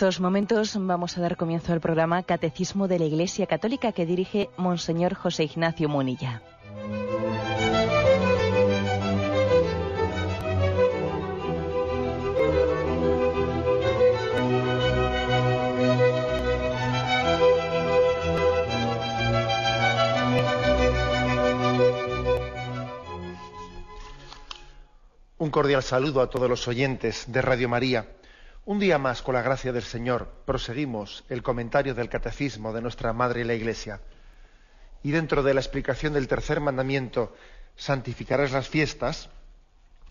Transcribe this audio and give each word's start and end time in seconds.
estos 0.00 0.18
momentos 0.18 0.78
vamos 0.80 1.18
a 1.18 1.20
dar 1.20 1.36
comienzo 1.36 1.74
al 1.74 1.80
programa 1.82 2.22
Catecismo 2.22 2.88
de 2.88 2.98
la 2.98 3.04
Iglesia 3.04 3.46
Católica 3.46 3.92
que 3.92 4.06
dirige 4.06 4.48
Monseñor 4.56 5.12
José 5.12 5.44
Ignacio 5.44 5.90
Munilla. 5.90 6.40
Un 25.36 25.50
cordial 25.50 25.82
saludo 25.82 26.22
a 26.22 26.30
todos 26.30 26.48
los 26.48 26.66
oyentes 26.68 27.26
de 27.28 27.42
Radio 27.42 27.68
María. 27.68 28.19
Un 28.66 28.78
día 28.78 28.98
más, 28.98 29.22
con 29.22 29.34
la 29.34 29.42
gracia 29.42 29.72
del 29.72 29.82
Señor, 29.82 30.28
proseguimos 30.44 31.24
el 31.30 31.42
comentario 31.42 31.94
del 31.94 32.10
Catecismo 32.10 32.74
de 32.74 32.82
nuestra 32.82 33.14
Madre 33.14 33.44
la 33.46 33.54
Iglesia. 33.54 34.00
Y 35.02 35.12
dentro 35.12 35.42
de 35.42 35.54
la 35.54 35.60
explicación 35.60 36.12
del 36.12 36.28
tercer 36.28 36.60
mandamiento, 36.60 37.34
santificarás 37.74 38.52
las 38.52 38.68
fiestas, 38.68 39.30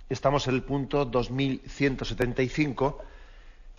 estamos 0.09 0.47
en 0.47 0.55
el 0.55 0.63
punto 0.63 1.05
2175, 1.05 3.03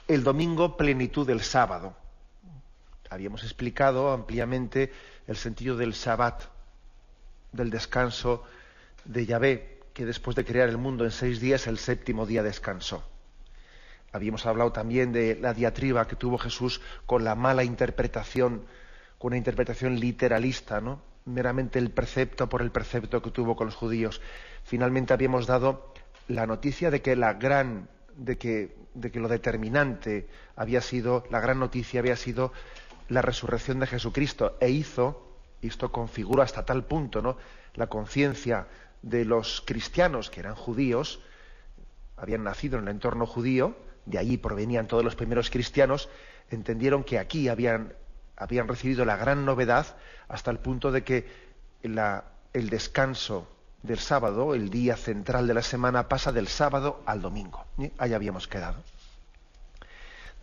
el 0.06 0.22
domingo 0.22 0.76
plenitud 0.76 1.26
del 1.26 1.40
sábado. 1.40 1.96
Habíamos 3.10 3.42
explicado 3.42 4.12
ampliamente 4.12 4.92
el 5.26 5.36
sentido 5.36 5.76
del 5.76 5.94
sabbat, 5.94 6.44
del 7.50 7.70
descanso 7.70 8.44
de 9.04 9.26
Yahvé, 9.26 9.80
que 9.92 10.06
después 10.06 10.36
de 10.36 10.44
crear 10.44 10.68
el 10.68 10.78
mundo 10.78 11.04
en 11.04 11.10
seis 11.10 11.40
días, 11.40 11.66
el 11.66 11.76
séptimo 11.76 12.24
día 12.24 12.44
descansó. 12.44 13.02
Habíamos 14.12 14.46
hablado 14.46 14.72
también 14.72 15.12
de 15.12 15.36
la 15.36 15.54
diatriba 15.54 16.08
que 16.08 16.16
tuvo 16.16 16.38
Jesús 16.38 16.80
con 17.06 17.24
la 17.24 17.34
mala 17.34 17.62
interpretación, 17.64 18.64
con 19.18 19.28
una 19.28 19.36
interpretación 19.36 20.00
literalista, 20.00 20.80
¿no? 20.80 21.00
meramente 21.24 21.78
el 21.78 21.90
precepto 21.90 22.48
por 22.48 22.62
el 22.62 22.70
precepto 22.70 23.22
que 23.22 23.30
tuvo 23.30 23.56
con 23.56 23.66
los 23.66 23.76
judíos. 23.76 24.20
Finalmente 24.64 25.12
habíamos 25.12 25.46
dado 25.46 25.92
la 26.28 26.46
noticia 26.46 26.90
de 26.90 27.02
que 27.02 27.16
la 27.16 27.34
gran, 27.34 27.88
de 28.16 28.38
que, 28.38 28.74
lo 29.14 29.28
determinante 29.28 30.28
había 30.56 30.80
sido, 30.80 31.24
la 31.30 31.40
gran 31.40 31.58
noticia 31.58 32.00
había 32.00 32.16
sido 32.16 32.52
la 33.08 33.22
resurrección 33.22 33.80
de 33.80 33.86
Jesucristo 33.86 34.56
e 34.60 34.70
hizo, 34.70 35.36
y 35.60 35.68
esto 35.68 35.92
configura 35.92 36.44
hasta 36.44 36.64
tal 36.64 36.84
punto, 36.84 37.22
¿no? 37.22 37.36
la 37.74 37.88
conciencia 37.88 38.66
de 39.02 39.24
los 39.24 39.62
cristianos 39.66 40.30
que 40.30 40.40
eran 40.40 40.54
judíos, 40.54 41.20
habían 42.16 42.44
nacido 42.44 42.78
en 42.78 42.84
el 42.84 42.90
entorno 42.90 43.26
judío, 43.26 43.74
de 44.06 44.18
allí 44.18 44.36
provenían 44.36 44.86
todos 44.86 45.04
los 45.04 45.16
primeros 45.16 45.50
cristianos, 45.50 46.08
entendieron 46.50 47.04
que 47.04 47.18
aquí 47.18 47.48
habían, 47.48 47.94
habían 48.36 48.68
recibido 48.68 49.04
la 49.04 49.16
gran 49.16 49.44
novedad 49.44 49.96
hasta 50.28 50.50
el 50.50 50.58
punto 50.58 50.92
de 50.92 51.04
que 51.04 51.26
el 51.82 52.70
descanso 52.70 53.48
del 53.82 53.98
sábado, 53.98 54.54
el 54.54 54.70
día 54.70 54.96
central 54.96 55.46
de 55.46 55.54
la 55.54 55.62
semana, 55.62 56.08
pasa 56.08 56.32
del 56.32 56.48
sábado 56.48 57.02
al 57.06 57.22
domingo. 57.22 57.64
Ahí 57.98 58.12
habíamos 58.12 58.46
quedado. 58.46 58.82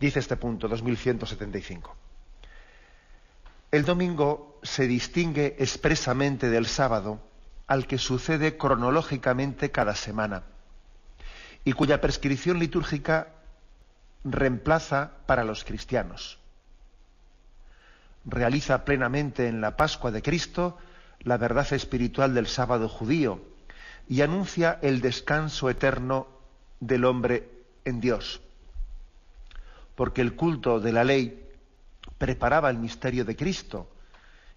Dice 0.00 0.18
este 0.18 0.36
punto, 0.36 0.68
2175. 0.68 1.96
El 3.70 3.84
domingo 3.84 4.58
se 4.62 4.86
distingue 4.86 5.56
expresamente 5.58 6.48
del 6.48 6.66
sábado 6.66 7.20
al 7.66 7.86
que 7.86 7.98
sucede 7.98 8.56
cronológicamente 8.56 9.70
cada 9.70 9.94
semana 9.94 10.44
y 11.64 11.72
cuya 11.72 12.00
prescripción 12.00 12.58
litúrgica 12.58 13.28
reemplaza 14.24 15.12
para 15.26 15.44
los 15.44 15.64
cristianos. 15.64 16.38
Realiza 18.24 18.84
plenamente 18.84 19.48
en 19.48 19.60
la 19.60 19.76
Pascua 19.76 20.10
de 20.10 20.22
Cristo 20.22 20.78
la 21.20 21.36
verdad 21.36 21.72
espiritual 21.72 22.34
del 22.34 22.46
sábado 22.46 22.88
judío 22.88 23.40
y 24.08 24.22
anuncia 24.22 24.78
el 24.82 25.00
descanso 25.00 25.70
eterno 25.70 26.26
del 26.80 27.04
hombre 27.04 27.48
en 27.84 28.00
Dios. 28.00 28.40
Porque 29.94 30.20
el 30.20 30.34
culto 30.34 30.80
de 30.80 30.92
la 30.92 31.04
ley 31.04 31.44
preparaba 32.18 32.70
el 32.70 32.78
misterio 32.78 33.24
de 33.24 33.36
Cristo 33.36 33.88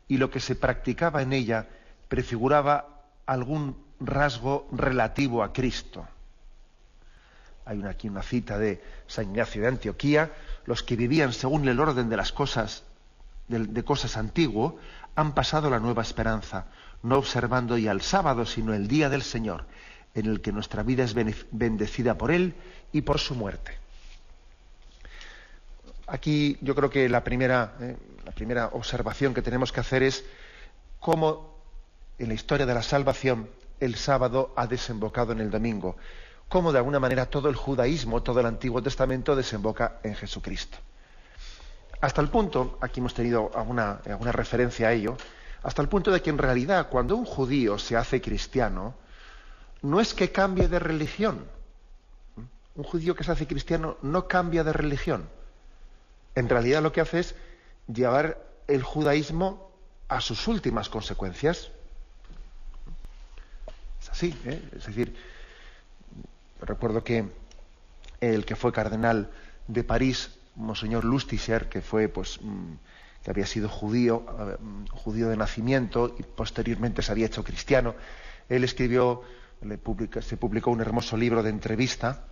y 0.07 0.17
lo 0.17 0.29
que 0.29 0.39
se 0.39 0.55
practicaba 0.55 1.21
en 1.21 1.33
ella 1.33 1.67
prefiguraba 2.07 3.03
algún 3.25 3.77
rasgo 3.99 4.67
relativo 4.71 5.43
a 5.43 5.53
Cristo. 5.53 6.05
Hay 7.65 7.83
aquí 7.83 8.09
una 8.09 8.23
cita 8.23 8.57
de 8.57 8.81
San 9.07 9.25
Ignacio 9.25 9.61
de 9.61 9.67
Antioquía, 9.67 10.31
los 10.65 10.83
que 10.83 10.95
vivían 10.95 11.33
según 11.33 11.67
el 11.67 11.79
orden 11.79 12.09
de 12.09 12.17
las 12.17 12.31
cosas, 12.31 12.83
de, 13.47 13.83
cosas 13.83 14.17
antiguo, 14.17 14.79
han 15.15 15.33
pasado 15.33 15.69
la 15.69 15.79
nueva 15.79 16.01
esperanza, 16.01 16.65
no 17.03 17.17
observando 17.17 17.77
ya 17.77 17.91
el 17.91 18.01
sábado, 18.01 18.45
sino 18.45 18.73
el 18.73 18.87
día 18.87 19.09
del 19.09 19.21
Señor, 19.21 19.65
en 20.15 20.25
el 20.25 20.41
que 20.41 20.51
nuestra 20.51 20.83
vida 20.83 21.03
es 21.03 21.13
bendecida 21.51 22.17
por 22.17 22.31
Él 22.31 22.55
y 22.91 23.01
por 23.01 23.19
su 23.19 23.35
muerte. 23.35 23.77
Aquí 26.07 26.57
yo 26.61 26.75
creo 26.75 26.89
que 26.89 27.07
la 27.07 27.23
primera, 27.23 27.75
eh, 27.79 27.97
la 28.25 28.31
primera 28.31 28.67
observación 28.67 29.33
que 29.33 29.41
tenemos 29.41 29.71
que 29.71 29.79
hacer 29.79 30.03
es 30.03 30.25
cómo 30.99 31.55
en 32.19 32.27
la 32.27 32.33
historia 32.33 32.65
de 32.65 32.73
la 32.73 32.83
salvación 32.83 33.49
el 33.79 33.95
sábado 33.95 34.53
ha 34.55 34.67
desembocado 34.67 35.31
en 35.31 35.39
el 35.39 35.49
domingo 35.49 35.95
cómo 36.51 36.73
de 36.73 36.79
alguna 36.79 36.99
manera 36.99 37.27
todo 37.27 37.47
el 37.47 37.55
judaísmo, 37.55 38.21
todo 38.21 38.41
el 38.41 38.45
Antiguo 38.45 38.83
Testamento 38.83 39.37
desemboca 39.37 39.99
en 40.03 40.15
Jesucristo. 40.15 40.77
Hasta 42.01 42.19
el 42.19 42.27
punto, 42.27 42.77
aquí 42.81 42.99
hemos 42.99 43.13
tenido 43.13 43.51
alguna, 43.55 44.01
alguna 44.05 44.33
referencia 44.33 44.89
a 44.89 44.91
ello, 44.91 45.15
hasta 45.63 45.81
el 45.81 45.87
punto 45.87 46.11
de 46.11 46.21
que 46.21 46.29
en 46.29 46.37
realidad 46.37 46.89
cuando 46.89 47.15
un 47.15 47.23
judío 47.23 47.79
se 47.79 47.95
hace 47.95 48.19
cristiano, 48.19 48.95
no 49.81 50.01
es 50.01 50.13
que 50.13 50.33
cambie 50.33 50.67
de 50.67 50.79
religión. 50.79 51.45
Un 52.75 52.83
judío 52.83 53.15
que 53.15 53.23
se 53.23 53.31
hace 53.31 53.47
cristiano 53.47 53.95
no 54.01 54.27
cambia 54.27 54.65
de 54.65 54.73
religión. 54.73 55.29
En 56.35 56.49
realidad 56.49 56.83
lo 56.83 56.91
que 56.91 56.99
hace 56.99 57.19
es 57.19 57.35
llevar 57.87 58.45
el 58.67 58.83
judaísmo 58.83 59.71
a 60.09 60.19
sus 60.19 60.49
últimas 60.49 60.89
consecuencias. 60.89 61.71
Es 64.01 64.09
así, 64.09 64.37
¿eh? 64.43 64.61
es 64.75 64.85
decir, 64.85 65.15
Recuerdo 66.61 67.03
que 67.03 67.29
el 68.19 68.45
que 68.45 68.55
fue 68.55 68.71
cardenal 68.71 69.31
de 69.67 69.83
París, 69.83 70.31
Monseñor 70.55 71.05
Lustiger, 71.05 71.69
que 71.69 71.81
fue, 71.81 72.07
pues, 72.07 72.39
mm, 72.41 72.73
que 73.23 73.31
había 73.31 73.45
sido 73.45 73.69
judío, 73.69 74.25
mm, 74.59 74.85
judío 74.87 75.29
de 75.29 75.37
nacimiento 75.37 76.15
y 76.17 76.23
posteriormente 76.23 77.01
se 77.01 77.11
había 77.11 77.27
hecho 77.27 77.43
cristiano, 77.43 77.95
él 78.49 78.63
escribió, 78.63 79.21
se 80.21 80.37
publicó 80.37 80.71
un 80.71 80.81
hermoso 80.81 81.15
libro 81.17 81.43
de 81.43 81.49
entrevista 81.49 82.25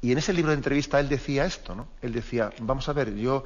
y 0.00 0.12
en 0.12 0.18
ese 0.18 0.32
libro 0.32 0.50
de 0.50 0.56
entrevista 0.56 1.00
él 1.00 1.08
decía 1.08 1.46
esto, 1.46 1.74
¿no? 1.74 1.88
Él 2.02 2.12
decía, 2.12 2.50
vamos 2.60 2.88
a 2.88 2.92
ver, 2.92 3.14
yo 3.14 3.44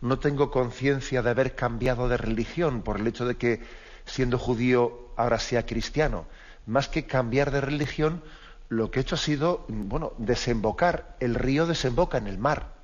no 0.00 0.18
tengo 0.18 0.50
conciencia 0.50 1.22
de 1.22 1.30
haber 1.30 1.54
cambiado 1.54 2.08
de 2.08 2.16
religión 2.16 2.82
por 2.82 2.98
el 2.98 3.06
hecho 3.06 3.26
de 3.26 3.36
que 3.36 3.60
siendo 4.06 4.38
judío 4.38 5.10
ahora 5.16 5.38
sea 5.38 5.66
cristiano. 5.66 6.24
Más 6.66 6.88
que 6.88 7.04
cambiar 7.04 7.50
de 7.50 7.60
religión, 7.60 8.22
lo 8.68 8.90
que 8.90 9.00
he 9.00 9.02
hecho 9.02 9.14
ha 9.14 9.18
sido, 9.18 9.64
bueno, 9.68 10.12
desembocar. 10.18 11.16
El 11.20 11.34
río 11.34 11.66
desemboca 11.66 12.18
en 12.18 12.26
el 12.26 12.38
mar. 12.38 12.74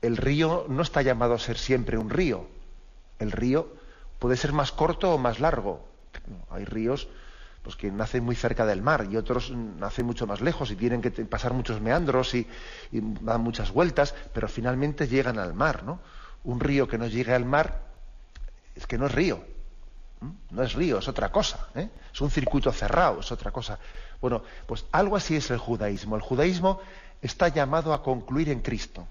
El 0.00 0.16
río 0.16 0.66
no 0.68 0.82
está 0.82 1.02
llamado 1.02 1.34
a 1.34 1.38
ser 1.38 1.58
siempre 1.58 1.98
un 1.98 2.10
río. 2.10 2.46
El 3.18 3.32
río 3.32 3.72
puede 4.18 4.36
ser 4.36 4.52
más 4.52 4.72
corto 4.72 5.12
o 5.12 5.18
más 5.18 5.40
largo. 5.40 5.86
Hay 6.50 6.64
ríos 6.64 7.08
pues, 7.62 7.76
que 7.76 7.90
nacen 7.90 8.24
muy 8.24 8.34
cerca 8.34 8.64
del 8.64 8.80
mar 8.80 9.06
y 9.10 9.16
otros 9.16 9.50
nacen 9.50 10.06
mucho 10.06 10.26
más 10.26 10.40
lejos 10.40 10.70
y 10.70 10.76
tienen 10.76 11.02
que 11.02 11.10
pasar 11.10 11.52
muchos 11.52 11.80
meandros 11.80 12.34
y, 12.34 12.46
dan 12.90 13.40
muchas 13.40 13.72
vueltas, 13.72 14.14
pero 14.32 14.48
finalmente 14.48 15.06
llegan 15.08 15.38
al 15.38 15.52
mar. 15.52 15.82
¿no? 15.84 16.00
Un 16.44 16.60
río 16.60 16.88
que 16.88 16.96
no 16.96 17.06
llegue 17.06 17.34
al 17.34 17.44
mar 17.44 17.82
es 18.74 18.86
que 18.86 18.96
no 18.96 19.06
es 19.06 19.12
río. 19.12 19.44
No 20.50 20.62
es 20.62 20.72
río, 20.72 20.98
es 20.98 21.08
otra 21.08 21.30
cosa. 21.30 21.68
¿eh? 21.74 21.90
Es 22.12 22.20
un 22.20 22.30
circuito 22.30 22.72
cerrado, 22.72 23.20
es 23.20 23.30
otra 23.30 23.50
cosa. 23.50 23.78
Bueno, 24.20 24.42
pues 24.66 24.84
algo 24.92 25.16
así 25.16 25.36
es 25.36 25.50
el 25.50 25.58
judaísmo. 25.58 26.16
El 26.16 26.22
judaísmo 26.22 26.80
está 27.22 27.48
llamado 27.48 27.92
a 27.92 28.02
concluir 28.02 28.48
en 28.48 28.60
Cristo. 28.60 29.06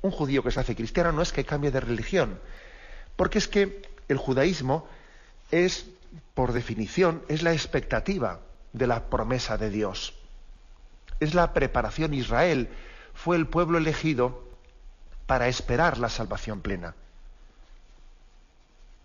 Un 0.00 0.10
judío 0.10 0.42
que 0.42 0.50
se 0.50 0.60
hace 0.60 0.74
cristiano 0.74 1.12
no 1.12 1.22
es 1.22 1.32
que 1.32 1.44
cambie 1.44 1.70
de 1.70 1.80
religión, 1.80 2.40
porque 3.14 3.38
es 3.38 3.46
que 3.46 3.82
el 4.08 4.16
judaísmo 4.16 4.86
es, 5.50 5.86
por 6.34 6.52
definición, 6.52 7.22
es 7.28 7.42
la 7.42 7.52
expectativa 7.52 8.40
de 8.72 8.86
la 8.86 9.04
promesa 9.04 9.56
de 9.58 9.70
Dios. 9.70 10.14
Es 11.20 11.34
la 11.34 11.52
preparación. 11.52 12.14
Israel 12.14 12.68
fue 13.14 13.36
el 13.36 13.46
pueblo 13.46 13.78
elegido 13.78 14.42
para 15.26 15.46
esperar 15.46 15.98
la 15.98 16.08
salvación 16.08 16.60
plena. 16.60 16.96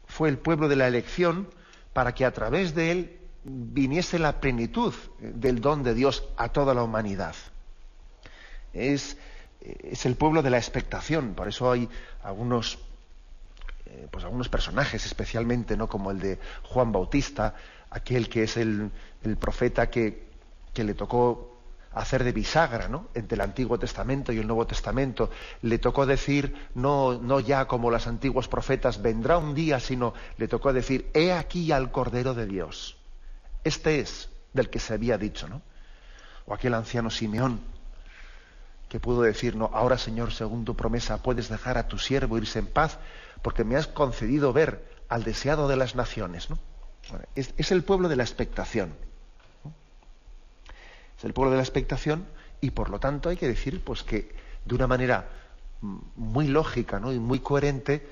Fue 0.07 0.29
el 0.29 0.37
pueblo 0.39 0.67
de 0.67 0.77
la 0.77 0.87
elección 0.87 1.47
para 1.93 2.15
que 2.15 2.25
a 2.25 2.31
través 2.31 2.73
de 2.73 2.91
él 2.91 3.17
viniese 3.49 4.19
la 4.19 4.39
plenitud 4.39 4.93
del 5.19 5.61
don 5.61 5.83
de 5.83 5.93
Dios 5.93 6.23
a 6.37 6.49
toda 6.49 6.73
la 6.73 6.83
humanidad. 6.83 7.35
Es 8.73 9.17
es 9.67 10.05
el 10.05 10.15
pueblo 10.15 10.41
de 10.41 10.49
la 10.49 10.57
expectación. 10.57 11.33
Por 11.33 11.47
eso 11.47 11.71
hay 11.71 11.89
algunos, 12.23 12.79
eh, 13.85 14.07
pues 14.11 14.23
algunos 14.23 14.49
personajes, 14.49 15.05
especialmente, 15.05 15.77
¿no? 15.77 15.87
como 15.87 16.11
el 16.11 16.19
de 16.19 16.39
Juan 16.63 16.91
Bautista, 16.91 17.55
aquel 17.89 18.29
que 18.29 18.43
es 18.43 18.57
el, 18.57 18.91
profeta 19.39 19.89
que, 19.89 20.27
que, 20.73 20.83
le 20.83 20.93
tocó 20.93 21.57
hacer 21.93 22.23
de 22.23 22.31
bisagra 22.31 22.87
¿no? 22.87 23.07
entre 23.13 23.35
el 23.35 23.41
Antiguo 23.41 23.79
Testamento 23.79 24.31
y 24.31 24.39
el 24.39 24.47
Nuevo 24.47 24.67
Testamento. 24.67 25.29
Le 25.61 25.79
tocó 25.79 26.05
decir, 26.05 26.69
no, 26.75 27.19
no 27.19 27.39
ya 27.39 27.65
como 27.65 27.91
los 27.91 28.07
antiguos 28.07 28.47
profetas, 28.47 29.01
vendrá 29.01 29.37
un 29.37 29.53
día, 29.53 29.79
sino 29.79 30.13
le 30.37 30.47
tocó 30.47 30.71
decir, 30.71 31.09
he 31.13 31.33
aquí 31.33 31.71
al 31.71 31.91
Cordero 31.91 32.33
de 32.33 32.45
Dios. 32.45 32.96
Este 33.63 33.99
es 33.99 34.29
del 34.53 34.69
que 34.69 34.79
se 34.79 34.93
había 34.93 35.17
dicho, 35.17 35.47
¿no? 35.47 35.61
O 36.45 36.53
aquel 36.53 36.73
anciano 36.73 37.09
Simeón, 37.09 37.59
que 38.89 38.99
pudo 38.99 39.21
decir, 39.21 39.55
no, 39.55 39.69
ahora 39.73 39.97
Señor, 39.97 40.31
según 40.31 40.65
tu 40.65 40.75
promesa, 40.75 41.21
puedes 41.21 41.49
dejar 41.49 41.77
a 41.77 41.87
tu 41.87 41.99
siervo 41.99 42.37
irse 42.37 42.59
en 42.59 42.67
paz, 42.67 42.99
porque 43.41 43.63
me 43.63 43.75
has 43.75 43.87
concedido 43.87 44.53
ver 44.53 44.83
al 45.09 45.23
deseado 45.23 45.67
de 45.67 45.75
las 45.75 45.95
naciones. 45.95 46.49
¿no? 46.49 46.57
Es, 47.35 47.71
el 47.71 47.83
pueblo 47.83 48.09
de 48.09 48.15
la 48.15 48.23
expectación. 48.23 48.93
Es 51.17 51.23
el 51.23 51.33
pueblo 51.33 51.51
de 51.51 51.57
la 51.57 51.63
expectación 51.63 52.25
y 52.61 52.71
por 52.71 52.89
lo 52.89 52.99
tanto 52.99 53.29
hay 53.29 53.37
que 53.37 53.47
decir 53.47 53.83
pues, 53.83 54.03
que 54.03 54.33
de 54.65 54.75
una 54.75 54.87
manera 54.87 55.29
muy 55.81 56.47
lógica 56.47 56.99
¿no? 56.99 57.11
y 57.13 57.19
muy 57.19 57.39
coherente, 57.39 58.07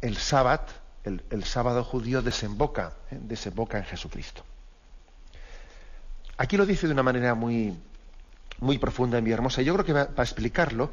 el 0.00 0.16
sábado, 0.16 0.66
el, 1.04 1.44
sábado 1.44 1.84
judío 1.84 2.22
desemboca, 2.22 2.94
¿eh? 3.10 3.18
desemboca 3.20 3.78
en 3.78 3.84
Jesucristo. 3.84 4.42
Aquí 6.36 6.56
lo 6.56 6.66
dice 6.66 6.86
de 6.86 6.92
una 6.92 7.02
manera 7.02 7.34
muy, 7.34 7.76
muy 8.60 8.78
profunda 8.78 9.18
y 9.18 9.22
muy 9.22 9.32
hermosa. 9.32 9.62
Yo 9.62 9.74
creo 9.74 9.84
que 9.84 9.92
para 9.92 10.22
explicarlo 10.22 10.90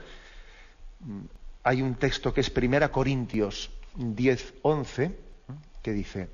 mm, 0.99 1.21
hay 1.63 1.81
un 1.81 1.95
texto 1.95 2.33
que 2.33 2.41
es 2.41 2.49
Primera 2.49 2.91
Corintios 2.91 3.71
10, 3.95 4.53
11, 4.61 5.17
que 5.81 5.93
dice, 5.93 6.29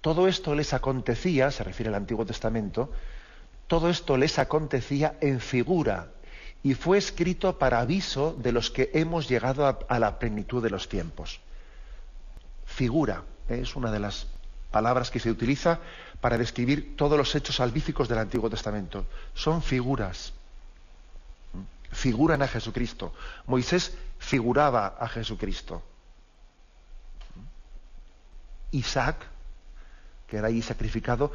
todo 0.00 0.28
esto 0.28 0.54
les 0.54 0.72
acontecía, 0.72 1.50
se 1.50 1.64
refiere 1.64 1.88
al 1.88 1.96
Antiguo 1.96 2.24
Testamento, 2.24 2.90
todo 3.66 3.90
esto 3.90 4.16
les 4.16 4.38
acontecía 4.38 5.16
en 5.20 5.40
figura 5.40 6.08
y 6.62 6.74
fue 6.74 6.98
escrito 6.98 7.58
para 7.58 7.80
aviso 7.80 8.34
de 8.38 8.52
los 8.52 8.70
que 8.70 8.90
hemos 8.94 9.28
llegado 9.28 9.66
a, 9.66 9.98
la 9.98 10.18
plenitud 10.18 10.62
de 10.62 10.70
los 10.70 10.88
tiempos. 10.88 11.40
Figura 12.68 13.24
¿eh? 13.48 13.60
es 13.62 13.74
una 13.74 13.90
de 13.90 13.98
las 13.98 14.26
palabras 14.70 15.10
que 15.10 15.18
se 15.18 15.30
utiliza 15.30 15.80
para 16.20 16.38
describir 16.38 16.96
todos 16.96 17.18
los 17.18 17.34
hechos 17.34 17.56
salvíficos 17.56 18.08
del 18.08 18.18
Antiguo 18.18 18.48
Testamento. 18.48 19.06
Son 19.34 19.62
figuras 19.62 20.32
figuran 21.92 22.42
a 22.42 22.48
Jesucristo. 22.48 23.12
Moisés 23.46 23.96
figuraba 24.18 24.96
a 24.98 25.08
Jesucristo. 25.08 25.82
Isaac, 28.72 29.16
que 30.26 30.36
era 30.36 30.48
ahí 30.48 30.60
sacrificado, 30.60 31.32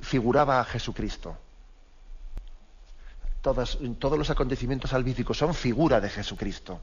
figuraba 0.00 0.60
a 0.60 0.64
Jesucristo. 0.64 1.36
todos 3.42 4.18
los 4.18 4.30
acontecimientos 4.30 4.90
salvíficos 4.90 5.38
son 5.38 5.54
figura 5.54 6.00
de 6.00 6.10
Jesucristo. 6.10 6.80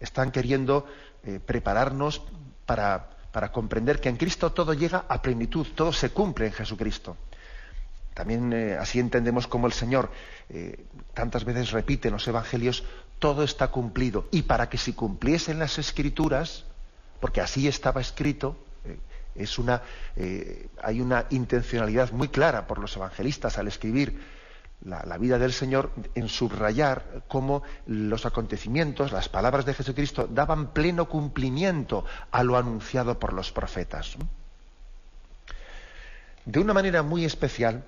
Están 0.00 0.30
queriendo 0.30 0.86
eh, 1.22 1.40
prepararnos 1.44 2.22
para, 2.66 3.08
para 3.32 3.52
comprender 3.52 4.00
que 4.00 4.08
en 4.08 4.16
Cristo 4.16 4.52
todo 4.52 4.74
llega 4.74 5.04
a 5.08 5.22
plenitud, 5.22 5.66
todo 5.74 5.92
se 5.92 6.10
cumple 6.10 6.46
en 6.46 6.52
Jesucristo. 6.52 7.16
También 8.16 8.50
eh, 8.54 8.78
así 8.80 8.98
entendemos 8.98 9.46
como 9.46 9.66
el 9.66 9.74
Señor 9.74 10.10
eh, 10.48 10.86
tantas 11.12 11.44
veces 11.44 11.70
repite 11.70 12.08
en 12.08 12.14
los 12.14 12.26
Evangelios, 12.26 12.82
todo 13.18 13.42
está 13.42 13.68
cumplido. 13.68 14.26
Y 14.30 14.42
para 14.42 14.70
que 14.70 14.78
se 14.78 14.94
cumpliesen 14.94 15.58
las 15.58 15.78
escrituras, 15.78 16.64
porque 17.20 17.42
así 17.42 17.68
estaba 17.68 18.00
escrito, 18.00 18.56
eh, 18.86 18.96
es 19.34 19.58
una, 19.58 19.82
hay 20.82 21.02
una 21.02 21.26
intencionalidad 21.28 22.10
muy 22.12 22.28
clara 22.28 22.66
por 22.66 22.78
los 22.78 22.96
evangelistas 22.96 23.58
al 23.58 23.68
escribir 23.68 24.18
la, 24.84 25.18
vida 25.18 25.38
del 25.38 25.52
Señor 25.52 25.90
en 26.14 26.28
subrayar 26.28 27.22
cómo 27.28 27.62
los 27.86 28.26
acontecimientos, 28.26 29.12
las 29.12 29.28
palabras 29.28 29.64
de 29.64 29.74
Jesucristo 29.74 30.28
daban 30.30 30.72
pleno 30.72 31.08
cumplimiento 31.08 32.04
a 32.30 32.42
lo 32.42 32.56
anunciado 32.56 33.18
por 33.18 33.32
los 33.32 33.52
profetas. 33.52 34.16
De 36.44 36.60
una 36.60 36.72
manera 36.72 37.02
muy 37.02 37.24
especial, 37.24 37.84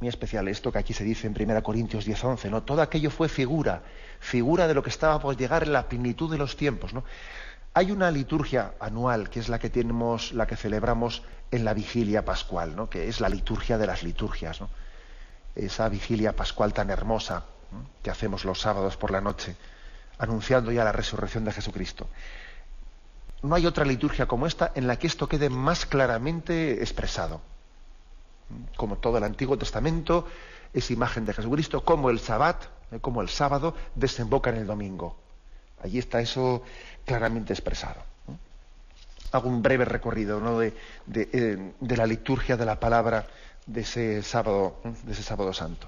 muy 0.00 0.08
especial 0.08 0.48
esto 0.48 0.72
que 0.72 0.78
aquí 0.78 0.92
se 0.92 1.04
dice 1.04 1.28
en 1.28 1.36
1 1.40 1.62
Corintios 1.62 2.04
10:11, 2.06 2.50
¿no? 2.50 2.64
Todo 2.64 2.82
aquello 2.82 3.10
fue 3.10 3.28
figura, 3.28 3.82
figura 4.18 4.66
de 4.66 4.74
lo 4.74 4.82
que 4.82 4.90
estaba 4.90 5.20
por 5.20 5.36
llegar 5.36 5.62
en 5.62 5.72
la 5.72 5.88
plenitud 5.88 6.30
de 6.30 6.38
los 6.38 6.56
tiempos, 6.56 6.92
¿no? 6.92 7.04
Hay 7.74 7.90
una 7.90 8.10
liturgia 8.10 8.74
anual 8.80 9.30
que 9.30 9.38
es 9.38 9.48
la 9.48 9.58
que 9.58 9.70
tenemos, 9.70 10.32
la 10.32 10.46
que 10.46 10.56
celebramos 10.56 11.22
en 11.52 11.64
la 11.64 11.72
vigilia 11.72 12.24
pascual, 12.24 12.74
¿no? 12.74 12.90
Que 12.90 13.08
es 13.08 13.20
la 13.20 13.28
liturgia 13.28 13.78
de 13.78 13.86
las 13.86 14.02
liturgias. 14.02 14.60
Esa 15.54 15.88
vigilia 15.88 16.34
pascual 16.34 16.72
tan 16.72 16.90
hermosa 16.90 17.44
que 18.02 18.10
hacemos 18.10 18.44
los 18.44 18.60
sábados 18.60 18.96
por 18.96 19.10
la 19.10 19.20
noche, 19.20 19.56
anunciando 20.18 20.72
ya 20.72 20.84
la 20.84 20.92
resurrección 20.92 21.44
de 21.44 21.52
Jesucristo. 21.52 22.06
No 23.42 23.54
hay 23.54 23.66
otra 23.66 23.84
liturgia 23.84 24.26
como 24.26 24.46
esta 24.46 24.72
en 24.74 24.86
la 24.86 24.98
que 24.98 25.06
esto 25.06 25.28
quede 25.28 25.50
más 25.50 25.86
claramente 25.86 26.80
expresado 26.82 27.40
como 28.76 28.96
todo 28.96 29.18
el 29.18 29.24
Antiguo 29.24 29.58
Testamento, 29.58 30.26
es 30.72 30.90
imagen 30.90 31.24
de 31.24 31.34
Jesucristo, 31.34 31.84
como 31.84 32.10
el 32.10 32.18
Sabbat, 32.18 32.64
eh, 32.90 32.98
como 33.00 33.22
el 33.22 33.28
sábado, 33.28 33.74
desemboca 33.94 34.50
en 34.50 34.56
el 34.56 34.66
domingo. 34.66 35.16
Allí 35.82 35.98
está 35.98 36.20
eso 36.20 36.62
claramente 37.04 37.52
expresado. 37.52 38.00
Hago 39.32 39.48
un 39.48 39.62
breve 39.62 39.84
recorrido 39.84 40.62
eh, 40.62 40.74
de, 41.06 41.96
la 41.96 42.06
liturgia 42.06 42.56
de 42.56 42.66
la 42.66 42.78
palabra 42.78 43.26
de 43.66 43.80
ese 43.82 44.22
sábado, 44.22 44.80
de 45.04 45.12
ese 45.12 45.22
sábado 45.22 45.52
santo. 45.52 45.86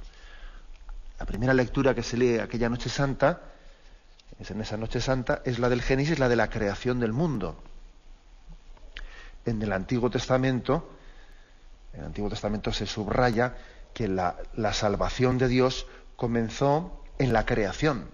La 1.18 1.26
primera 1.26 1.54
lectura 1.54 1.94
que 1.94 2.02
se 2.02 2.16
lee 2.16 2.38
aquella 2.38 2.68
noche 2.68 2.88
santa, 2.88 3.40
es 4.38 4.50
en 4.50 4.60
esa 4.60 4.76
noche 4.76 5.00
santa, 5.00 5.42
es 5.44 5.58
la 5.58 5.68
del 5.68 5.82
Génesis, 5.82 6.18
la 6.18 6.28
de 6.28 6.36
la 6.36 6.50
creación 6.50 7.00
del 7.00 7.12
mundo. 7.12 7.56
En 9.44 9.62
el 9.62 9.72
Antiguo 9.72 10.10
Testamento, 10.10 10.90
en 11.92 12.00
el 12.00 12.06
Antiguo 12.06 12.30
Testamento 12.30 12.72
se 12.72 12.86
subraya 12.86 13.56
que 13.92 14.08
la, 14.08 14.36
salvación 14.72 15.38
de 15.38 15.48
Dios 15.48 15.86
comenzó 16.16 17.00
en 17.18 17.32
la 17.32 17.46
creación, 17.46 18.10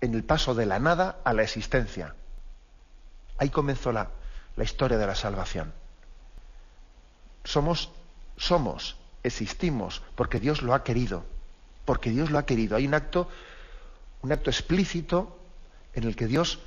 en 0.00 0.14
el 0.14 0.22
paso 0.22 0.54
de 0.54 0.66
la 0.66 0.78
nada 0.78 1.18
a 1.24 1.32
la 1.32 1.42
existencia. 1.42 2.14
Ahí 3.38 3.50
comenzó 3.50 3.90
la, 3.90 4.10
la 4.56 4.64
historia 4.64 4.98
de 4.98 5.06
la 5.06 5.16
salvación. 5.16 5.72
Somos, 7.42 7.90
somos, 8.36 8.96
existimos, 9.22 10.02
porque 10.14 10.40
Dios 10.40 10.62
lo 10.62 10.74
ha 10.74 10.84
querido, 10.84 11.24
porque 11.84 12.10
Dios 12.10 12.30
lo 12.30 12.38
ha 12.38 12.46
querido. 12.46 12.76
Hay 12.76 12.86
un 12.86 12.94
acto, 12.94 13.28
un 14.22 14.32
acto 14.32 14.50
explícito 14.50 15.38
en 15.94 16.04
el 16.04 16.16
que 16.16 16.26
Dios 16.26 16.60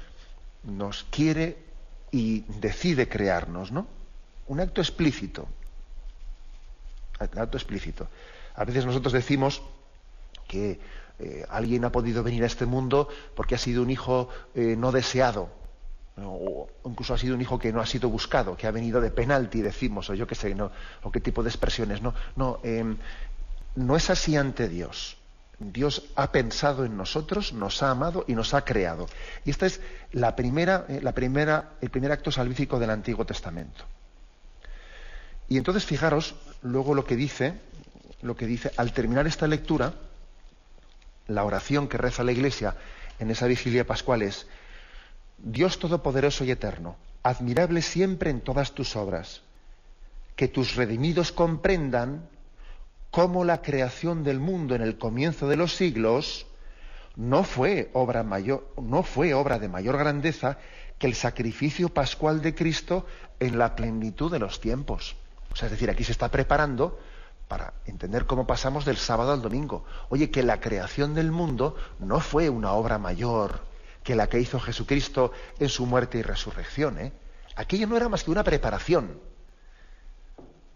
nos 0.63 1.05
quiere 1.09 1.57
y 2.11 2.41
decide 2.59 3.09
crearnos, 3.09 3.71
¿no? 3.71 3.87
Un 4.47 4.59
acto 4.59 4.81
explícito 4.81 5.47
acto 7.19 7.57
explícito. 7.57 8.07
A 8.55 8.65
veces 8.65 8.85
nosotros 8.85 9.13
decimos 9.13 9.61
que 10.47 10.79
eh, 11.19 11.45
alguien 11.49 11.85
ha 11.85 11.91
podido 11.91 12.23
venir 12.23 12.43
a 12.43 12.47
este 12.47 12.65
mundo 12.65 13.07
porque 13.35 13.55
ha 13.55 13.57
sido 13.57 13.81
un 13.81 13.89
hijo 13.89 14.29
eh, 14.53 14.75
no 14.77 14.91
deseado, 14.91 15.49
o 16.17 16.69
incluso 16.85 17.13
ha 17.13 17.17
sido 17.17 17.35
un 17.35 17.41
hijo 17.41 17.59
que 17.59 17.73
no 17.73 17.81
ha 17.81 17.85
sido 17.85 18.09
buscado, 18.09 18.55
que 18.55 18.67
ha 18.67 18.71
venido 18.71 19.01
de 19.01 19.11
penalti, 19.11 19.61
decimos, 19.61 20.09
o 20.09 20.13
yo 20.13 20.25
qué 20.27 20.35
sé, 20.35 20.55
o 21.03 21.11
qué 21.11 21.19
tipo 21.19 21.43
de 21.43 21.49
expresiones. 21.49 22.01
No, 22.01 22.13
no, 22.35 22.59
em, 22.63 22.97
no 23.75 23.95
es 23.95 24.09
así 24.09 24.37
ante 24.37 24.69
Dios. 24.69 25.17
Dios 25.59 26.03
ha 26.15 26.31
pensado 26.31 26.85
en 26.85 26.97
nosotros, 26.97 27.53
nos 27.53 27.81
ha 27.81 27.91
amado 27.91 28.25
y 28.27 28.35
nos 28.35 28.53
ha 28.53 28.63
creado. 28.63 29.07
Y 29.45 29.49
esta 29.49 29.65
es 29.65 29.81
la 30.11 30.35
primera, 30.35 30.85
eh, 30.89 30.99
la 31.01 31.13
primera, 31.13 31.71
el 31.81 31.89
primer 31.89 32.11
acto 32.11 32.31
salvífico 32.31 32.79
del 32.79 32.89
Antiguo 32.89 33.25
Testamento. 33.25 33.85
Y 35.47 35.57
entonces 35.57 35.85
fijaros 35.85 36.35
luego 36.61 36.93
lo 36.93 37.05
que 37.05 37.15
dice, 37.15 37.53
lo 38.21 38.35
que 38.35 38.47
dice 38.47 38.71
al 38.77 38.93
terminar 38.93 39.27
esta 39.27 39.47
lectura, 39.47 39.93
la 41.27 41.43
oración 41.43 41.87
que 41.87 41.97
reza 41.97 42.23
la 42.23 42.31
Iglesia 42.31 42.75
en 43.19 43.31
esa 43.31 43.47
vigilia 43.47 43.85
pascual 43.85 44.21
es 44.21 44.47
Dios 45.37 45.79
todopoderoso 45.79 46.43
y 46.43 46.51
eterno, 46.51 46.95
admirable 47.23 47.81
siempre 47.81 48.29
en 48.29 48.41
todas 48.41 48.73
tus 48.73 48.95
obras, 48.95 49.41
que 50.35 50.47
tus 50.47 50.75
redimidos 50.75 51.31
comprendan 51.31 52.27
cómo 53.11 53.45
la 53.45 53.61
creación 53.61 54.23
del 54.23 54.39
mundo 54.39 54.75
en 54.75 54.81
el 54.81 54.97
comienzo 54.97 55.47
de 55.47 55.55
los 55.55 55.75
siglos 55.75 56.45
no 57.15 57.43
fue 57.43 57.89
obra 57.93 58.23
mayor, 58.23 58.67
no 58.81 59.03
fue 59.03 59.33
obra 59.33 59.59
de 59.59 59.69
mayor 59.69 59.97
grandeza 59.97 60.57
que 60.99 61.07
el 61.07 61.15
sacrificio 61.15 61.89
pascual 61.89 62.41
de 62.41 62.53
Cristo 62.53 63.05
en 63.39 63.57
la 63.57 63.75
plenitud 63.75 64.31
de 64.31 64.39
los 64.39 64.59
tiempos 64.59 65.15
es 65.63 65.71
decir, 65.71 65.89
aquí 65.89 66.03
se 66.03 66.11
está 66.11 66.29
preparando 66.29 66.99
para 67.47 67.73
entender 67.85 68.25
cómo 68.25 68.45
pasamos 68.45 68.85
del 68.85 68.97
sábado 68.97 69.31
al 69.31 69.41
domingo. 69.41 69.85
Oye, 70.09 70.29
que 70.29 70.43
la 70.43 70.59
creación 70.59 71.13
del 71.13 71.31
mundo 71.31 71.75
no 71.99 72.19
fue 72.19 72.49
una 72.49 72.73
obra 72.73 72.97
mayor 72.97 73.61
que 74.05 74.15
la 74.15 74.29
que 74.29 74.39
hizo 74.39 74.59
Jesucristo 74.59 75.33
en 75.59 75.67
su 75.67 75.85
muerte 75.87 76.19
y 76.19 76.21
resurrección. 76.21 76.99
¿eh? 76.99 77.11
Aquello 77.55 77.87
no 77.87 77.97
era 77.97 78.07
más 78.07 78.23
que 78.23 78.31
una 78.31 78.43
preparación. 78.43 79.19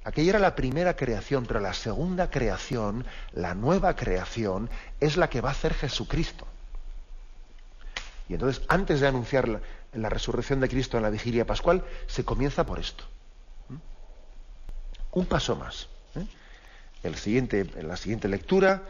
Aquella 0.04 0.32
era 0.32 0.40
la 0.40 0.56
primera 0.56 0.96
creación, 0.96 1.46
pero 1.46 1.60
la 1.60 1.76
segunda 1.76 2.32
creación, 2.32 3.06
la 3.32 3.54
nueva 3.54 3.96
creación, 3.96 4.68
es 5.00 5.16
la 5.16 5.30
que 5.30 5.42
va 5.42 5.50
a 5.50 5.52
hacer 5.52 5.76
Jesucristo. 5.76 6.48
Y 8.28 8.34
entonces, 8.34 8.64
antes 8.68 9.00
de 9.00 9.08
anunciar 9.08 9.62
la, 9.94 10.10
resurrección 10.10 10.60
de 10.60 10.70
Cristo 10.70 10.98
en 10.98 11.04
la 11.04 11.12
vigilia 11.12 11.46
pascual, 11.46 11.84
se 12.08 12.26
comienza 12.26 12.66
por 12.66 12.80
esto. 12.80 13.04
Un 15.12 15.26
paso 15.28 15.56
más. 15.56 15.88
¿eh? 16.16 16.26
El 17.04 17.16
siguiente, 17.16 17.68
en 17.76 17.88
la 17.88 17.98
siguiente 17.98 18.28
lectura, 18.28 18.84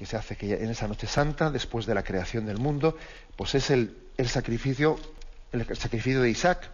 que 0.00 0.06
se 0.06 0.16
hace 0.16 0.34
que 0.34 0.54
en 0.54 0.70
esa 0.70 0.88
noche 0.88 1.06
santa, 1.06 1.50
después 1.50 1.84
de 1.84 1.94
la 1.94 2.02
creación 2.02 2.46
del 2.46 2.56
mundo, 2.56 2.96
pues 3.36 3.54
es 3.54 3.68
el, 3.68 3.94
sacrificio, 4.24 4.98
el 5.52 5.76
sacrificio 5.76 6.22
de 6.22 6.30
Isaac. 6.30 6.70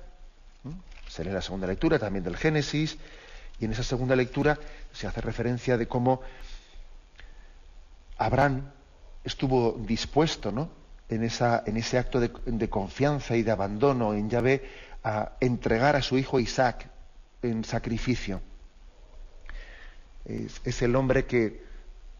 Se 1.09 1.25
lee 1.25 1.33
la 1.33 1.42
segunda 1.42 1.66
lectura 1.66 1.99
también 1.99 2.23
del 2.23 2.37
Génesis, 2.37 2.97
y 3.59 3.64
en 3.64 3.73
esa 3.73 3.83
segunda 3.83 4.14
lectura 4.14 4.61
se 4.92 5.09
hace 5.09 5.21
referencia 5.21 5.76
de 5.76 5.88
cómo 5.88 6.21
Abraham 8.16 8.71
estuvo 9.25 9.73
dispuesto, 9.73 10.52
¿no? 10.52 10.71
En, 11.09 11.25
esa, 11.25 11.64
en 11.66 11.78
ese 11.78 11.99
acto 11.99 12.21
de, 12.21 12.30
de, 12.45 12.71
confianza 12.71 13.35
y 13.35 13.42
de 13.42 13.50
abandono 13.50 14.14
en 14.14 14.30
Yahvé 14.30 14.71
a 15.02 15.33
entregar 15.40 15.97
a 15.97 16.02
su 16.02 16.16
hijo 16.16 16.38
Isaac 16.38 16.88
en 17.42 17.64
sacrificio. 17.64 18.40
Es 20.25 20.80
el 20.83 20.95
hombre 20.95 21.26
que 21.26 21.66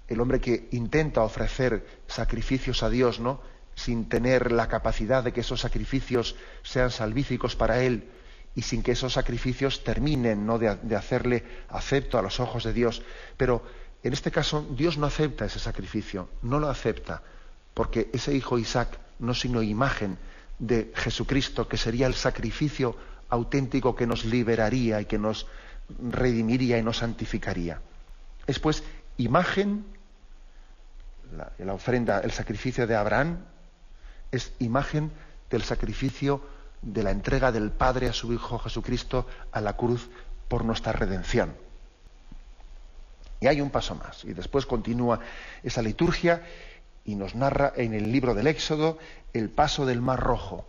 el 0.09 0.21
hombre 0.21 0.41
que 0.41 0.69
intenta 0.73 1.23
ofrecer 1.23 1.87
sacrificios 2.07 2.83
a 2.83 2.91
Dios, 2.91 3.21
¿no? 3.21 3.41
Sin 3.75 4.09
tener 4.09 4.53
la 4.53 4.69
capacidad 4.69 5.23
de 5.23 5.33
que 5.33 5.41
esos 5.41 5.61
sacrificios 5.61 6.37
sean 6.63 6.91
salvíficos 6.91 7.57
para 7.57 7.83
él 7.83 8.09
y 8.55 8.63
sin 8.63 8.83
que 8.83 8.93
esos 8.93 9.13
sacrificios 9.13 9.85
terminen, 9.85 10.47
¿no? 10.47 10.59
De, 10.59 10.77
de 10.77 10.97
hacerle 10.97 11.45
acepto 11.69 12.19
a 12.19 12.23
los 12.23 12.41
ojos 12.41 12.65
de 12.65 12.73
Dios. 12.73 13.03
Pero 13.37 13.63
en 14.03 14.13
este 14.13 14.31
caso 14.31 14.67
Dios 14.71 14.97
no 14.99 15.07
acepta 15.07 15.45
ese 15.45 15.59
sacrificio, 15.59 16.29
no 16.43 16.61
lo 16.61 16.69
acepta, 16.69 17.23
porque 17.75 18.09
ese 18.13 18.35
hijo 18.35 18.59
Isaac 18.59 18.99
no 19.19 19.35
sino 19.35 19.63
imagen 19.63 20.19
de 20.59 20.93
Jesucristo, 20.95 21.69
que 21.69 21.77
sería 21.77 22.07
el 22.07 22.15
sacrificio 22.15 22.97
auténtico 23.29 23.95
que 23.95 24.07
nos 24.07 24.25
liberaría 24.25 25.01
y 25.01 25.07
que 25.07 25.19
nos 25.19 25.47
redimiría 25.89 26.79
y 26.79 26.83
nos 26.83 26.99
santificaría. 26.99 27.81
Es 28.47 28.59
pues 28.59 28.83
imagen 29.17 29.85
la, 31.33 31.73
ofrenda, 31.73 32.21
el 32.21 32.33
sacrificio 32.33 32.87
de 32.87 32.97
Abraham, 32.97 33.39
es 34.31 34.53
imagen 34.59 35.11
del 35.51 35.63
sacrificio 35.63 36.43
de 36.83 37.03
la 37.03 37.11
entrega 37.11 37.53
del 37.53 37.71
Padre 37.71 38.09
a 38.09 38.13
su 38.13 38.33
Hijo 38.33 38.59
Jesucristo 38.59 39.27
a 39.53 39.61
la 39.61 39.77
cruz 39.77 40.09
por 40.49 40.65
nuestra 40.65 40.93
redención. 40.93 41.55
Y 43.41 43.47
hay 43.47 43.61
un 43.61 43.71
paso 43.71 43.95
más. 43.95 44.25
Y 44.25 44.33
después 44.33 44.67
continúa 44.67 45.21
esa 45.63 45.83
liturgia 45.83 46.43
y 47.05 47.15
nos 47.15 47.35
narra 47.35 47.73
en 47.77 47.95
el 47.95 48.11
libro 48.11 48.35
del 48.35 48.47
Éxodo 48.47 48.99
el 49.33 49.51
paso 49.51 49.87
del 49.87 50.01
Mar 50.01 50.21
Rojo. 50.21 50.67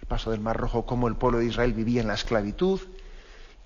El 0.00 0.06
paso 0.06 0.30
del 0.30 0.40
Mar 0.40 0.56
Rojo, 0.56 0.86
cómo 0.86 1.08
el 1.08 1.16
pueblo 1.16 1.38
de 1.38 1.46
Israel 1.46 1.72
vivía 1.72 2.00
en 2.00 2.08
la 2.08 2.14
esclavitud 2.14 2.80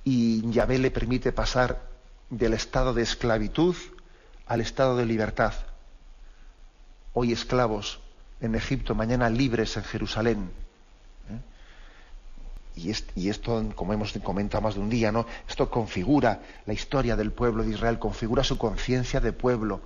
y 0.04 0.50
Yahvé 0.50 0.78
le 0.78 0.90
permite 0.90 1.32
pasar 1.32 1.82
del 2.30 2.54
estado 2.54 2.94
de 2.94 3.02
esclavitud 3.02 3.76
al 4.46 4.60
estado 4.60 4.96
de 4.96 5.06
libertad 5.06 5.54
hoy 7.14 7.32
esclavos 7.32 8.00
en 8.40 8.54
Egipto, 8.54 8.94
mañana 8.94 9.30
libres 9.30 9.76
en 9.76 9.84
Jerusalén. 9.84 10.50
¿eh? 11.30 12.92
Y, 13.14 13.28
esto, 13.28 13.72
como 13.74 13.92
hemos 13.92 14.12
comentado 14.22 14.62
más 14.62 14.74
de 14.74 14.80
un 14.80 14.90
día, 14.90 15.12
¿no? 15.12 15.26
Esto 15.48 15.70
configura 15.70 16.40
la 16.66 16.72
historia 16.72 17.16
del 17.16 17.32
pueblo 17.32 17.62
de 17.62 17.70
Israel, 17.70 17.98
configura 17.98 18.42
su 18.42 18.58
conciencia 18.58 19.20
de 19.20 19.32
pueblo. 19.32 19.80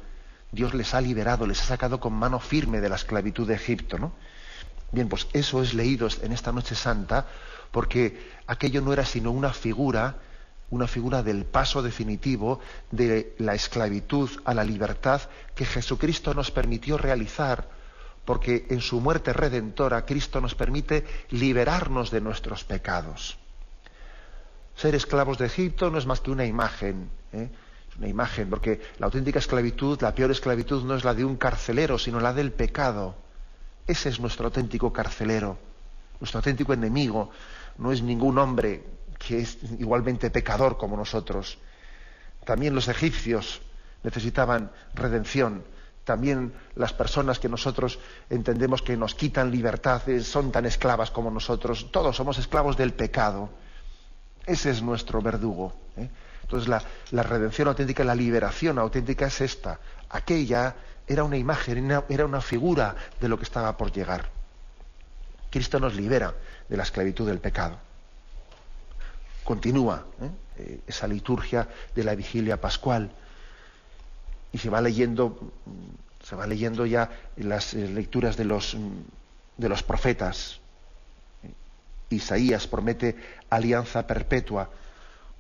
Dios 0.53 0.75
les 0.75 0.95
ha 0.95 1.01
liberado, 1.01 1.47
les 1.47 1.61
ha 1.63 1.65
sacado 1.65 2.01
con 2.01 2.13
mano 2.13 2.39
firme 2.39 2.81
de 2.81 2.89
la 2.89 2.97
esclavitud 2.97 3.47
de 3.47 3.55
Egipto, 3.55 3.99
¿no? 3.99 4.13
Bien, 4.93 5.09
pues 5.09 5.27
eso 5.33 5.63
es 5.63 5.75
leído 5.75 6.09
en 6.23 6.33
esta 6.33 6.53
noche 6.53 6.77
santa, 6.77 7.27
porque 7.73 8.31
aquello 8.47 8.81
no 8.81 8.93
era 8.93 9.05
sino 9.05 9.33
una 9.33 9.53
figura 9.53 10.17
una 10.71 10.87
figura 10.87 11.23
del 11.23 11.45
paso 11.45 11.83
definitivo 11.83 12.61
de 12.91 13.35
la 13.39 13.55
esclavitud 13.55 14.29
a 14.45 14.55
la 14.55 14.65
libertad 14.65 15.23
que 15.55 15.65
Jesucristo 15.65 16.35
nos 16.35 16.51
permitió 16.51 16.99
realizar, 16.99 17.69
porque 18.25 18.67
en 18.71 18.81
su 18.81 19.01
muerte 19.01 19.33
redentora 19.33 20.05
Cristo 20.05 20.41
nos 20.41 20.55
permite 20.55 21.05
liberarnos 21.31 22.11
de 22.11 22.21
nuestros 22.21 22.65
pecados. 22.65 23.39
Ser 24.75 24.95
esclavos 24.95 25.39
de 25.39 25.47
Egipto 25.47 25.91
no 25.91 25.99
es 25.99 26.07
más 26.07 26.21
que 26.21 26.31
una 26.31 26.45
imagen, 26.45 27.11
¿eh? 27.33 27.49
una 27.99 28.09
imagen, 28.09 28.51
porque 28.51 28.81
la 28.99 29.07
auténtica 29.07 29.39
esclavitud, 29.39 30.01
la 30.03 30.15
peor 30.15 30.31
esclavitud 30.31 30.85
no 30.85 30.97
es 30.97 31.05
la 31.05 31.15
de 31.15 31.25
un 31.25 31.37
carcelero, 31.37 31.99
sino 31.99 32.21
la 32.21 32.35
del 32.35 32.53
pecado. 32.53 33.15
Ese 33.87 34.09
es 34.09 34.21
nuestro 34.21 34.47
auténtico 34.47 34.93
carcelero, 34.93 35.59
nuestro 36.21 36.39
auténtico 36.39 36.73
enemigo. 36.73 37.31
No 37.79 37.93
es 37.93 38.03
ningún 38.03 38.37
hombre 38.39 38.83
que 39.19 39.41
es 39.41 39.59
igualmente 39.79 40.31
pecador 40.31 40.77
como 40.77 40.97
nosotros. 40.97 41.59
También 42.45 42.75
los 42.75 42.89
egipcios 42.89 43.61
necesitaban 44.03 44.71
redención. 44.95 45.65
También 46.05 46.53
las 46.77 46.93
personas 46.93 47.41
que 47.41 47.49
nosotros 47.49 47.99
entendemos 48.31 48.81
que 48.83 48.97
nos 48.97 49.15
quitan 49.15 49.51
libertad 49.51 50.03
son 50.23 50.53
tan 50.53 50.65
esclavas 50.65 51.11
como 51.11 51.31
nosotros. 51.31 51.91
Todos 51.91 52.15
somos 52.15 52.39
esclavos 52.39 52.77
del 52.77 52.93
pecado. 52.93 53.51
Ese 54.47 54.71
es 54.71 54.81
nuestro 54.83 55.21
verdugo. 55.21 55.75
¿eh? 55.97 56.09
Entonces 56.43 56.69
la, 56.69 56.81
la, 57.11 57.25
redención 57.25 57.67
auténtica, 57.67 58.05
la 58.05 58.15
liberación 58.15 58.79
auténtica 58.79 59.27
es 59.27 59.41
esta. 59.41 59.81
Aquella 60.11 60.77
era 61.09 61.25
una 61.25 61.37
imagen, 61.37 61.91
era 62.09 62.25
una 62.25 62.41
figura 62.41 62.95
de 63.21 63.29
lo 63.29 63.37
que 63.37 63.45
estaba 63.45 63.77
por 63.77 63.91
llegar. 63.91 64.29
Cristo 65.51 65.81
nos 65.81 65.97
libera 65.97 66.33
de 66.69 66.77
la 66.77 66.85
esclavitud 66.85 67.27
del 67.27 67.41
pecado 67.41 67.86
continúa 69.47 70.05
¿eh? 70.21 70.31
Eh, 70.59 70.81
esa 70.87 71.07
liturgia 71.07 71.69
de 71.95 72.05
la 72.05 72.15
vigilia 72.15 72.61
pascual. 72.61 73.11
Y 74.53 74.59
se 74.59 74.69
va 74.69 74.81
leyendo 74.81 75.53
se 76.23 76.35
va 76.35 76.47
leyendo 76.47 76.85
ya 76.85 77.09
las 77.37 77.73
eh, 77.73 77.87
lecturas 77.89 78.37
de 78.37 78.45
los 78.45 78.77
de 79.57 79.69
los 79.69 79.83
profetas. 79.83 80.61
Isaías 82.11 82.67
promete 82.67 83.17
alianza 83.51 84.07
perpetua 84.07 84.69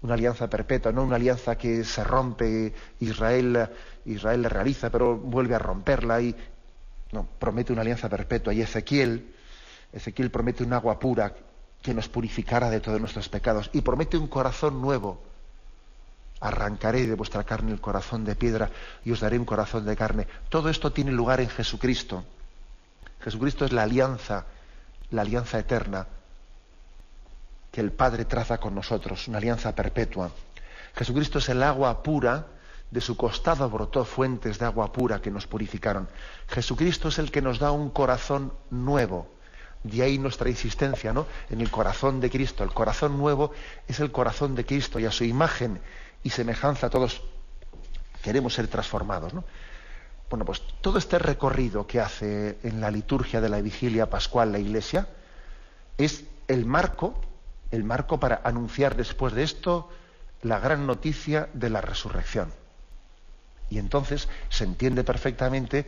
una 0.02 0.14
alianza 0.14 0.48
perpetua 0.48 0.92
no 0.92 1.04
una 1.04 1.16
alianza 1.16 1.56
que 1.56 1.84
se 1.84 2.04
rompe 2.04 2.74
Israel 3.00 3.68
Israel 4.04 4.42
la 4.42 4.48
realiza 4.48 4.90
pero 4.90 5.16
vuelve 5.16 5.54
a 5.54 5.58
romperla 5.58 6.20
y 6.20 6.34
no 7.12 7.26
promete 7.38 7.72
una 7.72 7.82
alianza 7.82 8.08
perpetua. 8.08 8.52
Y 8.52 8.62
Ezequiel 8.62 9.32
Ezequiel 9.92 10.30
promete 10.30 10.62
un 10.62 10.72
agua 10.72 10.98
pura 10.98 11.32
que 11.86 11.94
nos 11.94 12.08
purificara 12.08 12.68
de 12.68 12.80
todos 12.80 12.98
nuestros 12.98 13.28
pecados 13.28 13.70
y 13.72 13.80
promete 13.80 14.18
un 14.18 14.26
corazón 14.26 14.82
nuevo. 14.82 15.22
Arrancaré 16.40 17.06
de 17.06 17.14
vuestra 17.14 17.44
carne 17.44 17.70
el 17.70 17.80
corazón 17.80 18.24
de 18.24 18.34
piedra 18.34 18.70
y 19.04 19.12
os 19.12 19.20
daré 19.20 19.38
un 19.38 19.44
corazón 19.44 19.86
de 19.86 19.94
carne. 19.94 20.26
Todo 20.48 20.68
esto 20.68 20.90
tiene 20.90 21.12
lugar 21.12 21.40
en 21.40 21.48
Jesucristo. 21.48 22.24
Jesucristo 23.20 23.64
es 23.64 23.72
la 23.72 23.84
alianza, 23.84 24.46
la 25.12 25.22
alianza 25.22 25.60
eterna 25.60 26.08
que 27.70 27.80
el 27.80 27.92
Padre 27.92 28.24
traza 28.24 28.58
con 28.58 28.74
nosotros, 28.74 29.28
una 29.28 29.38
alianza 29.38 29.72
perpetua. 29.72 30.32
Jesucristo 30.96 31.38
es 31.38 31.48
el 31.50 31.62
agua 31.62 32.02
pura, 32.02 32.46
de 32.90 33.00
su 33.00 33.16
costado 33.16 33.70
brotó 33.70 34.04
fuentes 34.04 34.58
de 34.58 34.64
agua 34.64 34.92
pura 34.92 35.22
que 35.22 35.30
nos 35.30 35.46
purificaron. 35.46 36.08
Jesucristo 36.48 37.10
es 37.10 37.20
el 37.20 37.30
que 37.30 37.42
nos 37.42 37.60
da 37.60 37.70
un 37.70 37.90
corazón 37.90 38.52
nuevo. 38.70 39.35
De 39.88 40.02
ahí 40.02 40.18
nuestra 40.18 40.48
insistencia, 40.48 41.12
¿no? 41.12 41.26
En 41.50 41.60
el 41.60 41.70
corazón 41.70 42.20
de 42.20 42.30
Cristo. 42.30 42.64
El 42.64 42.72
corazón 42.72 43.18
nuevo 43.18 43.52
es 43.86 44.00
el 44.00 44.10
corazón 44.10 44.54
de 44.54 44.64
Cristo 44.64 44.98
y 44.98 45.06
a 45.06 45.10
su 45.10 45.24
imagen 45.24 45.80
y 46.22 46.30
semejanza 46.30 46.90
todos 46.90 47.22
queremos 48.22 48.54
ser 48.54 48.66
transformados, 48.68 49.32
¿no? 49.32 49.44
Bueno, 50.28 50.44
pues 50.44 50.60
todo 50.80 50.98
este 50.98 51.18
recorrido 51.18 51.86
que 51.86 52.00
hace 52.00 52.58
en 52.64 52.80
la 52.80 52.90
liturgia 52.90 53.40
de 53.40 53.48
la 53.48 53.60
vigilia 53.60 54.10
pascual 54.10 54.50
la 54.50 54.58
Iglesia 54.58 55.06
es 55.98 56.24
el 56.48 56.66
marco, 56.66 57.20
el 57.70 57.84
marco 57.84 58.18
para 58.18 58.40
anunciar 58.42 58.96
después 58.96 59.32
de 59.34 59.44
esto 59.44 59.88
la 60.42 60.58
gran 60.58 60.86
noticia 60.86 61.48
de 61.52 61.70
la 61.70 61.80
resurrección. 61.80 62.52
Y 63.70 63.78
entonces 63.78 64.28
se 64.48 64.64
entiende 64.64 65.04
perfectamente 65.04 65.86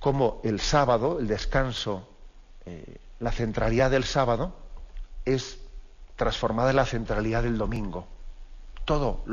cómo 0.00 0.40
el 0.44 0.60
sábado, 0.60 1.18
el 1.20 1.28
descanso 1.28 2.08
eh, 2.66 2.98
la 3.20 3.32
centralidad 3.32 3.90
del 3.90 4.04
sábado 4.04 4.54
es 5.24 5.58
transformada 6.16 6.70
en 6.70 6.76
la 6.76 6.86
centralidad 6.86 7.42
del 7.42 7.58
domingo. 7.58 8.06
Todo, 8.84 9.24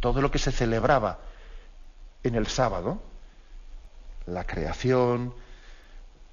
todo 0.00 0.20
lo 0.20 0.30
que 0.30 0.38
se 0.38 0.52
celebraba 0.52 1.18
en 2.22 2.34
el 2.34 2.46
sábado, 2.46 3.00
la 4.26 4.44
creación, 4.44 5.34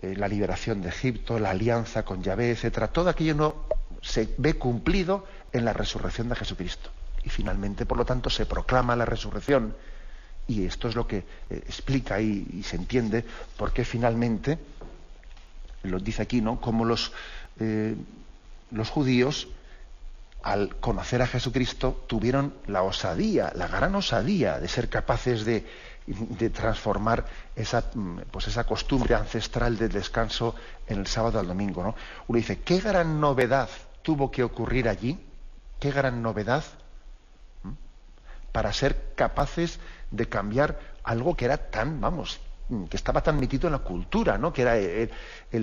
eh, 0.02 0.16
la 0.16 0.28
liberación 0.28 0.82
de 0.82 0.90
Egipto, 0.90 1.40
la 1.40 1.50
alianza 1.50 2.04
con 2.04 2.24
Yahvé, 2.24 2.52
etcétera, 2.52 2.88
todo 2.88 3.10
aquello 3.10 3.36
no 3.36 3.56
se 4.02 4.34
ve 4.38 4.54
cumplido 4.56 5.26
en 5.52 5.66
la 5.66 5.74
resurrección 5.74 6.30
de 6.30 6.36
Jesucristo. 6.36 6.90
Y 7.24 7.30
finalmente, 7.30 7.86
por 7.86 7.98
lo 7.98 8.06
tanto, 8.06 8.30
se 8.30 8.46
proclama 8.46 8.96
la 8.96 9.06
resurrección. 9.06 9.76
Y 10.48 10.66
esto 10.66 10.88
es 10.88 10.96
lo 10.96 11.06
que 11.06 11.18
eh, 11.18 11.64
explica 11.68 12.22
y, 12.22 12.64
se 12.64 12.78
entiende 12.78 13.26
por 13.58 13.74
qué 13.74 13.84
finalmente, 13.84 14.58
lo 15.84 16.00
dice 16.00 16.22
aquí, 16.22 16.42
¿no? 16.42 16.60
Como 16.60 16.86
los, 16.86 17.12
eh, 17.60 17.96
los 18.72 18.90
judíos 18.90 19.48
al 20.44 20.78
conocer 20.78 21.22
a 21.22 21.28
Jesucristo, 21.28 22.06
tuvieron 22.08 22.54
la 22.68 22.84
osadía, 22.84 23.52
la 23.56 23.68
gran 23.68 23.94
osadía 23.96 24.60
de 24.60 24.68
ser 24.68 24.90
capaces 24.90 25.46
de, 25.46 25.66
transformar 26.54 27.26
esa, 27.56 27.84
pues 28.32 28.48
esa 28.48 28.64
costumbre 28.64 29.14
ancestral 29.14 29.78
del 29.78 29.92
descanso 29.92 30.56
en 30.88 31.00
el 31.00 31.08
sábado 31.08 31.40
al 31.40 31.48
domingo. 31.48 31.84
¿no? 31.84 31.96
Uno 32.28 32.38
dice, 32.38 32.62
¿qué 32.62 32.80
gran 32.80 33.20
novedad 33.20 33.70
tuvo 34.02 34.32
que 34.32 34.44
ocurrir 34.44 34.88
allí? 34.88 35.20
¿Qué 35.80 35.92
gran 35.92 36.24
novedad? 36.24 36.64
Para 38.52 38.74
ser 38.74 39.14
capaces 39.16 39.80
de 40.10 40.28
cambiar 40.28 40.80
algo 41.04 41.36
que 41.36 41.46
era 41.46 41.58
tan, 41.58 42.02
vamos, 42.02 42.40
que 42.90 42.98
estaba 42.98 43.22
tan 43.22 43.40
metido 43.40 43.68
en 43.68 43.74
la 43.74 43.80
cultura, 43.80 44.38
¿no? 44.38 44.54
que 44.54 44.62
era 44.62 44.78
el, 44.78 45.10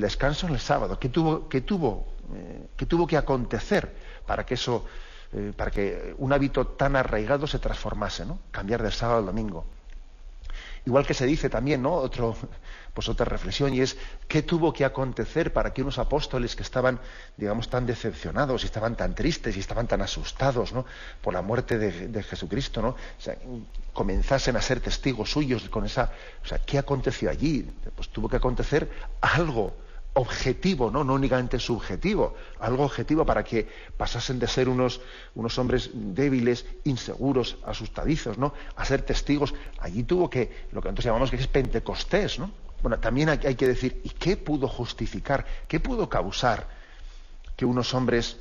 descanso 0.00 0.46
en 0.46 0.54
el 0.54 0.60
sábado. 0.60 0.98
¿Qué 0.98 1.08
tuvo, 1.08 1.48
qué 1.48 1.60
tuvo, 1.60 2.06
eh, 2.34 2.84
tuvo 2.86 3.06
que 3.06 3.16
acontecer? 3.16 3.94
para 4.26 4.44
que 4.44 4.54
eso, 4.54 4.84
eh, 5.32 5.52
para 5.56 5.70
que 5.70 6.14
un 6.18 6.32
hábito 6.32 6.66
tan 6.66 6.96
arraigado 6.96 7.46
se 7.46 7.58
transformase, 7.58 8.26
¿no? 8.26 8.38
Cambiar 8.50 8.82
del 8.82 8.92
sábado 8.92 9.20
al 9.20 9.26
domingo. 9.26 9.64
Igual 10.86 11.04
que 11.04 11.14
se 11.14 11.26
dice 11.26 11.50
también, 11.50 11.82
¿no? 11.82 11.94
Otro, 11.94 12.36
pues 12.94 13.08
otra 13.08 13.26
reflexión, 13.26 13.74
y 13.74 13.80
es 13.80 13.96
qué 14.28 14.42
tuvo 14.42 14.72
que 14.72 14.84
acontecer 14.84 15.52
para 15.52 15.74
que 15.74 15.82
unos 15.82 15.98
apóstoles 15.98 16.54
que 16.54 16.62
estaban, 16.62 17.00
digamos, 17.36 17.68
tan 17.68 17.86
decepcionados 17.86 18.62
y 18.62 18.66
estaban 18.66 18.96
tan 18.96 19.14
tristes 19.14 19.56
y 19.56 19.60
estaban 19.60 19.88
tan 19.88 20.00
asustados, 20.00 20.72
¿no? 20.72 20.86
por 21.20 21.34
la 21.34 21.42
muerte 21.42 21.76
de, 21.76 22.22
Jesucristo, 22.22 22.80
¿no? 22.82 22.96
comenzasen 23.92 24.56
a 24.56 24.62
ser 24.62 24.78
testigos 24.80 25.32
suyos 25.32 25.68
con 25.68 25.84
esa. 25.84 26.12
O 26.44 26.46
sea, 26.46 26.58
¿qué 26.58 26.78
aconteció 26.78 27.30
allí? 27.30 27.68
Pues 27.96 28.08
tuvo 28.10 28.28
que 28.28 28.36
acontecer 28.36 28.88
algo 29.20 29.74
objetivo, 30.16 30.90
¿no? 30.90 31.04
no 31.04 31.12
únicamente 31.12 31.58
subjetivo, 31.58 32.34
algo 32.60 32.84
objetivo 32.84 33.26
para 33.26 33.44
que 33.44 33.68
pasasen 33.96 34.38
de 34.38 34.48
ser 34.48 34.68
unos, 34.68 35.00
unos 35.34 35.58
hombres 35.58 35.90
débiles, 35.92 36.64
inseguros, 36.84 37.58
asustadizos, 37.66 38.38
¿no? 38.38 38.54
a 38.76 38.84
ser 38.86 39.02
testigos. 39.02 39.54
Allí 39.78 40.04
tuvo 40.04 40.30
que, 40.30 40.66
lo 40.72 40.80
que 40.80 40.88
nosotros 40.88 41.04
llamamos 41.04 41.30
que 41.30 41.36
es 41.36 41.46
Pentecostés, 41.46 42.38
¿no? 42.38 42.50
Bueno, 42.82 42.98
también 42.98 43.28
hay, 43.28 43.54
que 43.54 43.66
decir, 43.66 44.00
¿y 44.04 44.10
qué 44.10 44.36
pudo 44.36 44.68
justificar, 44.68 45.44
qué 45.68 45.80
pudo 45.80 46.08
causar 46.08 46.68
que 47.56 47.64
unos 47.64 47.92
hombres 47.94 48.38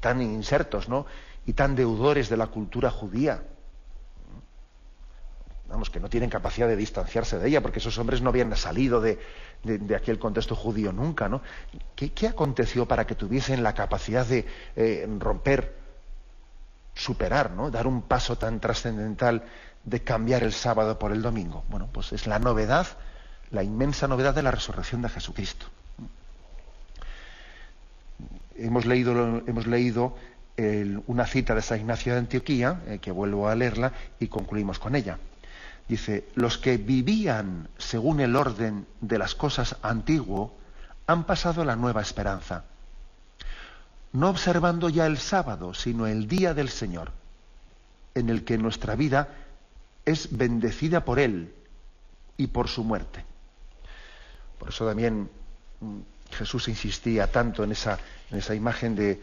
tan 0.00 0.20
insertos, 0.20 0.88
¿no? 0.88 1.06
y 1.46 1.54
tan 1.54 1.76
deudores 1.76 2.28
de 2.28 2.36
la 2.36 2.48
cultura 2.48 2.90
judía, 2.90 3.42
vamos, 5.70 5.90
que 5.90 6.00
no 6.00 6.08
tienen 6.08 6.28
capacidad 6.28 6.68
de 6.68 6.76
distanciarse 6.76 7.38
de 7.38 7.48
ella, 7.48 7.60
porque 7.62 7.78
esos 7.78 7.96
hombres 7.98 8.20
no 8.20 8.30
habían 8.30 8.54
salido 8.56 9.00
de, 9.00 9.18
aquel 9.96 10.18
contexto 10.18 10.56
judío 10.56 10.92
nunca, 10.92 11.28
¿no? 11.28 11.42
¿Qué, 11.94 12.26
aconteció 12.26 12.86
para 12.86 13.06
que 13.06 13.14
tuviesen 13.14 13.62
la 13.62 13.74
capacidad 13.74 14.26
de 14.26 14.46
eh, 14.76 15.08
romper, 15.18 15.76
superar, 16.94 17.52
¿no? 17.52 17.70
Dar 17.70 17.86
un 17.86 18.02
paso 18.02 18.36
tan 18.36 18.60
trascendental 18.60 19.44
de 19.84 20.02
cambiar 20.02 20.42
el 20.42 20.52
sábado 20.52 20.98
por 20.98 21.12
el 21.12 21.22
domingo. 21.22 21.64
Bueno, 21.68 21.88
pues 21.92 22.12
es 22.12 22.26
la 22.26 22.38
novedad, 22.38 22.86
la 23.50 23.62
inmensa 23.62 24.08
novedad 24.08 24.34
de 24.34 24.42
la 24.42 24.50
resurrección 24.50 25.02
de 25.02 25.08
Jesucristo. 25.08 25.66
Hemos 28.56 28.84
leído, 28.84 29.42
hemos 29.46 29.66
leído 29.66 30.16
una 31.06 31.26
cita 31.26 31.54
de 31.54 31.62
San 31.62 31.80
Ignacio 31.80 32.12
de 32.12 32.18
Antioquía, 32.18 32.82
eh, 32.86 32.98
que 32.98 33.10
vuelvo 33.10 33.48
a 33.48 33.54
leerla, 33.54 33.92
y 34.18 34.28
concluimos 34.28 34.78
con 34.78 34.94
ella. 34.94 35.18
Dice, 35.90 36.28
los 36.36 36.56
que 36.56 36.76
vivían 36.76 37.68
según 37.76 38.20
el 38.20 38.36
orden 38.36 38.86
de 39.00 39.18
las 39.18 39.34
cosas 39.34 39.74
antiguo 39.82 40.56
han 41.08 41.24
pasado 41.24 41.64
la 41.64 41.74
nueva 41.74 42.00
esperanza, 42.00 42.62
no 44.12 44.28
observando 44.28 44.88
ya 44.88 45.06
el 45.06 45.18
sábado, 45.18 45.74
sino 45.74 46.06
el 46.06 46.28
día 46.28 46.54
del 46.54 46.68
Señor, 46.68 47.10
en 48.14 48.28
el 48.28 48.44
que 48.44 48.56
nuestra 48.56 48.94
vida 48.94 49.30
es 50.04 50.28
bendecida 50.30 51.04
por 51.04 51.18
Él 51.18 51.52
y 52.36 52.46
por 52.46 52.68
su 52.68 52.84
muerte. 52.84 53.24
Por 54.60 54.68
eso 54.68 54.86
también 54.86 55.28
mm, 55.80 55.98
Jesús 56.30 56.68
insistía 56.68 57.32
tanto 57.32 57.64
en 57.64 57.72
esa, 57.72 57.98
en 58.30 58.38
esa 58.38 58.54
imagen 58.54 58.94
de 58.94 59.20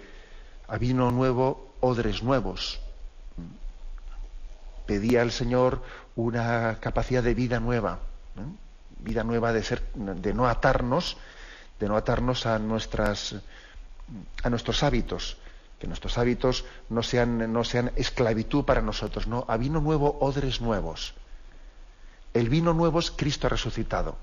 a 0.67 0.77
vino 0.77 1.11
nuevo, 1.11 1.75
odres 1.79 2.23
nuevos 2.23 2.81
pedía 4.87 5.21
al 5.21 5.31
Señor 5.31 5.83
una 6.15 6.79
capacidad 6.79 7.21
de 7.21 7.35
vida 7.35 7.59
nueva, 7.59 7.99
vida 8.99 9.23
nueva 9.23 9.53
de 9.53 9.61
ser, 9.61 9.83
de 9.93 10.33
no 10.33 10.47
atarnos, 10.47 11.17
de 11.79 11.87
no 11.87 11.95
atarnos 11.95 12.45
a 12.45 12.57
nuestras, 12.57 13.35
a 14.41 14.49
nuestros 14.49 14.81
hábitos, 14.81 15.37
que 15.79 15.87
nuestros 15.87 16.17
hábitos 16.17 16.65
no 16.89 17.03
sean, 17.03 17.53
no 17.53 17.63
sean 17.63 17.91
esclavitud 17.95 18.65
para 18.65 18.81
nosotros, 18.81 19.27
no, 19.27 19.45
a 19.47 19.57
vino 19.57 19.79
nuevo, 19.79 20.17
odres 20.21 20.59
nuevos. 20.61 21.13
El 22.33 22.49
vino 22.49 22.73
nuevo 22.73 22.99
es 22.99 23.11
Cristo 23.11 23.47
resucitado. 23.49 24.17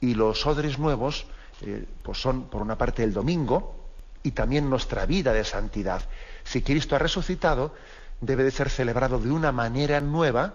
Y 0.00 0.14
los 0.14 0.46
odres 0.46 0.78
nuevos, 0.78 1.26
eh, 1.62 1.86
pues 2.02 2.18
son, 2.18 2.44
por 2.44 2.62
una 2.62 2.76
parte, 2.76 3.04
el 3.04 3.12
domingo 3.12 3.76
y 4.22 4.32
también 4.32 4.68
nuestra 4.68 5.06
vida 5.06 5.32
de 5.32 5.44
santidad. 5.44 6.02
Si 6.42 6.62
Cristo 6.62 6.96
ha 6.96 6.98
resucitado, 6.98 7.74
debe 8.20 8.44
de 8.44 8.50
ser 8.50 8.70
celebrado 8.70 9.18
de 9.18 9.30
una 9.30 9.52
manera 9.52 10.00
nueva 10.00 10.54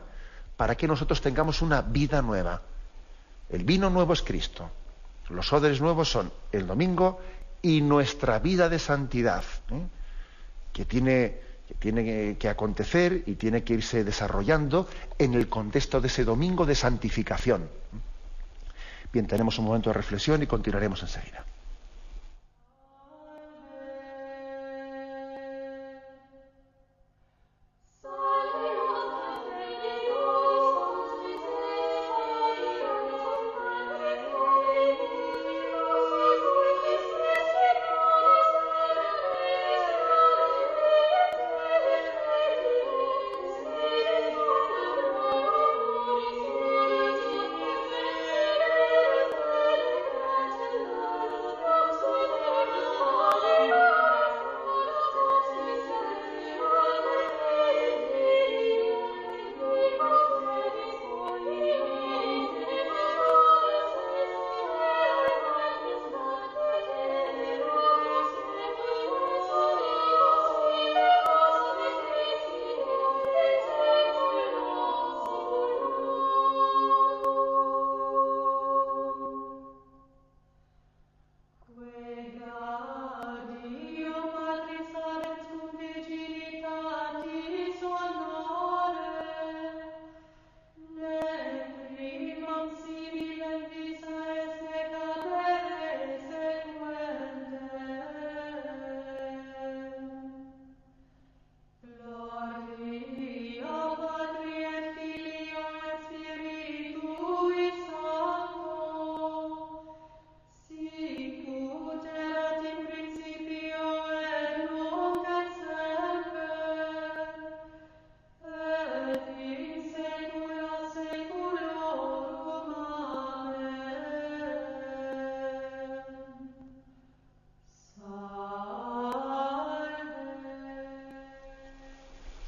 para 0.58 0.76
que 0.76 0.88
nosotros 0.88 1.22
tengamos 1.22 1.62
una 1.62 1.82
vida 1.82 2.22
nueva. 2.22 2.62
El 3.50 3.64
vino 3.64 3.90
nuevo 3.90 4.14
es 4.14 4.22
Cristo. 4.22 4.70
Los 5.30 5.54
odres 5.54 5.80
nuevos 5.80 6.10
son 6.10 6.32
el 6.52 6.68
domingo 6.68 7.20
y 7.62 7.82
nuestra 7.82 8.40
vida 8.40 8.70
de 8.70 8.80
santidad, 8.80 9.44
¿eh? 9.72 9.82
que 10.74 10.86
tiene, 10.86 11.38
que 11.68 11.76
tiene 11.76 12.38
que 12.38 12.50
acontecer 12.50 13.24
y 13.26 13.36
tiene 13.36 13.64
que 13.64 13.74
irse 13.74 14.04
desarrollando 14.04 14.88
en 15.18 15.34
el 15.34 15.48
contexto 15.48 16.02
de 16.02 16.08
ese 16.08 16.24
domingo 16.24 16.66
de 16.66 16.76
santificación. 16.76 17.70
Bien, 19.12 19.28
tenemos 19.28 19.58
un 19.60 19.66
momento 19.66 19.90
de 19.90 19.96
reflexión 19.96 20.42
y 20.44 20.48
continuaremos 20.48 21.02
enseguida. 21.02 21.46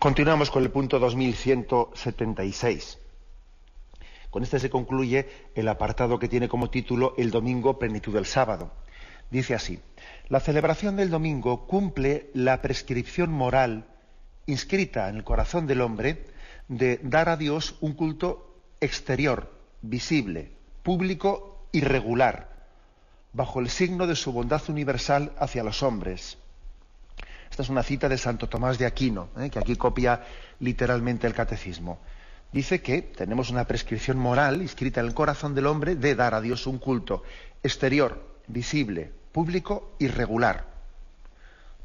Continuamos 0.01 0.49
con 0.49 0.63
el 0.63 0.71
punto 0.71 0.97
2176. 0.97 2.97
Con 4.31 4.41
este 4.41 4.59
se 4.59 4.71
concluye 4.71 5.29
el 5.53 5.67
apartado 5.67 6.17
que 6.17 6.27
tiene 6.27 6.49
como 6.49 6.71
título 6.71 7.13
El 7.19 7.29
domingo, 7.29 7.77
plenitud 7.77 8.11
del 8.11 8.25
sábado. 8.25 8.71
Dice 9.29 9.53
así, 9.53 9.79
la 10.27 10.39
celebración 10.39 10.95
del 10.95 11.11
domingo 11.11 11.67
cumple 11.67 12.31
la 12.33 12.63
prescripción 12.63 13.31
moral 13.31 13.85
inscrita 14.47 15.07
en 15.07 15.17
el 15.17 15.23
corazón 15.23 15.67
del 15.67 15.81
hombre 15.81 16.25
de 16.67 16.99
dar 17.03 17.29
a 17.29 17.37
Dios 17.37 17.75
un 17.79 17.93
culto 17.93 18.55
exterior, 18.79 19.51
visible, 19.83 20.51
público 20.81 21.67
y 21.71 21.81
regular, 21.81 22.49
bajo 23.33 23.59
el 23.59 23.69
signo 23.69 24.07
de 24.07 24.15
su 24.15 24.33
bondad 24.33 24.67
universal 24.67 25.31
hacia 25.37 25.63
los 25.63 25.83
hombres. 25.83 26.39
Esta 27.51 27.63
es 27.63 27.69
una 27.69 27.83
cita 27.83 28.07
de 28.07 28.17
Santo 28.17 28.47
Tomás 28.47 28.77
de 28.77 28.85
Aquino, 28.85 29.27
¿eh? 29.37 29.49
que 29.49 29.59
aquí 29.59 29.75
copia 29.75 30.23
literalmente 30.61 31.27
el 31.27 31.33
catecismo. 31.33 31.99
Dice 32.53 32.81
que 32.81 33.01
tenemos 33.01 33.49
una 33.49 33.67
prescripción 33.67 34.17
moral 34.17 34.61
inscrita 34.61 35.01
en 35.01 35.07
el 35.07 35.13
corazón 35.13 35.53
del 35.53 35.67
hombre 35.67 35.95
de 35.95 36.15
dar 36.15 36.33
a 36.33 36.39
Dios 36.39 36.65
un 36.65 36.79
culto 36.79 37.23
exterior, 37.61 38.39
visible, 38.47 39.11
público 39.33 39.91
y 39.99 40.07
regular, 40.07 40.65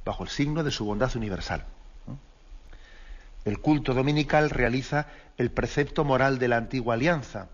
bajo 0.05 0.23
el 0.23 0.29
signo 0.29 0.63
de 0.63 0.71
su 0.71 0.85
bondad 0.85 1.15
universal. 1.17 1.65
El 3.45 3.59
culto 3.61 3.93
dominical 3.93 4.51
realiza 4.51 5.09
el 5.37 5.51
precepto 5.51 6.05
moral 6.05 6.39
de 6.39 6.47
la 6.47 6.59
antigua 6.59 6.95
alianza, 6.95 7.49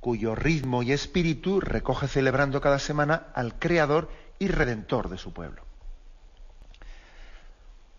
cuyo 0.00 0.34
ritmo 0.34 0.82
y 0.82 0.92
espíritu 0.92 1.60
recoge 1.60 2.08
celebrando 2.08 2.60
cada 2.60 2.78
semana 2.78 3.28
al 3.34 3.58
Creador 3.58 4.10
y 4.38 4.48
Redentor 4.48 5.08
de 5.08 5.16
su 5.16 5.32
pueblo. 5.32 5.63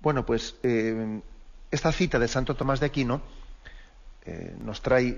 Bueno, 0.05 0.23
pues 0.23 0.55
eh, 0.61 1.19
esta 1.71 1.91
cita 1.91 2.19
de 2.19 2.27
Santo 2.27 2.55
Tomás 2.55 2.79
de 2.79 2.85
Aquino 2.85 3.23
eh, 4.23 4.55
nos 4.59 4.83
trae, 4.83 5.17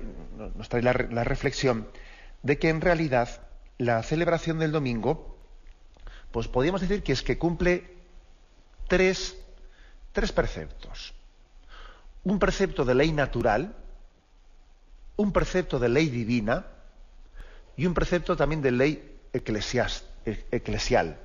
la, 0.82 1.24
reflexión 1.26 1.90
de 2.42 2.58
que 2.58 2.70
en 2.70 2.80
realidad 2.80 3.42
la 3.78 4.02
celebración 4.02 4.60
del 4.60 4.72
domingo, 4.72 5.38
pues 6.32 6.48
podríamos 6.48 6.80
decir 6.80 7.04
que 7.04 7.12
es 7.12 7.22
que 7.22 7.38
cumple 7.38 7.98
tres, 8.88 9.36
tres 10.14 10.32
preceptos. 10.32 11.14
Un 12.24 12.40
precepto 12.40 12.86
de 12.86 12.96
ley 12.96 13.12
natural, 13.12 13.76
un 15.18 15.34
precepto 15.34 15.80
de 15.80 15.90
ley 15.90 16.08
divina 16.08 16.66
y 17.76 17.88
un 17.88 17.94
precepto 17.94 18.38
también 18.38 18.62
de 18.62 18.72
ley 18.72 19.20
eclesial. 19.34 21.18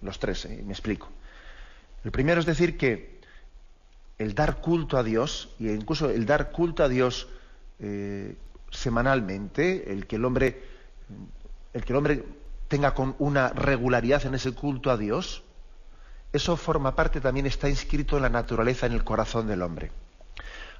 Los 0.00 0.20
tres, 0.20 0.44
eh, 0.44 0.62
me 0.64 0.72
explico. 0.72 1.08
El 2.08 2.12
primero 2.12 2.40
es 2.40 2.46
decir 2.46 2.78
que 2.78 3.20
el 4.16 4.34
dar 4.34 4.62
culto 4.62 4.96
a 4.96 5.02
Dios, 5.02 5.50
e 5.60 5.74
incluso 5.74 6.08
el 6.08 6.24
dar 6.24 6.52
culto 6.52 6.82
a 6.82 6.88
Dios 6.88 7.28
eh, 7.80 8.34
semanalmente, 8.70 9.92
el 9.92 10.06
que 10.06 10.16
el 10.16 10.24
hombre, 10.24 10.64
el 11.74 11.84
que 11.84 11.92
el 11.92 11.96
hombre 11.98 12.24
tenga 12.66 12.94
con 12.94 13.14
una 13.18 13.50
regularidad 13.50 14.24
en 14.24 14.34
ese 14.34 14.52
culto 14.52 14.90
a 14.90 14.96
Dios, 14.96 15.42
eso 16.32 16.56
forma 16.56 16.96
parte, 16.96 17.20
también 17.20 17.44
está 17.44 17.68
inscrito 17.68 18.16
en 18.16 18.22
la 18.22 18.30
naturaleza, 18.30 18.86
en 18.86 18.94
el 18.94 19.04
corazón 19.04 19.46
del 19.46 19.60
hombre. 19.60 19.92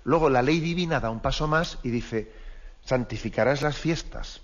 Luego 0.05 0.31
la 0.31 0.41
ley 0.41 0.61
divina 0.61 0.99
da 0.99 1.11
un 1.11 1.21
paso 1.21 1.47
más 1.47 1.79
y 1.83 1.91
dice, 1.91 2.33
santificarás 2.87 3.61
las 3.61 3.77
fiestas. 3.77 4.41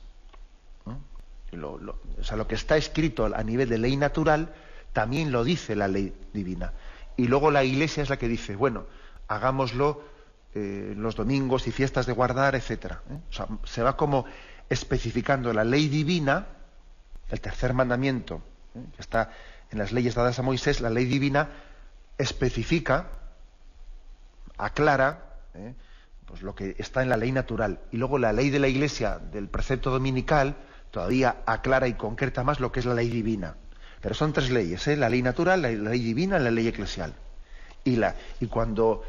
o 0.76 2.22
sea, 2.22 2.36
lo 2.36 2.46
que 2.46 2.56
está 2.56 2.76
escrito 2.76 3.24
a 3.34 3.42
nivel 3.42 3.70
de 3.70 3.78
ley 3.78 3.96
natural, 3.96 4.52
también 4.94 5.32
lo 5.32 5.44
dice 5.44 5.76
la 5.76 5.88
ley 5.88 6.14
divina. 6.32 6.72
Y 7.16 7.26
luego 7.26 7.50
la 7.50 7.64
Iglesia 7.64 8.02
es 8.02 8.08
la 8.08 8.16
que 8.16 8.28
dice, 8.28 8.56
bueno, 8.56 8.86
hagámoslo 9.28 10.02
eh, 10.54 10.94
los 10.96 11.16
domingos 11.16 11.66
y 11.66 11.72
fiestas 11.72 12.06
de 12.06 12.12
guardar, 12.12 12.54
etc. 12.54 12.94
¿eh? 13.10 13.18
se 13.64 13.82
va 13.82 13.96
como 13.96 14.24
especificando 14.70 15.52
la 15.52 15.64
ley 15.64 15.88
divina, 15.88 16.46
el 17.28 17.40
tercer 17.40 17.74
mandamiento, 17.74 18.40
¿eh? 18.74 18.84
que 18.94 19.02
está 19.02 19.30
en 19.70 19.78
las 19.78 19.92
leyes 19.92 20.14
dadas 20.14 20.38
a 20.38 20.42
Moisés, 20.42 20.80
la 20.80 20.90
ley 20.90 21.06
divina 21.06 21.50
especifica, 22.16 23.08
aclara, 24.56 25.40
pues 26.26 26.42
lo 26.42 26.54
que 26.54 26.76
está 26.78 27.02
en 27.02 27.08
la 27.08 27.16
ley 27.16 27.32
natural. 27.32 27.80
Y 27.90 27.96
luego 27.96 28.18
la 28.18 28.32
ley 28.32 28.50
de 28.50 28.60
la 28.60 28.68
Iglesia, 28.68 29.18
del 29.18 29.48
precepto 29.48 29.90
dominical, 29.90 30.56
todavía 30.92 31.42
aclara 31.46 31.88
y 31.88 31.94
concreta 31.94 32.44
más 32.44 32.60
lo 32.60 32.70
que 32.70 32.78
es 32.78 32.86
la 32.86 32.94
ley 32.94 33.08
divina. 33.08 33.56
Pero 34.04 34.14
son 34.14 34.34
tres 34.34 34.50
leyes, 34.50 34.86
¿eh? 34.86 34.98
la 34.98 35.08
ley 35.08 35.22
natural, 35.22 35.62
la 35.62 35.70
ley 35.70 35.98
divina 35.98 36.38
y 36.38 36.42
la 36.42 36.50
ley 36.50 36.68
eclesial. 36.68 37.14
Y, 37.84 37.96
la, 37.96 38.14
y 38.38 38.48
cuando 38.48 39.02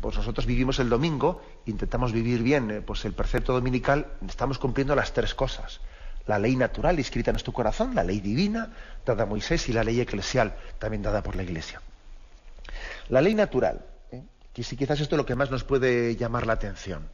pues 0.00 0.16
nosotros 0.16 0.46
vivimos 0.46 0.78
el 0.78 0.88
domingo, 0.88 1.42
intentamos 1.66 2.12
vivir 2.12 2.42
bien 2.42 2.70
eh, 2.70 2.80
pues 2.80 3.04
el 3.04 3.12
precepto 3.12 3.52
dominical, 3.52 4.06
estamos 4.26 4.58
cumpliendo 4.58 4.96
las 4.96 5.12
tres 5.12 5.34
cosas. 5.34 5.82
La 6.26 6.38
ley 6.38 6.56
natural 6.56 6.98
inscrita 6.98 7.30
en 7.30 7.34
nuestro 7.34 7.52
corazón, 7.52 7.94
la 7.94 8.04
ley 8.04 8.20
divina 8.20 8.72
dada 9.04 9.24
a 9.24 9.26
Moisés 9.26 9.68
y 9.68 9.74
la 9.74 9.84
ley 9.84 10.00
eclesial 10.00 10.56
también 10.78 11.02
dada 11.02 11.22
por 11.22 11.36
la 11.36 11.42
Iglesia. 11.42 11.82
La 13.10 13.20
ley 13.20 13.34
natural, 13.34 13.84
¿eh? 14.12 14.22
si 14.54 14.78
quizás 14.78 14.98
esto 14.98 15.14
es 15.14 15.18
lo 15.18 15.26
que 15.26 15.34
más 15.34 15.50
nos 15.50 15.62
puede 15.62 16.16
llamar 16.16 16.46
la 16.46 16.54
atención, 16.54 17.06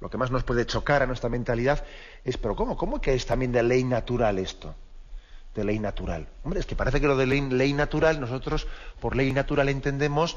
lo 0.00 0.08
que 0.08 0.16
más 0.16 0.30
nos 0.30 0.44
puede 0.44 0.64
chocar 0.64 1.02
a 1.02 1.06
nuestra 1.06 1.28
mentalidad 1.28 1.84
es, 2.24 2.38
pero 2.38 2.56
¿cómo? 2.56 2.78
¿Cómo 2.78 3.02
que 3.02 3.12
es 3.12 3.26
también 3.26 3.52
de 3.52 3.62
ley 3.62 3.84
natural 3.84 4.38
esto? 4.38 4.74
De 5.54 5.64
ley 5.64 5.78
natural. 5.78 6.28
Hombre, 6.44 6.60
es 6.60 6.66
que 6.66 6.76
parece 6.76 7.00
que 7.00 7.06
lo 7.06 7.16
de 7.16 7.26
ley, 7.26 7.72
natural, 7.72 8.20
nosotros 8.20 8.66
por 9.00 9.16
ley 9.16 9.32
natural 9.32 9.68
entendemos 9.68 10.36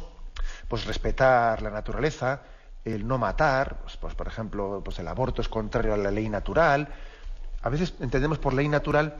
pues 0.67 0.85
respetar 0.85 1.61
la 1.61 1.69
naturaleza, 1.69 2.41
el 2.83 3.07
no 3.07 3.17
matar, 3.17 3.79
pues, 3.81 3.97
pues, 3.97 4.13
por 4.13 4.27
ejemplo, 4.27 4.81
pues 4.83 4.99
el 4.99 5.07
aborto 5.07 5.41
es 5.41 5.49
contrario 5.49 5.93
a 5.93 5.97
la 5.97 6.11
ley 6.11 6.29
natural. 6.29 6.89
A 7.61 7.69
veces 7.69 7.93
entendemos 7.99 8.37
por 8.37 8.53
ley 8.53 8.67
natural 8.67 9.15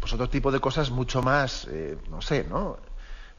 pues 0.00 0.12
otro 0.12 0.28
tipo 0.28 0.52
de 0.52 0.60
cosas 0.60 0.90
mucho 0.90 1.22
más, 1.22 1.66
eh, 1.70 1.96
no 2.10 2.20
sé, 2.20 2.44
¿no? 2.48 2.78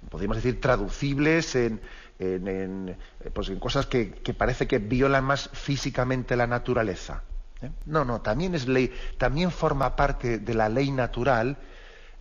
Podríamos 0.09 0.37
decir 0.37 0.59
traducibles 0.59 1.55
en, 1.55 1.81
en, 2.19 2.97
pues 3.33 3.49
en 3.49 3.59
cosas 3.59 3.85
que, 3.85 4.11
que, 4.11 4.33
parece 4.33 4.67
que 4.67 4.79
violan 4.79 5.23
más 5.23 5.49
físicamente 5.53 6.35
la 6.35 6.47
naturaleza. 6.47 7.23
¿eh? 7.61 7.69
No, 7.85 8.05
no, 8.05 8.21
también 8.21 8.55
es 8.55 8.67
ley, 8.67 8.93
también 9.17 9.51
forma 9.51 9.95
parte 9.95 10.39
de 10.39 10.53
la 10.53 10.69
ley 10.69 10.91
natural 10.91 11.57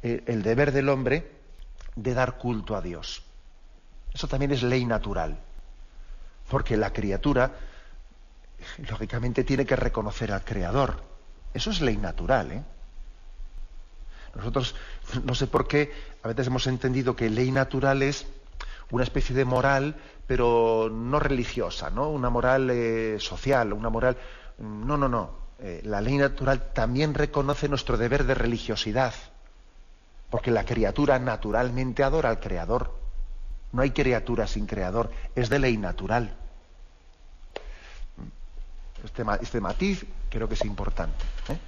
eh, 0.02 0.22
el 0.26 0.42
deber 0.42 0.72
del 0.72 0.88
hombre 0.88 1.30
de 1.96 2.14
dar 2.14 2.38
culto 2.38 2.76
a 2.76 2.80
Dios. 2.80 3.22
Eso 4.14 4.28
también 4.28 4.52
es 4.52 4.62
ley 4.62 4.84
natural, 4.84 5.38
porque 6.50 6.76
la 6.76 6.92
criatura, 6.92 7.52
lógicamente, 8.88 9.44
tiene 9.44 9.66
que 9.66 9.76
reconocer 9.76 10.32
al 10.32 10.44
Creador. 10.44 11.02
Eso 11.54 11.70
es 11.70 11.80
ley 11.80 11.96
natural. 11.96 12.52
¿eh? 12.52 12.62
Nosotros, 14.34 14.74
no 15.24 15.34
sé 15.34 15.46
por 15.46 15.66
qué, 15.66 15.92
a 16.22 16.28
veces 16.28 16.46
hemos 16.46 16.66
entendido 16.66 17.16
que 17.16 17.30
ley 17.30 17.50
natural 17.50 18.02
es 18.02 18.26
una 18.90 19.04
especie 19.04 19.34
de 19.34 19.44
moral, 19.44 19.96
pero 20.26 20.90
no 20.92 21.18
religiosa, 21.20 21.90
¿no? 21.90 22.08
Una 22.08 22.30
moral 22.30 22.70
eh, 22.70 23.16
social, 23.18 23.72
una 23.72 23.88
moral. 23.88 24.16
No, 24.58 24.96
no, 24.96 25.08
no. 25.08 25.30
Eh, 25.58 25.80
la 25.84 26.00
ley 26.00 26.16
natural 26.16 26.72
también 26.72 27.14
reconoce 27.14 27.68
nuestro 27.68 27.96
deber 27.96 28.24
de 28.24 28.34
religiosidad. 28.34 29.14
Porque 30.30 30.50
la 30.50 30.64
criatura 30.64 31.18
naturalmente 31.18 32.02
adora 32.02 32.28
al 32.28 32.40
Creador. 32.40 32.94
No 33.72 33.82
hay 33.82 33.90
criatura 33.90 34.46
sin 34.46 34.66
Creador. 34.66 35.10
Es 35.34 35.48
de 35.48 35.58
ley 35.58 35.76
natural. 35.76 36.34
Este, 39.04 39.22
este 39.40 39.60
matiz 39.60 40.04
creo 40.28 40.48
que 40.48 40.54
es 40.54 40.64
importante. 40.64 41.24
¿eh? 41.48 41.58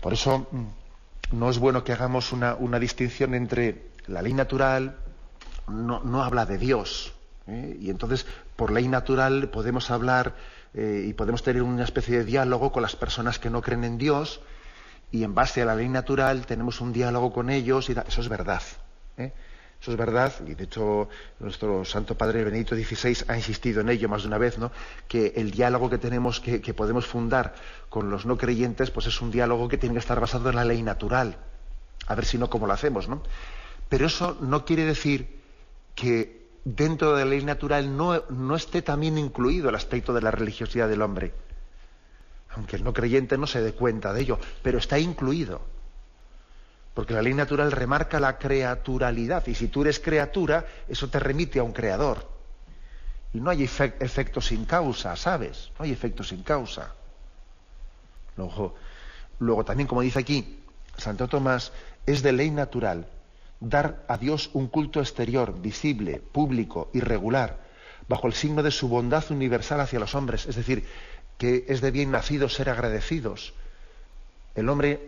Por 0.00 0.12
eso 0.12 0.46
mm, 0.50 1.36
no 1.38 1.50
es 1.50 1.58
bueno 1.58 1.84
que 1.84 1.92
hagamos 1.92 2.32
una, 2.32 2.78
distinción 2.78 3.34
entre 3.34 3.90
la 4.06 4.22
ley 4.22 4.34
natural, 4.34 4.96
no, 5.68 6.22
habla 6.22 6.46
de 6.46 6.58
Dios. 6.58 7.14
¿eh? 7.46 7.76
Y 7.80 7.90
entonces, 7.90 8.26
por 8.56 8.72
ley 8.72 8.88
natural 8.88 9.48
podemos 9.48 9.90
hablar 9.90 10.34
eh, 10.74 11.06
y 11.08 11.12
podemos 11.14 11.42
tener 11.42 11.62
una 11.62 11.84
especie 11.84 12.18
de 12.18 12.24
diálogo 12.24 12.72
con 12.72 12.82
las 12.82 12.96
personas 12.96 13.38
que 13.38 13.50
no 13.50 13.62
creen 13.62 13.84
en 13.84 13.98
Dios 13.98 14.40
y 15.12 15.24
en 15.24 15.34
base 15.34 15.62
a 15.62 15.64
la 15.64 15.74
ley 15.74 15.88
natural 15.88 16.46
tenemos 16.46 16.80
un 16.80 16.92
diálogo 16.92 17.32
con 17.32 17.50
ellos 17.50 17.88
y 17.88 17.92
eso 17.92 18.20
es 18.20 18.28
verdad. 18.28 18.62
¿eh? 19.16 19.32
Eso 19.80 19.92
es 19.92 19.96
verdad, 19.96 20.32
y 20.46 20.54
de 20.54 20.64
hecho 20.64 21.08
nuestro 21.38 21.86
Santo 21.86 22.14
Padre 22.14 22.44
Benedicto 22.44 22.76
XVI 22.76 23.24
ha 23.28 23.36
insistido 23.36 23.80
en 23.80 23.88
ello 23.88 24.10
más 24.10 24.22
de 24.22 24.28
una 24.28 24.36
vez, 24.36 24.58
¿no? 24.58 24.70
que 25.08 25.32
el 25.36 25.50
diálogo 25.50 25.88
que 25.88 25.96
tenemos, 25.96 26.38
que, 26.40 26.60
que, 26.60 26.74
podemos 26.74 27.06
fundar 27.06 27.54
con 27.88 28.10
los 28.10 28.26
no 28.26 28.36
creyentes, 28.36 28.90
pues 28.90 29.06
es 29.06 29.20
un 29.22 29.30
diálogo 29.30 29.68
que 29.68 29.78
tiene 29.78 29.94
que 29.94 30.00
estar 30.00 30.20
basado 30.20 30.50
en 30.50 30.56
la 30.56 30.66
ley 30.66 30.82
natural. 30.82 31.38
A 32.06 32.14
ver 32.14 32.26
si 32.26 32.36
no, 32.36 32.50
cómo 32.50 32.66
lo 32.66 32.74
hacemos, 32.74 33.08
¿no? 33.08 33.22
Pero 33.88 34.06
eso 34.06 34.36
no 34.40 34.66
quiere 34.66 34.84
decir 34.84 35.40
que 35.94 36.46
dentro 36.64 37.16
de 37.16 37.24
la 37.24 37.30
ley 37.30 37.44
natural 37.44 37.96
no, 37.96 38.22
no 38.28 38.56
esté 38.56 38.82
también 38.82 39.16
incluido 39.16 39.70
el 39.70 39.74
aspecto 39.74 40.12
de 40.12 40.20
la 40.20 40.30
religiosidad 40.30 40.88
del 40.88 41.00
hombre 41.00 41.32
aunque 42.54 42.76
el 42.76 42.84
no 42.84 42.92
creyente 42.92 43.38
no 43.38 43.46
se 43.46 43.60
dé 43.60 43.72
cuenta 43.72 44.12
de 44.12 44.22
ello, 44.22 44.38
pero 44.62 44.78
está 44.78 44.98
incluido. 44.98 45.60
Porque 46.94 47.14
la 47.14 47.22
ley 47.22 47.34
natural 47.34 47.70
remarca 47.70 48.18
la 48.18 48.38
creaturalidad. 48.38 49.46
Y 49.46 49.54
si 49.54 49.68
tú 49.68 49.82
eres 49.82 50.00
criatura, 50.00 50.66
eso 50.88 51.08
te 51.08 51.20
remite 51.20 51.60
a 51.60 51.62
un 51.62 51.72
creador. 51.72 52.28
Y 53.32 53.40
no 53.40 53.50
hay 53.50 53.62
efecto 53.62 54.40
sin 54.40 54.64
causa, 54.64 55.14
¿sabes? 55.14 55.70
No 55.78 55.84
hay 55.84 55.92
efecto 55.92 56.24
sin 56.24 56.42
causa. 56.42 56.94
Luego, 58.36 58.74
luego 59.38 59.64
también, 59.64 59.86
como 59.86 60.00
dice 60.00 60.18
aquí 60.18 60.58
Santo 60.96 61.28
Tomás, 61.28 61.72
es 62.06 62.22
de 62.22 62.32
ley 62.32 62.50
natural 62.50 63.06
dar 63.60 64.04
a 64.08 64.16
Dios 64.16 64.50
un 64.54 64.66
culto 64.66 65.00
exterior, 65.00 65.60
visible, 65.60 66.20
público 66.20 66.90
y 66.92 67.00
regular, 67.00 67.58
bajo 68.08 68.26
el 68.26 68.32
signo 68.32 68.62
de 68.62 68.70
su 68.70 68.88
bondad 68.88 69.24
universal 69.30 69.80
hacia 69.80 70.00
los 70.00 70.14
hombres. 70.14 70.46
Es 70.46 70.56
decir, 70.56 70.84
que 71.40 71.64
es 71.68 71.80
de 71.80 71.90
bien 71.90 72.10
nacido 72.10 72.50
ser 72.50 72.68
agradecidos. 72.68 73.54
El 74.54 74.68
hombre 74.68 75.00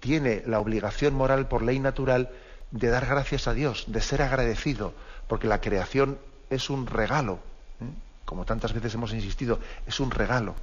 tiene 0.00 0.42
la 0.44 0.60
obligación 0.60 1.14
moral 1.14 1.48
por 1.48 1.62
ley 1.62 1.78
natural 1.78 2.28
de 2.72 2.88
dar 2.88 3.06
gracias 3.06 3.48
a 3.48 3.54
Dios, 3.54 3.86
de 3.86 4.02
ser 4.02 4.20
agradecido, 4.20 4.92
porque 5.28 5.46
la 5.46 5.62
creación 5.62 6.18
es 6.50 6.68
un 6.68 6.86
regalo. 6.86 7.38
¿eh? 7.80 7.86
como 8.26 8.44
tantas 8.44 8.74
veces 8.74 8.92
hemos 8.92 9.14
insistido, 9.14 9.60
es 9.86 9.98
un 9.98 10.10
regalo. 10.10 10.54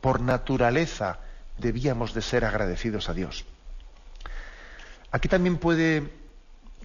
Por 0.00 0.22
naturaleza 0.22 1.18
debíamos 1.58 2.14
de 2.14 2.22
ser 2.22 2.46
agradecidos 2.46 3.10
a 3.10 3.12
Dios. 3.12 3.44
Aquí 5.12 5.28
también 5.28 5.58
puede, 5.58 6.10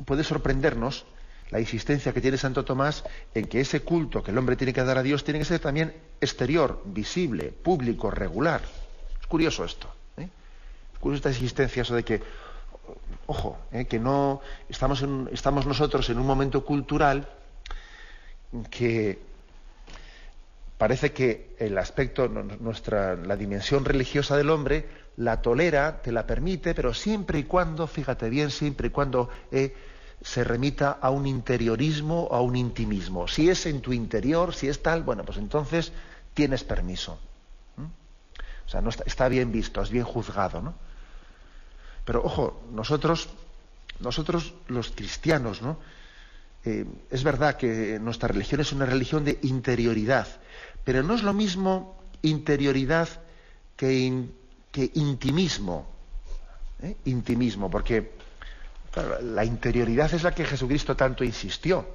puede 0.03 0.25
sorprendernos 0.25 1.05
la 1.51 1.59
insistencia 1.59 2.13
que 2.13 2.21
tiene 2.21 2.37
Santo 2.37 2.65
Tomás 2.65 3.03
en 3.33 3.47
que 3.47 3.61
ese 3.61 3.81
culto 3.81 4.23
que 4.23 4.31
el 4.31 4.37
hombre 4.37 4.55
tiene 4.55 4.73
que 4.73 4.83
dar 4.83 4.97
a 4.97 5.03
Dios 5.03 5.23
tiene 5.23 5.39
que 5.39 5.45
ser 5.45 5.59
también 5.59 5.93
exterior, 6.19 6.81
visible, 6.85 7.51
público, 7.51 8.09
regular. 8.09 8.61
Es 9.21 9.27
curioso 9.27 9.63
esto. 9.63 9.87
¿eh? 10.17 10.27
Es 10.93 10.99
curioso 10.99 11.17
esta 11.17 11.29
insistencia, 11.29 11.83
eso 11.83 11.95
de 11.95 12.03
que, 12.03 12.21
ojo, 13.27 13.57
¿eh? 13.71 13.85
que 13.85 13.99
no 13.99 14.41
estamos, 14.69 15.03
nosotros 15.65 16.09
en 16.09 16.19
un 16.19 16.25
momento 16.25 16.65
cultural 16.65 17.27
que 18.71 19.19
parece 20.77 21.11
que 21.11 21.55
el 21.59 21.77
aspecto, 21.77 22.27
nuestra, 22.27 23.15
la 23.15 23.35
dimensión 23.35 23.85
religiosa 23.85 24.35
del 24.35 24.49
hombre 24.49 25.05
la 25.17 25.41
tolera, 25.41 26.01
te 26.01 26.11
la 26.11 26.27
permite, 26.27 26.73
pero 26.73 26.93
siempre 26.93 27.39
y 27.39 27.43
cuando, 27.43 27.87
fíjate 27.87 28.29
bien, 28.29 28.51
siempre 28.51 28.87
y 28.87 28.91
cuando 28.91 29.29
eh, 29.51 29.73
se 30.25 30.43
remita 30.43 30.97
a 30.99 31.11
un 31.11 31.27
interiorismo 31.27 32.29
a 32.31 32.41
un 32.41 32.55
intimismo. 32.55 33.27
Si 33.27 33.47
es 33.47 33.67
en 33.67 33.81
tu 33.81 33.93
interior, 33.93 34.55
si 34.55 34.67
es 34.67 34.81
tal, 34.81 35.03
bueno, 35.03 35.23
pues 35.23 35.37
entonces 35.37 35.91
tienes 36.33 36.63
permiso. 36.63 37.19
O 37.77 38.69
sea, 38.69 38.81
no 38.81 38.89
está, 38.89 39.03
está, 39.05 39.27
bien 39.27 39.51
visto, 39.51 39.83
es 39.83 39.91
bien 39.91 40.03
juzgado, 40.03 40.63
¿no? 40.63 40.73
Pero 42.05 42.23
ojo, 42.25 42.63
nosotros, 42.71 43.29
nosotros 43.99 44.55
los 44.67 44.89
cristianos, 44.89 45.61
¿no? 45.61 45.77
Eh, 46.65 46.87
es 47.11 47.23
verdad 47.23 47.55
que 47.55 47.99
nuestra 47.99 48.27
religión 48.27 48.61
es 48.61 48.71
una 48.71 48.87
religión 48.87 49.25
de 49.25 49.37
interioridad, 49.43 50.27
pero 50.83 51.03
no 51.03 51.13
es 51.13 51.21
lo 51.21 51.33
mismo 51.33 52.01
interioridad 52.23 53.09
que, 53.77 54.25
que 54.71 54.89
intimismo. 54.95 55.85
¿eh? 56.81 56.97
Intimismo, 57.05 57.69
porque 57.69 58.24
la 59.21 59.45
interioridad 59.45 60.13
es 60.13 60.23
la 60.23 60.33
que 60.33 60.45
Jesucristo 60.45 60.95
tanto 60.95 61.23
insistió, 61.23 61.85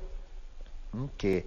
que, 1.16 1.46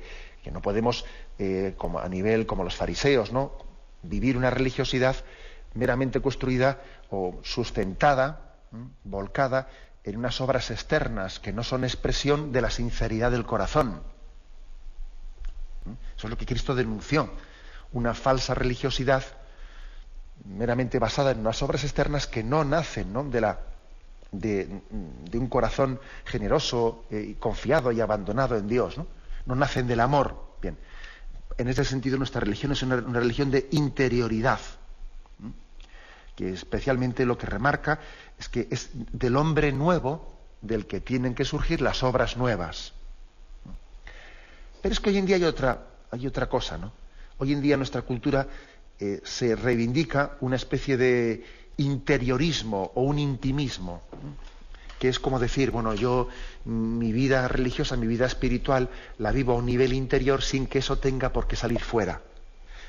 no 0.52 0.62
podemos, 0.62 1.06
eh, 1.38 1.74
como 1.78 2.00
a 2.00 2.10
nivel 2.10 2.46
como 2.46 2.64
los 2.64 2.76
fariseos, 2.76 3.32
¿no? 3.32 3.54
vivir 4.02 4.38
una 4.38 4.50
religiosidad 4.50 5.16
meramente 5.74 6.22
construida 6.22 6.82
o 7.10 7.40
sustentada, 7.44 8.56
volcada 9.04 9.70
en 10.04 10.18
unas 10.18 10.42
obras 10.42 10.72
externas 10.72 11.40
que 11.40 11.54
no 11.54 11.64
son 11.64 11.84
expresión 11.84 12.52
de 12.52 12.62
la 12.62 12.70
sinceridad 12.70 13.32
del 13.32 13.46
corazón. 13.46 14.02
Eso 16.18 16.28
es 16.28 16.30
lo 16.30 16.38
que 16.38 16.46
Cristo 16.46 16.76
denunció, 16.76 17.30
una 17.92 18.14
falsa 18.14 18.54
religiosidad 18.54 19.24
meramente 20.46 21.00
basada 21.00 21.32
en 21.32 21.40
unas 21.40 21.62
obras 21.62 21.84
externas 21.84 22.28
que 22.28 22.44
no 22.44 22.66
nacen 22.66 23.32
De, 23.32 23.42
la, 23.42 23.60
de, 24.34 24.82
un 25.34 25.48
corazón 25.48 26.00
generoso, 26.26 27.06
y 27.10 27.36
confiado 27.36 27.92
y 27.92 28.02
abandonado 28.02 28.58
en 28.58 28.68
Dios, 28.68 28.98
¿no? 28.98 29.08
no 29.46 29.56
nacen 29.56 29.88
del 29.88 30.02
amor. 30.02 30.58
Bien, 30.62 30.78
en 31.58 31.68
ese 31.68 31.86
sentido 31.86 32.18
nuestra 32.18 32.42
religión 32.42 32.72
es 32.72 32.84
una 32.84 32.98
religión 32.98 33.52
de 33.52 33.68
interioridad 33.72 34.60
que 36.36 36.50
especialmente 36.50 37.26
lo 37.26 37.38
que 37.38 37.46
remarca 37.46 38.00
es 38.40 38.50
que 38.50 38.68
es 38.72 38.90
del 38.94 39.36
hombre 39.36 39.72
nuevo 39.72 40.34
del 40.62 40.88
que 40.88 41.00
tienen 41.00 41.36
que 41.36 41.46
surgir 41.46 41.82
las 41.82 42.04
obras 42.04 42.38
nuevas. 42.38 42.94
Pero 44.82 44.94
es 44.94 45.00
que 45.00 45.10
hoy 45.10 45.18
en 45.18 45.26
día 45.26 45.36
hay 45.36 45.44
otra, 45.44 45.86
hay 46.12 46.26
otra 46.26 46.48
cosa, 46.48 46.78
¿no? 46.78 46.92
Hoy 47.38 47.54
en 47.54 47.62
día 47.62 47.78
nuestra 47.78 48.02
cultura 48.02 48.48
eh, 49.00 49.22
se 49.24 49.56
reivindica 49.56 50.38
una 50.42 50.56
especie 50.56 50.98
de 50.98 51.46
interiorismo 51.78 52.92
o 52.96 53.04
un 53.04 53.20
intimismo, 53.20 54.02
que 55.00 55.10
es 55.10 55.20
como 55.20 55.40
decir, 55.40 55.72
bueno, 55.72 55.94
yo 55.94 56.30
mi 56.66 57.12
vida 57.12 57.48
religiosa, 57.48 57.98
mi 57.98 58.08
vida 58.08 58.26
espiritual, 58.26 58.90
la 59.18 59.32
vivo 59.32 59.54
a 59.54 59.58
un 59.58 59.66
nivel 59.66 59.94
interior 59.94 60.42
sin 60.42 60.68
que 60.68 60.80
eso 60.80 60.98
tenga 60.98 61.34
por 61.34 61.48
qué 61.48 61.56
salir 61.56 61.82
fuera 61.82 62.22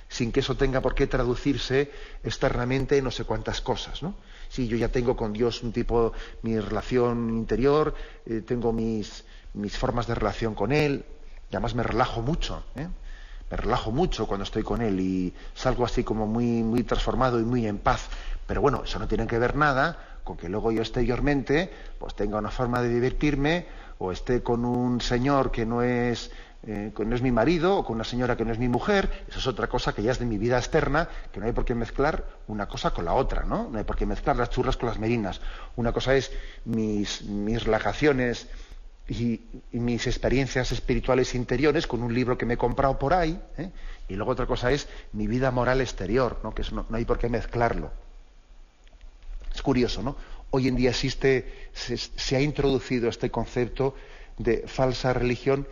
sin 0.09 0.31
que 0.31 0.41
eso 0.41 0.57
tenga 0.57 0.81
por 0.81 0.95
qué 0.95 1.07
traducirse 1.07 1.91
externamente 2.23 2.99
en 2.99 3.05
no 3.05 3.11
sé 3.11 3.25
cuántas 3.25 3.61
cosas. 3.61 4.03
¿no? 4.03 4.15
Yo 4.57 4.77
ya 4.77 4.89
tengo 4.89 5.17
con 5.17 5.33
Dios 5.33 5.63
un 5.63 5.73
tipo, 5.73 6.13
mi 6.43 6.59
relación 6.59 7.31
interior, 7.31 7.95
eh, 8.27 8.43
tengo 8.47 8.73
mis, 8.73 9.25
mis 9.55 9.77
formas 9.77 10.07
de 10.07 10.15
relación 10.15 10.55
con 10.55 10.73
Él, 10.73 11.05
y 11.51 11.57
además 11.57 11.75
me 11.75 11.83
relajo 11.83 12.23
mucho. 12.23 12.65
¿eh? 12.77 12.87
Me 13.51 13.57
relajo 13.57 13.91
mucho 13.91 14.27
cuando 14.27 14.45
estoy 14.45 14.63
con 14.63 14.83
Él 14.83 15.01
y 15.01 15.35
salgo 15.55 15.85
así 15.85 16.05
como 16.05 16.27
muy, 16.27 16.47
muy 16.63 16.83
transformado 16.85 17.41
y 17.41 17.45
muy 17.45 17.67
en 17.67 17.79
paz. 17.79 18.09
Pero 18.47 18.61
bueno, 18.61 18.83
eso 18.85 18.99
no 18.99 19.09
tiene 19.09 19.27
que 19.27 19.39
ver 19.39 19.57
nada 19.57 20.19
con 20.25 20.37
que 20.37 20.49
luego 20.49 20.73
yo 20.73 20.81
exteriormente 20.81 21.71
pues 21.99 22.15
tenga 22.15 22.39
una 22.39 22.51
forma 22.51 22.81
de 22.83 22.89
divertirme 22.89 23.67
o 23.99 24.13
esté 24.13 24.43
con 24.43 24.65
un 24.65 25.01
señor 25.01 25.51
que 25.51 25.67
no 25.67 25.83
es 25.83 26.31
eh, 26.67 26.93
no 26.97 27.15
es 27.15 27.21
mi 27.21 27.31
marido 27.31 27.77
o 27.77 27.85
con 27.85 27.97
una 27.97 28.05
señora 28.05 28.37
que 28.37 28.45
no 28.45 28.53
es 28.53 28.59
mi 28.59 28.69
mujer, 28.69 29.25
eso 29.29 29.39
es 29.39 29.47
otra 29.47 29.67
cosa 29.67 29.93
que 29.93 30.03
ya 30.03 30.13
es 30.13 30.19
de 30.19 30.25
mi 30.25 30.39
vida 30.39 30.57
externa, 30.57 31.09
que 31.31 31.39
no 31.39 31.45
hay 31.45 31.53
por 31.53 31.67
qué 31.67 31.75
mezclar 31.75 32.25
una 32.49 32.67
cosa 32.67 32.93
con 32.93 33.05
la 33.05 33.13
otra, 33.13 33.45
¿no? 33.45 33.69
No 33.71 33.77
hay 33.77 33.85
por 33.85 33.97
qué 33.97 34.07
mezclar 34.07 34.37
las 34.37 34.49
churras 34.49 34.79
con 34.79 34.89
las 34.89 34.99
merinas. 34.99 35.43
Una 35.77 35.93
cosa 35.93 36.15
es 36.15 36.33
mis, 36.65 37.23
mis 37.25 37.65
relajaciones 37.65 38.49
y, 39.09 39.43
mis 39.73 40.07
experiencias 40.07 40.73
espirituales 40.73 41.35
interiores 41.35 41.87
con 41.87 42.03
un 42.03 42.15
libro 42.15 42.39
que 42.39 42.47
me 42.47 42.55
he 42.55 42.57
comprado 42.57 42.99
por 42.99 43.13
ahí, 43.13 43.39
¿eh? 43.59 43.71
y 44.09 44.15
luego 44.15 44.33
otra 44.33 44.47
cosa 44.47 44.71
es 44.73 44.89
mi 45.13 45.27
vida 45.27 45.51
moral 45.51 45.83
exterior, 45.83 46.41
¿no? 46.43 46.55
que 46.55 46.63
no, 46.73 46.87
hay 46.93 47.05
por 47.05 47.19
qué 47.19 47.29
mezclarlo. 47.29 47.91
Es 49.55 49.63
curioso, 49.63 50.03
¿no? 50.03 50.17
Hoy 50.51 50.69
en 50.69 50.77
día 50.77 50.91
existe, 50.91 51.71
se 51.73 52.37
ha 52.37 52.41
introducido 52.41 53.09
este 53.09 53.31
concepto 53.31 53.95
de 54.39 54.67
falsa 54.67 55.13
religión 55.13 55.67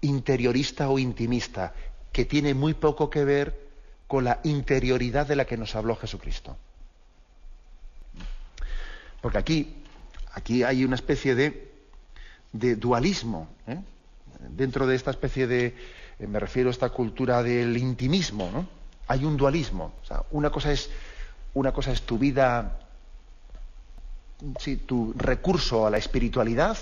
interiorista 0.00 0.88
o 0.90 0.98
intimista, 0.98 1.74
que 2.12 2.24
tiene 2.24 2.54
muy 2.54 2.74
poco 2.74 3.10
que 3.10 3.24
ver 3.24 3.70
con 4.06 4.24
la 4.24 4.40
interioridad 4.42 5.26
de 5.26 5.36
la 5.36 5.44
que 5.44 5.56
nos 5.56 5.76
habló 5.76 5.96
Jesucristo. 5.96 6.56
Porque 9.20 9.38
aquí, 9.38 9.74
aquí 10.32 10.62
hay 10.62 10.84
una 10.84 10.96
especie 10.96 11.34
de, 11.34 11.70
dualismo. 12.52 13.48
¿eh? 13.66 13.78
Dentro 14.48 14.86
de 14.86 14.96
esta 14.96 15.10
especie 15.10 15.46
de, 15.46 15.76
eh, 16.18 16.26
me 16.26 16.40
refiero 16.40 16.70
a 16.70 16.72
esta 16.72 16.90
cultura 16.90 17.42
del 17.42 17.76
intimismo, 17.76 18.50
¿no? 18.52 18.66
Hay 19.06 19.24
un 19.24 19.36
dualismo. 19.36 19.92
O 20.02 20.06
sea, 20.06 20.24
una 20.30 20.50
cosa 20.50 20.72
es, 20.72 20.90
una 21.54 21.72
cosa 21.72 21.92
es 21.92 22.02
tu 22.02 22.18
vida, 22.18 22.78
sí, 24.58 24.76
tu 24.76 25.12
recurso 25.16 25.86
a 25.86 25.90
la 25.90 25.98
espiritualidad, 25.98 26.76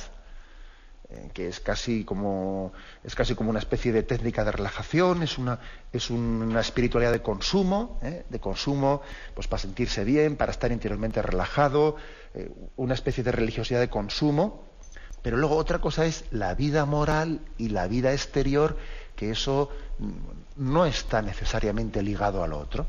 eh, 1.10 1.30
que 1.32 1.48
es 1.48 1.60
casi 1.60 2.04
como 2.04 2.72
es 3.02 3.14
casi 3.14 3.34
como 3.34 3.48
una 3.48 3.60
especie 3.60 3.92
de 3.92 4.02
técnica 4.02 4.44
de 4.44 4.52
relajación, 4.52 5.22
es 5.22 5.38
una, 5.38 5.58
es 5.90 6.10
una 6.10 6.60
espiritualidad 6.60 7.12
de 7.12 7.22
consumo, 7.22 7.98
¿eh? 8.02 8.26
de 8.28 8.40
consumo, 8.40 9.00
pues 9.34 9.48
para 9.48 9.62
sentirse 9.62 10.04
bien, 10.04 10.36
para 10.36 10.52
estar 10.52 10.70
interiormente 10.70 11.22
relajado, 11.22 11.96
eh, 12.34 12.52
una 12.76 12.92
especie 12.92 13.24
de 13.24 13.32
religiosidad 13.32 13.80
de 13.80 13.88
consumo, 13.88 14.64
pero 15.22 15.38
luego 15.38 15.56
otra 15.56 15.78
cosa 15.80 16.04
es 16.04 16.26
la 16.30 16.54
vida 16.54 16.84
moral 16.84 17.40
y 17.56 17.70
la 17.70 17.88
vida 17.88 18.12
exterior, 18.12 18.76
que 19.16 19.30
eso 19.30 19.70
no 20.56 20.84
está 20.84 21.22
necesariamente 21.22 22.02
ligado 22.02 22.44
al 22.44 22.52
otro. 22.52 22.86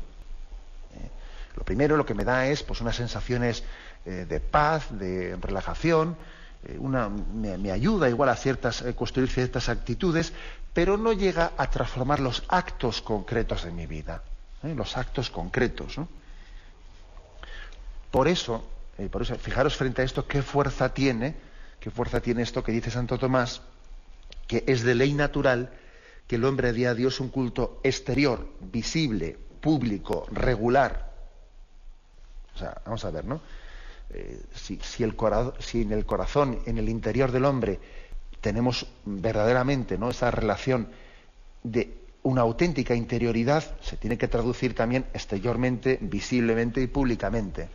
Lo 1.56 1.64
primero, 1.64 1.96
lo 1.96 2.06
que 2.06 2.14
me 2.14 2.24
da 2.24 2.46
es 2.46 2.62
pues 2.62 2.80
unas 2.80 2.96
sensaciones 2.96 3.64
de 4.04 4.40
paz, 4.40 4.86
de 4.98 5.36
relajación, 5.36 6.16
eh, 6.64 6.78
me, 6.78 7.70
ayuda 7.70 8.08
igual 8.08 8.28
a 8.28 8.38
eh, 8.42 8.94
construir 8.94 9.30
ciertas 9.30 9.68
actitudes, 9.68 10.32
pero 10.72 10.96
no 10.96 11.12
llega 11.12 11.52
a 11.56 11.68
transformar 11.68 12.20
los 12.20 12.44
actos 12.48 13.02
concretos 13.02 13.64
de 13.64 13.72
mi 13.72 13.86
vida, 13.86 14.22
¿eh? 14.62 14.74
los 14.74 14.96
actos 14.96 15.30
concretos. 15.30 15.96
Por 18.10 18.28
eso, 18.28 18.64
Eh, 19.00 19.08
por 19.08 19.22
eso, 19.22 19.34
fijaros 19.36 19.76
frente 19.76 20.02
a 20.02 20.04
esto 20.04 20.26
qué 20.26 20.42
fuerza 20.42 20.92
tiene, 20.92 21.34
qué 21.80 21.90
fuerza 21.90 22.20
tiene 22.20 22.42
esto 22.42 22.62
que 22.62 22.70
dice 22.70 22.90
Santo 22.90 23.16
Tomás, 23.16 23.62
que 24.46 24.62
es 24.66 24.82
de 24.82 24.94
ley 24.94 25.14
natural 25.14 25.70
que 26.26 26.36
el 26.36 26.44
hombre 26.44 26.74
dé 26.74 26.86
a 26.86 26.92
Dios 26.92 27.18
un 27.18 27.30
culto 27.30 27.80
exterior, 27.82 28.46
visible, 28.60 29.38
público, 29.62 30.26
regular. 30.30 31.09
Vamos 32.84 33.04
a 33.04 33.10
ver, 33.10 33.24
¿no? 33.24 33.40
Eh, 34.12 34.42
si, 34.54 34.78
si 34.82 35.04
en 35.04 35.92
el 35.92 36.06
corazón, 36.06 36.58
en 36.66 36.78
el 36.78 36.88
interior 36.88 37.30
del 37.30 37.44
hombre, 37.44 37.78
tenemos 38.40 38.86
verdaderamente 39.04 39.98
¿no? 39.98 40.10
esa 40.10 40.30
relación 40.30 40.88
de 41.62 41.96
una 42.22 42.42
auténtica 42.42 42.94
interioridad, 42.94 43.64
se 43.80 43.96
tiene 43.96 44.18
que 44.18 44.28
traducir 44.28 44.74
también 44.74 45.06
exteriormente, 45.14 45.98
visiblemente 46.00 46.82
y 46.82 46.86
públicamente. 46.86 47.68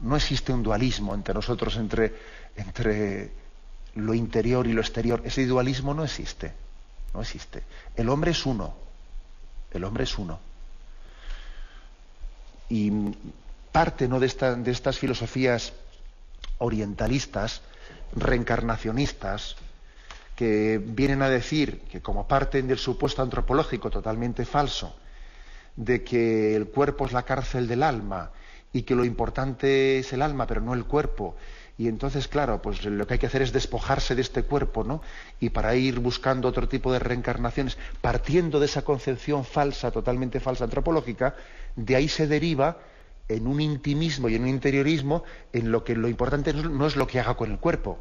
No 0.00 0.16
existe 0.16 0.52
un 0.52 0.62
dualismo 0.62 1.14
entre 1.14 1.34
nosotros, 1.34 1.76
entre, 1.76 2.14
entre 2.56 3.30
lo 3.94 4.14
interior 4.14 4.66
y 4.66 4.72
lo 4.72 4.80
exterior. 4.80 5.22
Ese 5.24 5.46
dualismo 5.46 5.94
no 5.94 6.02
existe. 6.02 6.52
No 7.14 7.20
existe. 7.20 7.62
El 7.94 8.08
hombre 8.08 8.32
es 8.32 8.44
uno. 8.44 8.74
El 9.70 9.84
hombre 9.84 10.04
es 10.04 10.18
uno. 10.18 10.40
Y 12.68 12.90
parte 13.72 14.06
¿no? 14.08 14.20
de, 14.20 14.28
de 14.28 14.70
estas 14.70 14.98
filosofías 14.98 15.72
orientalistas, 16.58 17.62
reencarnacionistas, 18.14 19.56
que 20.36 20.80
vienen 20.82 21.22
a 21.22 21.28
decir 21.28 21.80
que 21.90 22.00
como 22.00 22.28
parten 22.28 22.68
del 22.68 22.78
supuesto 22.78 23.22
antropológico 23.22 23.90
totalmente 23.90 24.44
falso, 24.44 24.94
de 25.76 26.04
que 26.04 26.54
el 26.54 26.68
cuerpo 26.68 27.06
es 27.06 27.12
la 27.12 27.22
cárcel 27.24 27.66
del 27.66 27.82
alma 27.82 28.30
y 28.72 28.82
que 28.82 28.94
lo 28.94 29.04
importante 29.04 29.98
es 29.98 30.12
el 30.12 30.22
alma 30.22 30.46
pero 30.46 30.60
no 30.60 30.74
el 30.74 30.84
cuerpo 30.84 31.36
y 31.78 31.88
entonces, 31.88 32.28
claro, 32.28 32.60
pues 32.60 32.84
lo 32.84 33.06
que 33.06 33.14
hay 33.14 33.18
que 33.18 33.26
hacer 33.26 33.42
es 33.42 33.52
despojarse 33.52 34.14
de 34.14 34.22
este 34.22 34.42
cuerpo, 34.42 34.84
¿no? 34.84 35.02
Y 35.40 35.50
para 35.50 35.74
ir 35.74 35.98
buscando 36.00 36.48
otro 36.48 36.68
tipo 36.68 36.92
de 36.92 36.98
reencarnaciones, 36.98 37.78
partiendo 38.00 38.60
de 38.60 38.66
esa 38.66 38.82
concepción 38.82 39.44
falsa, 39.44 39.90
totalmente 39.90 40.38
falsa 40.38 40.64
antropológica, 40.64 41.34
de 41.74 41.96
ahí 41.96 42.08
se 42.08 42.26
deriva 42.26 42.76
en 43.28 43.46
un 43.46 43.60
intimismo 43.60 44.28
y 44.28 44.34
en 44.34 44.42
un 44.42 44.48
interiorismo 44.48 45.24
en 45.52 45.70
lo 45.72 45.84
que 45.84 45.94
lo 45.94 46.08
importante 46.08 46.52
no 46.52 46.86
es 46.86 46.96
lo 46.96 47.06
que 47.06 47.20
haga 47.20 47.34
con 47.34 47.50
el 47.50 47.58
cuerpo. 47.58 47.98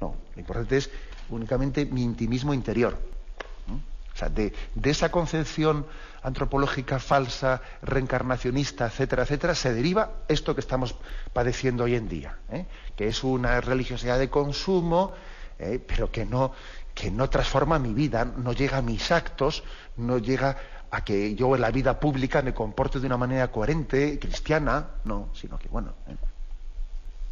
No, 0.00 0.14
lo 0.34 0.40
importante 0.40 0.76
es 0.76 0.90
únicamente 1.30 1.86
mi 1.86 2.02
intimismo 2.02 2.54
interior. 2.54 2.98
O 4.16 4.18
sea, 4.18 4.30
de, 4.30 4.54
esa 4.82 5.10
concepción 5.10 5.84
antropológica 6.22 6.98
falsa, 6.98 7.60
reencarnacionista, 7.82 8.86
etcétera, 8.86 9.24
etcétera, 9.24 9.54
se 9.54 9.74
deriva 9.74 10.10
esto 10.28 10.54
que 10.54 10.62
estamos 10.62 10.94
padeciendo 11.34 11.84
hoy 11.84 11.96
en 11.96 12.08
día, 12.08 12.38
¿eh? 12.50 12.64
que 12.96 13.08
es 13.08 13.22
una 13.22 13.60
religiosidad 13.60 14.18
de 14.18 14.30
consumo, 14.30 15.12
¿eh? 15.58 15.78
pero 15.86 16.10
que 16.10 16.24
no, 16.24 16.52
que 16.94 17.10
no 17.10 17.28
transforma 17.28 17.78
mi 17.78 17.92
vida, 17.92 18.24
no 18.24 18.54
llega 18.54 18.78
a 18.78 18.82
mis 18.82 19.12
actos, 19.12 19.64
no 19.98 20.16
llega 20.16 20.56
a 20.90 21.04
que 21.04 21.34
yo 21.34 21.54
en 21.54 21.60
la 21.60 21.70
vida 21.70 22.00
pública 22.00 22.42
me 22.42 22.54
comporte 22.54 23.00
de 23.00 23.06
una 23.06 23.16
manera 23.16 23.50
coherente, 23.50 24.18
cristiana, 24.18 24.86
no, 25.04 25.28
sino 25.34 25.58
que, 25.58 25.68
bueno, 25.68 25.94
¿eh? 26.08 26.16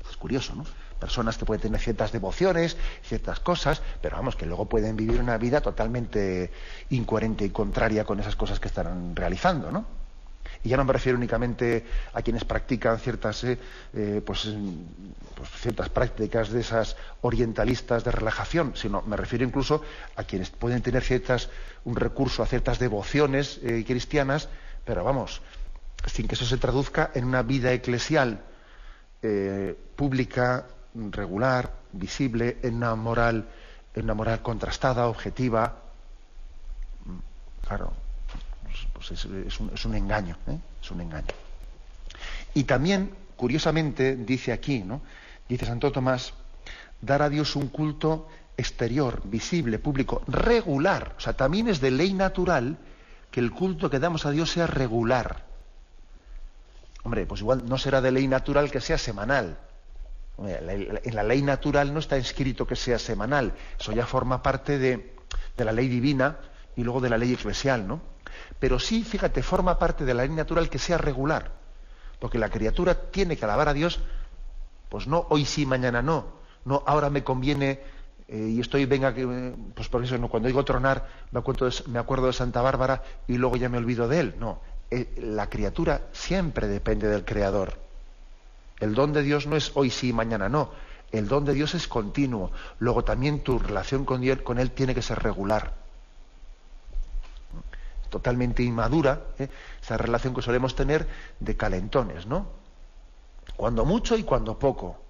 es 0.09 0.17
curioso, 0.17 0.55
¿no? 0.55 0.64
personas 0.99 1.37
que 1.37 1.45
pueden 1.45 1.61
tener 1.61 1.81
ciertas 1.81 2.12
devociones, 2.12 2.79
ciertas 3.03 3.38
cosas, 3.40 3.83
pero 4.01 4.17
vamos, 4.17 4.37
que 4.37 4.47
luego 4.47 4.67
pueden 4.67 4.97
vivir 4.97 5.21
una 5.21 5.37
vida 5.37 5.61
totalmente 5.61 6.51
incoherente 6.88 7.45
y 7.45 7.51
contraria 7.51 8.05
con 8.05 8.21
esas 8.21 8.37
cosas 8.37 8.59
que 8.59 8.69
están 8.69 9.14
realizando, 9.14 9.71
¿no? 9.71 9.85
Y 10.64 10.70
ya 10.70 10.79
no 10.79 10.85
me 10.87 10.94
refiero 10.94 11.18
únicamente 11.18 11.85
a 12.14 12.22
quienes 12.22 12.44
practican 12.44 12.98
ciertas, 12.98 13.44
eh, 13.44 13.59
eh, 13.92 14.22
pues, 14.24 14.48
pues, 15.35 15.50
ciertas 15.61 15.90
prácticas 15.90 16.48
de 16.48 16.61
esas 16.61 16.96
orientalistas 17.20 18.03
de 18.03 18.11
relajación, 18.11 18.72
sino 18.74 19.03
me 19.03 19.18
refiero 19.18 19.44
incluso 19.44 19.83
a 20.16 20.24
quienes 20.24 20.48
pueden 20.48 20.81
tener 20.81 21.03
ciertas, 21.03 21.50
un 21.85 21.96
recurso 21.96 22.42
a 22.42 22.46
ciertas 22.46 22.79
devociones 22.79 23.61
eh, 23.62 23.85
cristianas, 23.87 24.48
pero 24.87 25.05
vamos, 25.05 25.42
sin 26.07 26.27
que 26.27 26.35
eso 26.35 26.46
se 26.46 26.57
traduzca 26.57 27.11
en 27.14 27.27
una 27.27 27.42
vida 27.42 27.72
eclesial 27.72 28.40
pública 29.96 30.66
regular, 30.94 31.72
visible, 31.92 32.59
en 32.62 32.74
una 32.74 32.94
moral, 32.94 33.48
en 33.94 34.05
una 34.05 34.12
moral 34.12 34.42
contrastada, 34.42 35.07
objetiva. 35.07 35.81
Mm, 37.07 37.66
claro, 37.66 37.94
pues 38.93 39.11
es, 39.11 39.25
un, 39.25 39.95
engaño, 39.95 40.37
¿eh? 40.49 40.59
es 40.83 40.91
un 40.91 41.01
engaño. 41.01 41.29
Y 42.55 42.65
también, 42.65 43.11
curiosamente, 43.37 44.17
dice 44.17 44.53
aquí, 44.53 44.81
¿no? 44.81 45.03
Dice 45.49 45.67
Santo 45.67 45.93
Tomás, 45.93 46.33
dar 47.01 47.23
a 47.23 47.29
Dios 47.29 47.57
un 47.57 47.69
culto 47.69 48.29
exterior, 48.57 49.23
visible, 49.25 49.79
público, 49.79 50.23
regular. 50.27 51.15
O 51.17 51.21
sea, 51.21 51.35
también 51.35 51.69
es 51.69 51.81
de 51.81 51.91
ley 51.91 52.13
natural 52.15 52.79
que 53.31 53.41
el 53.41 53.51
culto 53.51 53.91
que 53.91 53.99
damos 53.99 54.27
a 54.27 54.31
Dios 54.31 54.51
sea 54.51 54.67
regular. 54.67 55.45
Hombre, 57.03 57.27
pues 57.27 57.41
igual 57.41 57.69
no 57.69 57.77
será 57.79 58.01
de 58.01 58.13
ley 58.13 58.27
natural 58.27 58.71
que 58.71 58.81
sea 58.81 58.97
semanal. 58.97 59.59
En 60.39 61.15
la 61.15 61.23
ley 61.23 61.43
natural 61.43 61.93
no 61.93 62.01
está 62.01 62.17
escrito 62.17 62.67
que 62.67 62.75
sea 62.75 62.99
semanal, 62.99 63.53
eso 63.79 63.93
ya 63.93 64.05
forma 64.05 64.43
parte 64.43 64.79
de, 64.79 65.15
la 65.57 65.71
ley 65.71 65.87
divina 65.87 66.39
y 66.75 66.83
luego 66.83 67.01
de 67.01 67.11
la 67.11 67.19
ley 67.19 67.33
eclesial, 67.33 67.87
¿no? 67.87 68.01
Pero 68.59 68.79
sí, 68.79 69.05
fíjate, 69.05 69.42
forma 69.42 69.79
parte 69.79 70.05
de 70.05 70.14
la 70.14 70.23
ley 70.23 70.35
natural 70.35 70.68
que 70.68 70.79
sea 70.79 70.99
regular, 70.99 71.53
porque 72.18 72.38
la 72.38 72.51
criatura 72.51 72.94
tiene 73.11 73.37
que 73.37 73.44
alabar 73.44 73.68
a 73.68 73.75
Dios, 73.75 74.01
pues 74.88 75.07
no 75.07 75.27
hoy 75.31 75.44
sí, 75.44 75.66
mañana 75.66 76.03
no, 76.03 76.27
no 76.64 76.83
ahora 76.87 77.11
me 77.11 77.25
conviene 77.25 77.81
eh, 78.29 78.53
y 78.57 78.61
estoy, 78.61 78.87
venga, 78.87 79.14
que, 79.14 79.55
pues 79.75 79.88
por 79.88 80.03
eso 80.05 80.16
no, 80.18 80.29
cuando 80.29 80.47
digo 80.47 80.64
tronar 80.64 81.09
me 81.31 81.40
acuerdo, 81.40 82.27
de, 82.27 82.33
Santa 82.33 82.62
Bárbara 82.62 83.03
y 83.29 83.37
luego 83.37 83.57
ya 83.57 83.68
me 83.68 83.79
olvido 83.79 84.09
de 84.09 84.20
él, 84.20 84.35
no, 84.38 84.61
eh, 84.90 85.14
la 85.18 85.49
criatura 85.49 86.03
siempre 86.12 86.68
depende 86.68 87.09
del 87.09 87.25
Creador. 87.25 87.85
El 88.81 88.94
don 88.94 89.12
de 89.12 89.23
Dios 89.23 89.47
no 89.47 89.57
es 89.57 89.73
hoy 89.75 89.90
sí, 89.90 90.12
mañana 90.12 90.49
no. 90.49 90.70
El 91.12 91.29
don 91.29 91.44
de 91.44 91.55
Dios 91.55 91.75
es 91.75 91.87
continuo. 91.87 92.51
Luego 92.81 93.05
también 93.05 93.40
tu 93.44 93.59
relación 93.59 94.05
con 94.05 94.25
Él, 94.25 94.42
con 94.42 94.59
él 94.59 94.73
tiene 94.73 94.94
que 94.94 95.03
ser 95.03 95.23
regular. 95.23 95.84
Totalmente 98.11 98.62
inmadura, 98.62 99.22
¿eh? 99.38 99.48
esa 99.82 99.96
relación 99.96 100.34
que 100.34 100.42
solemos 100.42 100.74
tener 100.74 101.07
de 101.40 101.57
calentones, 101.57 102.26
¿no? 102.26 102.48
Cuando 103.57 103.84
mucho 103.84 104.16
y 104.16 104.24
cuando 104.24 104.59
poco. 104.59 105.00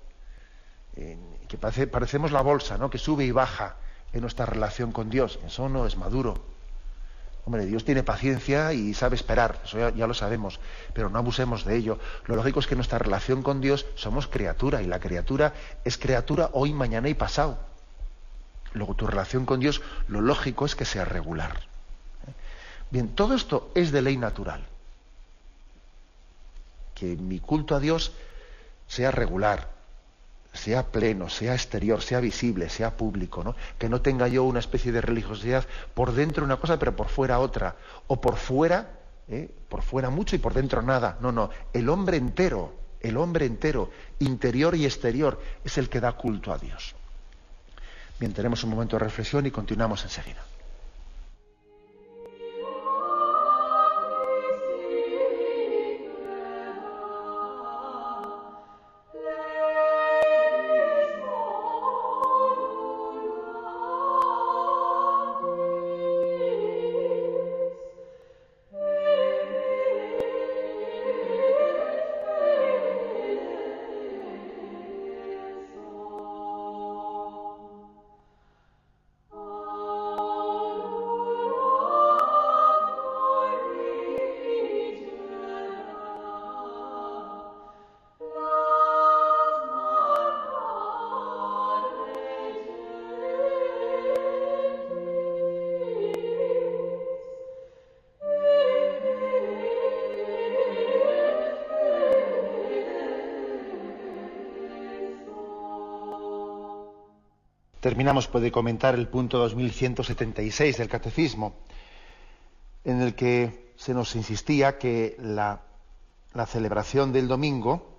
que 0.95 1.59
parecemos 1.59 2.33
la 2.33 2.41
bolsa, 2.41 2.79
¿no? 2.79 2.91
Que 2.91 2.99
sube 2.99 3.25
y 3.25 3.31
baja 3.31 3.77
en 4.13 4.21
nuestra 4.23 4.47
relación 4.47 4.93
con 4.93 5.11
Dios. 5.11 5.39
Eso 5.47 5.69
no 5.69 5.87
es 5.87 5.97
maduro. 5.97 6.55
Hombre, 7.47 7.67
Dios 7.67 7.85
tiene 7.85 8.03
paciencia 8.03 8.73
y 8.73 8.95
sabe 8.95 9.17
esperar, 9.17 9.61
eso 9.65 9.91
ya, 9.91 10.07
lo 10.07 10.15
sabemos, 10.15 10.61
pero 10.95 11.11
no 11.11 11.19
abusemos 11.19 11.67
de 11.67 11.77
ello. 11.77 11.99
Lo 12.25 12.37
lógico 12.37 12.61
es 12.61 12.67
que 12.67 12.75
nuestra 12.75 12.99
relación 12.99 13.43
con 13.43 13.61
Dios 13.61 13.85
somos 13.97 14.29
criatura 14.29 14.81
y 14.81 14.87
la 14.87 14.99
criatura 14.99 15.53
es 15.85 15.99
criatura 15.99 16.49
hoy, 16.55 16.73
mañana 16.73 17.11
y 17.11 17.15
pasado. 17.15 17.59
Luego 18.73 18.95
tu 18.95 19.07
relación 19.07 19.45
con 19.45 19.61
Dios, 19.61 19.83
lo 20.09 20.23
lógico 20.23 20.65
es 20.65 20.75
que 20.75 20.87
sea 20.87 21.05
regular. 21.05 21.74
Bien, 22.95 23.09
todo 23.09 23.35
esto 23.35 23.73
es 23.75 23.91
de 23.91 24.03
ley 24.03 24.17
natural. 24.17 24.65
Que 26.95 27.17
mi 27.17 27.41
culto 27.41 27.75
a 27.75 27.81
Dios 27.81 28.13
sea 28.87 29.11
regular, 29.11 29.69
sea 30.53 30.85
pleno, 30.93 31.29
sea 31.29 31.55
exterior, 31.55 32.03
sea 32.03 32.21
visible, 32.21 32.69
sea 32.69 32.97
público, 32.97 33.43
¿no? 33.43 33.57
Que 33.81 33.89
no 33.89 34.01
tenga 34.01 34.29
yo 34.29 34.45
una 34.45 34.61
especie 34.61 34.93
de 34.93 35.01
religiosidad 35.01 35.67
por 35.93 36.13
dentro 36.13 36.45
una 36.45 36.59
cosa, 36.59 36.79
pero 36.79 36.95
por 36.95 37.09
fuera 37.09 37.41
otra, 37.41 37.75
o 38.07 38.21
por 38.21 38.37
fuera, 38.37 38.93
¿eh? 39.27 39.51
por 39.69 39.83
fuera 39.83 40.09
mucho 40.09 40.37
y 40.37 40.39
por 40.39 40.55
dentro 40.55 40.81
nada. 40.81 41.19
No, 41.21 41.33
no, 41.33 41.51
el 41.73 41.89
hombre 41.89 42.17
entero, 42.17 42.75
el 43.01 43.17
hombre 43.17 43.47
entero, 43.47 43.91
interior 44.21 44.77
y 44.77 44.85
exterior, 44.85 45.43
es 45.65 45.79
el 45.79 45.89
que 45.89 45.99
da 45.99 46.13
culto 46.13 46.53
a 46.53 46.59
Dios. 46.59 46.95
Bien, 48.21 48.33
tenemos 48.33 48.63
un 48.63 48.71
momento 48.71 48.97
de 48.97 49.03
reflexión 49.03 49.47
y 49.47 49.51
continuamos 49.51 50.05
enseguida. 50.05 50.45
Terminamos 107.85 108.31
de 108.33 108.51
comentar 108.51 108.95
el 108.95 109.09
punto 109.09 109.37
2176 109.37 110.79
del 110.79 110.89
Catecismo, 110.89 111.55
en 112.83 113.03
el 113.03 113.15
que 113.15 113.75
se 113.77 113.93
nos 113.93 114.17
insistía 114.17 114.79
que 114.79 115.19
la, 115.21 115.61
la 116.33 116.47
celebración 116.47 117.13
del 117.13 117.29
domingo, 117.29 117.99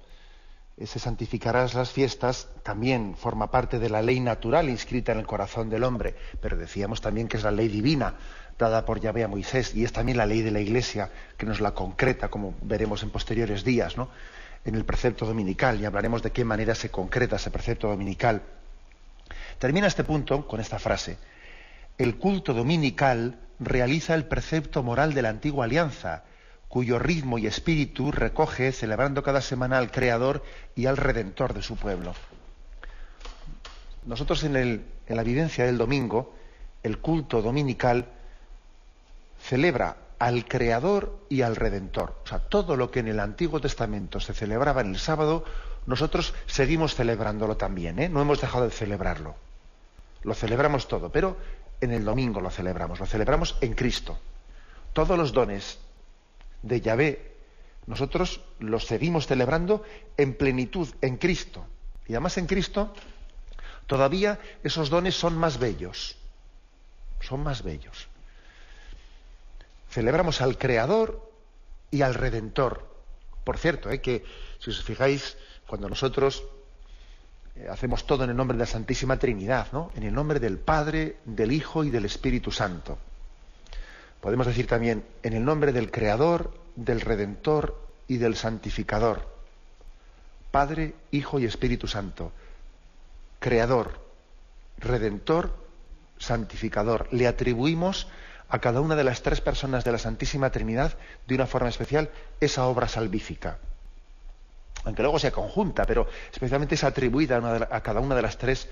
ese 0.76 0.98
santificarás 0.98 1.76
las 1.76 1.92
fiestas, 1.92 2.50
también 2.64 3.14
forma 3.16 3.52
parte 3.52 3.78
de 3.78 3.92
la 3.92 4.02
ley 4.02 4.20
natural 4.22 4.70
inscrita 4.70 5.12
en 5.12 5.20
el 5.20 5.28
corazón 5.28 5.70
del 5.70 5.84
hombre, 5.84 6.16
pero 6.42 6.58
decíamos 6.58 7.00
también 7.00 7.28
que 7.28 7.38
es 7.38 7.44
la 7.44 7.52
ley 7.52 7.68
divina 7.68 8.16
dada 8.58 8.86
por 8.86 9.00
Yahvé 9.00 9.24
a 9.24 9.28
Moisés, 9.28 9.76
y 9.76 9.84
es 9.84 9.94
también 9.94 10.18
la 10.18 10.26
ley 10.26 10.42
de 10.42 10.50
la 10.50 10.62
Iglesia 10.62 11.12
que 11.38 11.46
nos 11.46 11.62
la 11.62 11.76
concreta, 11.76 12.30
como 12.30 12.56
veremos 12.64 13.04
en 13.04 13.12
posteriores 13.12 13.64
días, 13.64 13.98
¿no? 13.98 14.10
en 14.66 14.74
el 14.74 14.84
precepto 14.84 15.28
dominical, 15.28 15.80
y 15.80 15.86
hablaremos 15.86 16.24
de 16.24 16.32
qué 16.32 16.44
manera 16.44 16.74
se 16.74 16.90
concreta 16.90 17.36
ese 17.36 17.52
precepto 17.52 17.88
dominical. 17.88 18.42
Termina 19.60 19.88
este 19.88 20.04
punto 20.04 20.48
con 20.48 20.60
esta 20.60 20.80
frase. 20.80 21.18
El 21.98 22.18
culto 22.18 22.54
dominical 22.54 23.40
realiza 23.60 24.16
el 24.16 24.26
precepto 24.26 24.84
moral 24.84 25.14
de 25.14 25.22
la 25.22 25.30
antigua 25.30 25.66
alianza, 25.66 26.24
cuyo 26.68 27.00
ritmo 27.00 27.38
y 27.38 27.48
espíritu 27.48 28.12
recoge 28.12 28.72
celebrando 28.72 29.24
cada 29.24 29.42
semana 29.42 29.78
al 29.78 29.92
Creador 29.92 30.44
y 30.76 30.88
al 30.88 30.98
Redentor 30.98 31.54
de 31.54 31.62
su 31.62 31.78
pueblo. 31.78 32.14
Nosotros 34.06 34.44
en, 34.44 34.86
la 35.08 35.24
vivencia 35.24 35.66
del 35.66 35.78
domingo, 35.78 36.36
el 36.84 37.00
culto 37.00 37.42
dominical 37.42 38.06
celebra 39.40 39.98
al 40.20 40.46
Creador 40.46 41.20
y 41.30 41.44
al 41.44 41.56
Redentor. 41.56 42.20
O 42.24 42.28
sea, 42.28 42.40
todo 42.40 42.76
lo 42.76 42.92
que 42.92 43.00
en 43.00 43.08
el 43.08 43.20
Antiguo 43.20 43.62
Testamento 43.62 44.20
se 44.20 44.34
celebraba 44.34 44.82
en 44.82 44.90
el 44.90 45.00
sábado, 45.00 45.46
nosotros 45.86 46.34
seguimos 46.46 46.96
celebrándolo 46.96 47.58
también, 47.58 48.00
¿eh? 48.00 48.10
no 48.10 48.22
hemos 48.22 48.42
dejado 48.42 48.66
de 48.66 48.72
celebrarlo. 48.72 49.45
Lo 50.26 50.34
celebramos 50.34 50.90
todo, 50.90 51.10
pero 51.10 51.38
en 51.80 51.94
el 51.94 52.04
domingo 52.04 52.42
lo 52.42 52.50
celebramos, 52.50 53.00
lo 53.00 53.06
celebramos 53.06 53.56
en 53.62 53.74
Cristo. 53.74 54.20
Todos 54.92 55.18
los 55.18 55.32
dones 55.32 55.80
de 56.62 56.82
Yahvé, 56.82 57.38
nosotros 57.88 58.42
los 58.60 58.86
seguimos 58.86 59.28
celebrando 59.28 59.84
en 60.18 60.36
plenitud, 60.36 60.90
en 61.02 61.16
Cristo. 61.16 61.66
Y 62.08 62.14
además 62.14 62.38
en 62.38 62.48
Cristo, 62.48 62.94
todavía 63.88 64.40
esos 64.64 64.90
dones 64.90 65.16
son 65.16 65.38
más 65.38 65.60
bellos, 65.60 66.18
son 67.22 67.44
más 67.44 67.64
bellos 67.64 68.10
celebramos 69.96 70.42
al 70.42 70.58
Creador 70.58 71.32
y 71.90 72.02
al 72.02 72.16
Redentor. 72.16 72.86
Por 73.46 73.58
cierto, 73.58 73.90
eh, 73.90 74.02
que 74.02 74.26
si 74.60 74.70
os 74.70 74.84
fijáis, 74.84 75.38
cuando 75.68 75.88
nosotros 75.88 76.44
hacemos 77.70 78.06
todo 78.06 78.24
en 78.24 78.30
el 78.30 78.36
nombre 78.36 78.58
de 78.58 78.64
la 78.64 78.68
Santísima 78.68 79.18
Trinidad, 79.18 79.68
¿no? 79.72 79.92
En 79.96 80.04
el 80.04 80.14
nombre 80.14 80.40
del 80.40 80.58
Padre, 80.58 81.18
del 81.26 81.52
Hijo 81.52 81.84
y 81.84 81.90
del 81.90 82.06
Espíritu 82.06 82.52
Santo. 82.52 82.98
Podemos 84.22 84.48
decir 84.48 84.68
también 84.68 85.04
en 85.24 85.34
el 85.34 85.46
nombre 85.46 85.72
del 85.72 85.92
Creador, 85.92 86.54
del 86.76 87.02
Redentor 87.02 87.80
y 88.08 88.18
del 88.18 88.36
Santificador. 88.36 89.28
Padre, 90.52 90.96
Hijo 91.12 91.40
y 91.40 91.46
Espíritu 91.46 91.88
Santo. 91.88 92.32
Creador, 93.40 94.00
Redentor, 94.78 95.56
Santificador. 96.18 97.08
Le 97.12 97.28
atribuimos 97.28 98.08
a 98.50 98.60
cada 98.60 98.82
una 98.82 98.96
de 98.96 99.04
las 99.04 99.22
tres 99.22 99.42
personas 99.42 99.84
de 99.84 99.92
la 99.92 99.98
Santísima 99.98 100.50
Trinidad 100.50 100.98
de 101.28 101.36
una 101.36 101.48
forma 101.48 101.70
especial 101.70 102.10
esa 102.40 102.66
obra 102.66 102.88
salvífica. 102.88 103.60
Aunque 104.86 105.02
luego 105.02 105.20
sea 105.20 105.32
conjunta, 105.32 105.86
pero 105.86 106.08
especialmente 106.32 106.76
es 106.76 106.84
atribuida 106.84 107.38
a, 107.72 107.82
cada 107.82 108.00
una 108.00 108.16
de 108.16 108.22
las 108.22 108.38
tres 108.38 108.70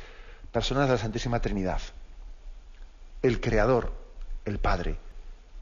personas 0.52 0.88
de 0.88 0.94
la 0.94 1.00
Santísima 1.00 1.40
Trinidad. 1.42 1.82
El 3.22 3.42
Creador, 3.42 3.92
el 4.46 4.60
Padre, 4.60 4.98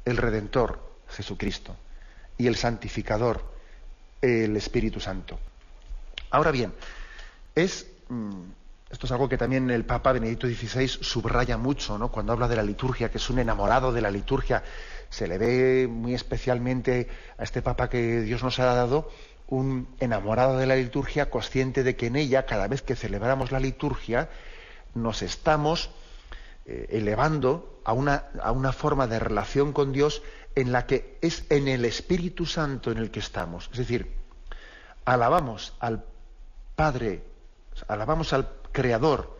el 0.05 0.17
Redentor, 0.17 0.79
Jesucristo, 1.09 1.75
y 2.37 2.47
el 2.47 2.55
Santificador, 2.55 3.43
el 4.21 4.55
Espíritu 4.57 4.99
Santo. 4.99 5.39
Ahora 6.31 6.51
bien, 6.51 6.73
es 7.55 7.87
mm, 8.09 8.41
esto 8.91 9.05
es 9.05 9.11
algo 9.13 9.29
que 9.29 9.37
también 9.37 9.69
el 9.69 9.85
Papa 9.85 10.11
Benedicto 10.11 10.47
XVI 10.47 10.87
subraya 10.87 11.57
mucho, 11.57 11.97
¿no? 11.97 12.11
Cuando 12.11 12.33
habla 12.33 12.49
de 12.49 12.57
la 12.57 12.63
liturgia, 12.63 13.09
que 13.09 13.19
es 13.19 13.29
un 13.29 13.39
enamorado 13.39 13.93
de 13.93 14.01
la 14.01 14.11
liturgia. 14.11 14.63
Se 15.09 15.27
le 15.27 15.37
ve 15.37 15.87
muy 15.87 16.13
especialmente 16.13 17.07
a 17.37 17.43
este 17.43 17.61
Papa 17.61 17.89
que 17.89 18.19
Dios 18.21 18.43
nos 18.43 18.59
ha 18.59 18.65
dado 18.65 19.09
un 19.51 19.89
enamorado 19.99 20.57
de 20.57 20.65
la 20.65 20.77
liturgia, 20.77 21.29
consciente 21.29 21.83
de 21.83 21.97
que 21.97 22.07
en 22.07 22.15
ella, 22.15 22.45
cada 22.45 22.69
vez 22.69 22.81
que 22.81 22.95
celebramos 22.95 23.51
la 23.51 23.59
liturgia, 23.59 24.29
nos 24.95 25.21
estamos 25.21 25.91
eh, 26.65 26.87
elevando 26.91 27.81
a 27.83 27.91
una, 27.91 28.29
a 28.41 28.53
una 28.53 28.71
forma 28.71 29.07
de 29.07 29.19
relación 29.19 29.73
con 29.73 29.91
Dios 29.91 30.23
en 30.55 30.71
la 30.71 30.87
que 30.87 31.17
es 31.21 31.45
en 31.49 31.67
el 31.67 31.83
Espíritu 31.83 32.45
Santo 32.45 32.91
en 32.91 32.97
el 32.97 33.11
que 33.11 33.19
estamos. 33.19 33.67
Es 33.73 33.79
decir, 33.79 34.13
alabamos 35.03 35.73
al 35.81 36.05
Padre, 36.77 37.21
alabamos 37.89 38.31
al 38.31 38.47
creador 38.71 39.37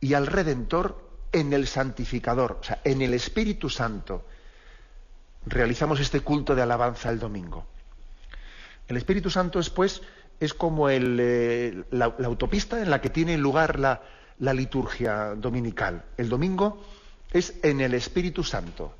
y 0.00 0.14
al 0.14 0.26
redentor 0.26 1.00
en 1.30 1.52
el 1.52 1.68
santificador, 1.68 2.58
o 2.60 2.64
sea, 2.64 2.80
en 2.82 3.00
el 3.02 3.14
Espíritu 3.14 3.70
Santo. 3.70 4.24
Realizamos 5.46 6.00
este 6.00 6.20
culto 6.22 6.56
de 6.56 6.62
alabanza 6.62 7.08
el 7.08 7.20
domingo. 7.20 7.66
El 8.92 8.98
Espíritu 8.98 9.30
Santo 9.30 9.58
es 9.58 9.70
pues 9.70 10.02
es 10.38 10.52
como 10.52 10.90
eh, 10.90 11.84
la, 11.92 12.14
autopista 12.24 12.82
en 12.82 12.90
la 12.90 13.00
que 13.00 13.08
tiene 13.08 13.38
lugar 13.38 13.78
la, 13.78 14.02
liturgia 14.52 15.34
dominical. 15.34 16.04
El 16.18 16.28
domingo 16.28 16.84
es 17.32 17.54
en 17.62 17.80
el 17.80 17.94
Espíritu 17.94 18.44
Santo, 18.44 18.94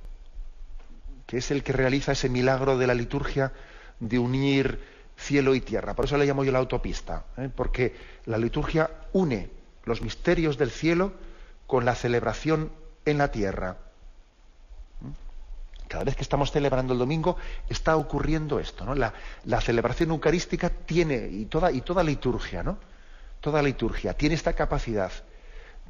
que 1.27 1.37
es 1.37 1.51
el 1.51 1.63
que 1.63 1.75
realiza 1.75 2.13
ese 2.13 2.31
milagro 2.31 2.79
de 2.79 2.87
la 2.87 2.95
liturgia 2.95 3.53
de 4.01 4.19
unir 4.19 4.81
cielo 5.19 5.55
y 5.55 5.61
tierra. 5.61 5.95
Por 5.95 6.07
eso 6.07 6.17
le 6.17 6.25
llamo 6.25 6.43
yo 6.43 6.53
la 6.53 6.61
autopista, 6.61 7.27
¿eh? 7.37 7.51
porque 7.55 7.95
la 8.25 8.39
liturgia 8.39 8.89
une 9.13 9.51
los 9.85 10.01
misterios 10.01 10.57
del 10.57 10.71
cielo 10.71 11.13
con 11.67 11.85
la 11.85 11.95
celebración 11.95 12.73
en 13.05 13.19
la 13.19 13.31
tierra. 13.31 13.77
Cada 15.93 16.05
vez 16.05 16.17
que 16.17 16.23
estamos 16.23 16.51
celebrando 16.51 16.95
el 16.95 16.99
domingo 16.99 17.37
está 17.69 17.99
ocurriendo 17.99 18.59
esto, 18.59 18.87
¿no? 18.87 18.95
La, 18.95 19.13
celebración 19.61 20.09
eucarística 20.09 20.71
tiene, 20.71 21.29
y 21.31 21.45
toda, 21.45 21.71
y 21.71 21.83
toda 21.83 22.03
liturgia, 22.03 22.63
¿no? 22.63 22.79
Toda 23.43 23.61
liturgia 23.61 24.15
tiene 24.15 24.35
esta 24.35 24.55
capacidad 24.55 25.13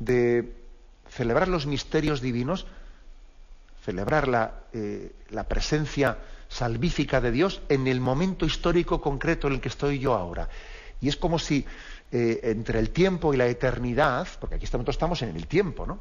de 0.01 0.57
celebrar 1.09 1.47
los 1.47 1.67
misterios 1.67 2.21
divinos, 2.21 2.67
celebrar 3.85 4.27
la, 4.27 4.55
eh, 4.73 5.13
la 5.31 5.45
presencia 5.45 6.19
salvífica 6.49 7.21
de 7.21 7.31
Dios 7.31 7.63
en 7.69 7.87
el 7.87 8.01
momento 8.01 8.45
histórico 8.45 9.01
concreto 9.01 9.47
en 9.47 9.53
el 9.53 9.61
que 9.61 9.69
estoy 9.69 10.01
yo 10.01 10.15
ahora. 10.15 10.49
Y 11.01 11.11
es 11.11 11.17
como 11.17 11.39
si 11.39 11.65
eh, 12.11 12.41
entre 12.43 12.81
el 12.81 12.91
tiempo 12.91 13.33
y 13.33 13.37
la 13.37 13.47
eternidad, 13.47 14.27
porque 14.41 14.57
aquí 14.57 14.65
estamos, 14.65 14.89
estamos 14.89 15.23
en 15.23 15.37
el 15.37 15.47
tiempo, 15.47 15.87
¿no? 15.87 16.01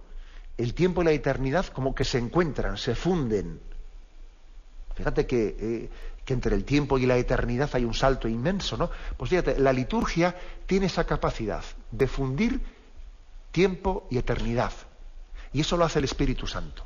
El 0.58 0.74
tiempo 0.74 1.04
y 1.04 1.06
la 1.06 1.12
eternidad 1.12 1.68
como 1.68 1.93
que 1.93 2.04
se 2.04 2.18
encuentran, 2.18 2.78
se 2.78 2.95
funden. 2.95 3.70
Fíjate 5.02 5.26
que, 5.26 5.56
eh, 5.60 5.89
que 6.24 6.34
entre 6.34 6.56
el 6.56 6.64
tiempo 6.64 6.99
y 6.99 7.08
la 7.08 7.18
eternidad 7.18 7.70
hay 7.74 7.86
un 7.86 7.95
salto 7.95 8.28
inmenso, 8.28 8.78
¿no? 8.78 8.91
Pues 9.18 9.30
fíjate, 9.30 9.60
la 9.60 9.74
liturgia 9.74 10.36
tiene 10.68 10.86
esa 10.86 11.06
capacidad 11.06 11.64
de 11.91 12.08
fundir 12.08 12.62
tiempo 13.52 14.08
y 14.12 14.20
eternidad. 14.20 14.72
Y 15.54 15.62
eso 15.62 15.76
lo 15.76 15.86
hace 15.86 15.99
el 15.99 16.06
Espíritu 16.06 16.45
Santo. 16.45 16.86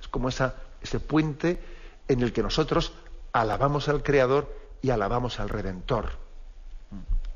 Es 0.00 0.08
como 0.08 0.30
ese 0.30 1.00
puente 1.06 1.60
en 2.08 2.22
el 2.22 2.32
que 2.32 2.42
nosotros 2.42 2.92
alabamos 3.32 3.88
al 3.88 4.02
Creador 4.02 4.52
y 4.80 4.90
alabamos 4.90 5.38
al 5.38 5.50
Redentor. 5.50 6.12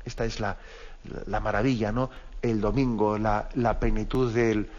Esta 0.03 0.25
es 0.25 0.39
la, 0.39 0.57
maravilla, 1.39 1.91
¿no? 1.91 2.09
El 2.41 2.59
domingo, 2.59 3.19
la, 3.19 3.77
plenitud 3.79 4.33
del, 4.33 4.69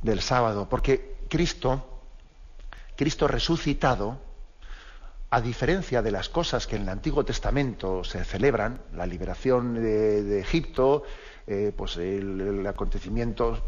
del, 0.00 0.20
sábado, 0.22 0.66
porque 0.68 1.16
Cristo, 1.28 1.93
Cristo 2.96 3.28
resucitado, 3.28 4.20
a 5.30 5.40
diferencia 5.40 6.00
de 6.02 6.12
las 6.12 6.28
cosas 6.28 6.66
que 6.66 6.76
en 6.76 6.82
el 6.82 6.88
Antiguo 6.88 7.24
Testamento 7.24 8.04
se 8.04 8.24
celebran, 8.24 8.80
la 8.94 9.06
liberación 9.06 9.74
de, 9.74 10.40
Egipto, 10.40 11.02
eh, 11.46 11.72
pues 11.76 11.98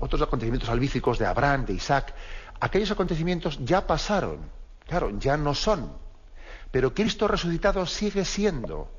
otros 0.00 0.22
acontecimientos 0.22 0.68
salvíficos 0.68 1.18
de 1.18 1.26
Abraham, 1.26 1.66
de 1.66 1.72
Isaac, 1.72 2.14
aquellos 2.60 2.90
acontecimientos 2.90 3.58
ya 3.64 3.86
pasaron 3.86 4.56
Claro, 4.86 5.10
ya 5.18 5.36
no 5.36 5.54
son. 5.54 5.92
Pero 6.70 6.94
Cristo 6.94 7.28
resucitado 7.28 7.86
sigue 7.86 8.24
siendo. 8.24 8.90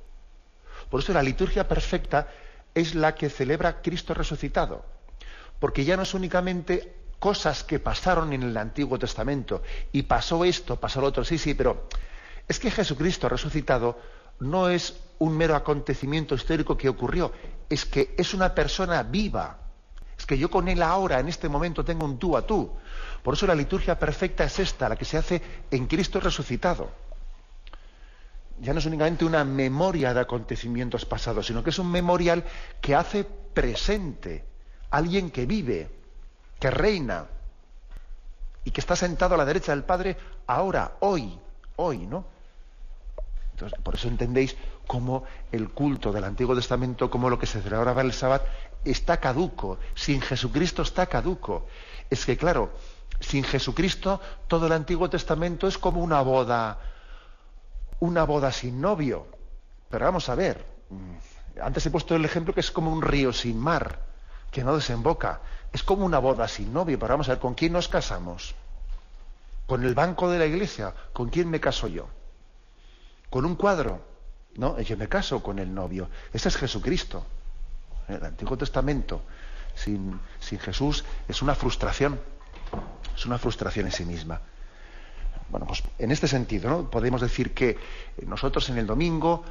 Por 0.89 1.01
eso 1.01 1.13
la 1.13 1.23
liturgia 1.23 1.67
perfecta 1.67 2.27
es 2.73 2.95
la 2.95 3.15
que 3.15 3.29
celebra 3.29 3.81
Cristo 3.81 4.13
resucitado. 4.13 4.85
Porque 5.59 5.85
ya 5.85 5.97
no 5.97 6.03
es 6.03 6.13
únicamente 6.13 6.95
cosas 7.19 7.63
que 7.63 7.79
pasaron 7.79 8.33
en 8.33 8.43
el 8.43 8.57
Antiguo 8.57 8.99
Testamento. 8.99 9.63
Y 9.91 10.03
pasó 10.03 10.45
esto, 10.45 10.79
pasó 10.79 11.01
lo 11.01 11.07
otro, 11.07 11.23
sí, 11.23 11.37
sí, 11.37 11.53
pero 11.53 11.87
es 12.47 12.59
que 12.59 12.71
Jesucristo 12.71 13.27
resucitado 13.27 13.99
no 14.39 14.69
es 14.69 14.99
un 15.19 15.35
mero 15.35 15.55
acontecimiento 15.55 16.35
histórico 16.35 16.77
que 16.77 16.89
ocurrió, 16.89 17.31
es 17.69 17.85
que 17.85 18.13
es 18.17 18.33
una 18.33 18.53
persona 18.53 19.03
viva, 19.03 19.59
Es 20.17 20.25
que 20.25 20.37
yo 20.37 20.49
con 20.49 20.67
Él 20.67 20.81
ahora, 20.81 21.19
en 21.19 21.27
este 21.27 21.47
momento, 21.47 21.85
tengo 21.85 22.03
un 22.05 22.17
tú 22.17 22.35
a 22.35 22.45
tú. 22.45 22.71
Por 23.21 23.35
eso 23.35 23.45
la 23.45 23.53
liturgia 23.53 23.99
perfecta 23.99 24.45
es 24.45 24.57
esta, 24.57 24.89
la 24.89 24.95
que 24.95 25.05
se 25.05 25.17
hace 25.17 25.41
en 25.69 25.85
Cristo 25.85 26.19
resucitado. 26.19 26.89
Ya 28.59 28.73
no 28.73 28.79
es 28.79 28.85
únicamente 28.87 29.25
una 29.25 29.43
memoria 29.43 30.15
de 30.15 30.21
acontecimientos 30.21 31.05
pasados, 31.05 31.45
sino 31.45 31.63
que 31.63 31.69
es 31.69 31.77
un 31.77 31.91
memorial 31.91 32.43
que 32.81 32.95
hace 32.95 33.23
presente 33.23 34.43
alguien 34.89 35.29
que 35.29 35.45
vive, 35.45 35.96
que 36.59 36.71
reina 36.71 37.25
y 38.63 38.71
que 38.71 38.81
está 38.81 38.95
sentado 38.95 39.35
a 39.35 39.37
la 39.37 39.45
derecha 39.45 39.71
del 39.71 39.83
Padre 39.83 40.17
ahora, 40.45 40.93
hoy, 40.99 41.39
hoy, 41.77 42.05
¿no? 42.05 42.25
Entonces, 43.51 43.79
por 43.81 43.95
eso 43.95 44.07
entendéis 44.07 44.55
cómo 44.85 45.23
el 45.51 45.69
culto 45.69 46.11
del 46.11 46.23
Antiguo 46.23 46.55
Testamento, 46.55 47.09
como 47.09 47.29
lo 47.29 47.39
que 47.39 47.47
se 47.47 47.61
celebraba 47.61 48.01
el 48.01 48.13
sábado, 48.13 48.43
está 48.85 49.17
caduco. 49.17 49.79
Sin 49.95 50.21
Jesucristo 50.21 50.83
está 50.83 51.07
caduco. 51.07 51.65
Es 52.09 52.25
que, 52.25 52.37
claro, 52.37 52.71
sin 53.19 53.43
Jesucristo 53.43 54.21
todo 54.47 54.67
el 54.67 54.73
Antiguo 54.73 55.09
Testamento 55.09 55.67
es 55.67 55.77
como 55.77 56.01
una 56.01 56.21
boda, 56.21 56.79
una 57.99 58.23
boda 58.25 58.51
sin 58.51 58.79
novio. 58.79 59.27
Pero 59.89 60.05
vamos 60.05 60.29
a 60.29 60.35
ver, 60.35 60.63
mm, 60.89 61.61
antes 61.61 61.85
he 61.85 61.91
puesto 61.91 62.15
el 62.15 62.25
ejemplo 62.25 62.53
que 62.53 62.59
es 62.59 62.71
como 62.71 62.91
un 62.91 63.01
río 63.01 63.33
sin 63.33 63.57
mar, 63.57 64.01
que 64.51 64.63
no 64.63 64.75
desemboca. 64.75 65.41
Es 65.73 65.83
como 65.83 66.05
una 66.05 66.19
boda 66.19 66.47
sin 66.47 66.73
novio, 66.73 66.97
pero 66.97 67.13
vamos 67.13 67.27
a 67.29 67.33
ver, 67.33 67.39
¿con 67.39 67.53
quién 67.53 67.73
nos 67.73 67.87
casamos? 67.87 68.55
¿Con 69.65 69.83
el 69.83 69.93
banco 69.93 70.29
de 70.29 70.39
la 70.39 70.45
iglesia? 70.45 70.93
¿Con 71.13 71.29
quién 71.29 71.49
me 71.49 71.59
caso 71.59 71.87
yo? 71.87 72.07
¿Con 73.29 73.45
un 73.45 73.55
cuadro? 73.55 74.01
No, 74.55 74.79
yo 74.79 74.97
me 74.97 75.07
caso 75.07 75.43
con 75.43 75.59
el 75.59 75.73
novio. 75.73 76.09
Ese 76.33 76.49
es 76.49 76.55
Jesucristo. 76.55 77.25
El 78.07 78.23
Antiguo 78.23 78.57
Testamento 78.57 79.21
sin, 79.75 80.19
sin 80.39 80.59
Jesús 80.59 81.03
es 81.27 81.41
una 81.41 81.53
frustración. 81.53 82.19
Es 83.15 83.25
una 83.25 83.37
frustración 83.37 83.85
en 83.87 83.91
sí 83.91 84.05
misma. 84.05 84.41
Bueno, 85.49 85.65
pues 85.65 85.83
en 85.99 86.11
este 86.11 86.27
sentido, 86.27 86.69
¿no? 86.69 86.89
Podemos 86.89 87.21
decir 87.21 87.53
que 87.53 87.77
nosotros 88.25 88.69
en 88.69 88.77
el 88.77 88.87
domingo 88.87 89.43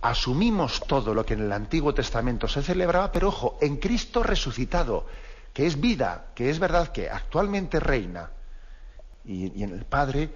asumimos 0.00 0.80
todo 0.86 1.14
lo 1.14 1.24
que 1.24 1.34
en 1.34 1.40
el 1.40 1.52
Antiguo 1.52 1.94
Testamento 1.94 2.48
se 2.48 2.62
celebraba, 2.62 3.10
pero 3.12 3.28
ojo, 3.28 3.58
en 3.60 3.76
Cristo 3.76 4.22
resucitado, 4.22 5.06
que 5.52 5.66
es 5.66 5.80
vida, 5.80 6.26
que 6.34 6.50
es 6.50 6.58
verdad 6.58 6.88
que 6.88 7.10
actualmente 7.10 7.80
reina, 7.80 8.30
y, 9.24 9.62
en 9.62 9.72
el 9.72 9.84
Padre 9.84 10.30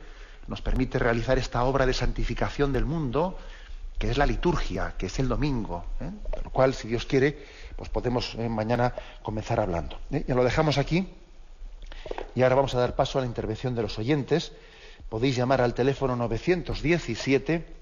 nos 0.48 0.60
permite 0.60 0.98
realizar 0.98 1.38
esta 1.38 1.64
obra 1.64 1.86
de 1.86 1.94
santificación 1.94 2.72
del 2.72 2.84
mundo, 2.84 3.38
que 3.98 4.10
es 4.10 4.18
la 4.18 4.26
liturgia, 4.26 4.94
que 4.98 5.06
es 5.06 5.18
el 5.18 5.28
domingo, 5.28 5.84
¿eh? 6.00 6.10
lo 6.42 6.50
cual, 6.50 6.74
si 6.74 6.88
Dios 6.88 7.06
quiere, 7.06 7.46
pues 7.76 7.88
podemos 7.88 8.34
eh, 8.34 8.48
mañana 8.48 8.92
comenzar 9.22 9.60
hablando. 9.60 9.98
¿eh? 10.10 10.24
Ya 10.26 10.34
lo 10.34 10.44
dejamos 10.44 10.76
aquí 10.76 11.08
y 12.34 12.42
ahora 12.42 12.56
vamos 12.56 12.74
a 12.74 12.80
dar 12.80 12.96
paso 12.96 13.18
a 13.18 13.22
la 13.22 13.28
intervención 13.28 13.74
de 13.76 13.82
los 13.82 13.98
oyentes. 13.98 14.52
Podéis 15.08 15.36
llamar 15.36 15.60
al 15.60 15.74
teléfono 15.74 16.16
917 16.16 17.81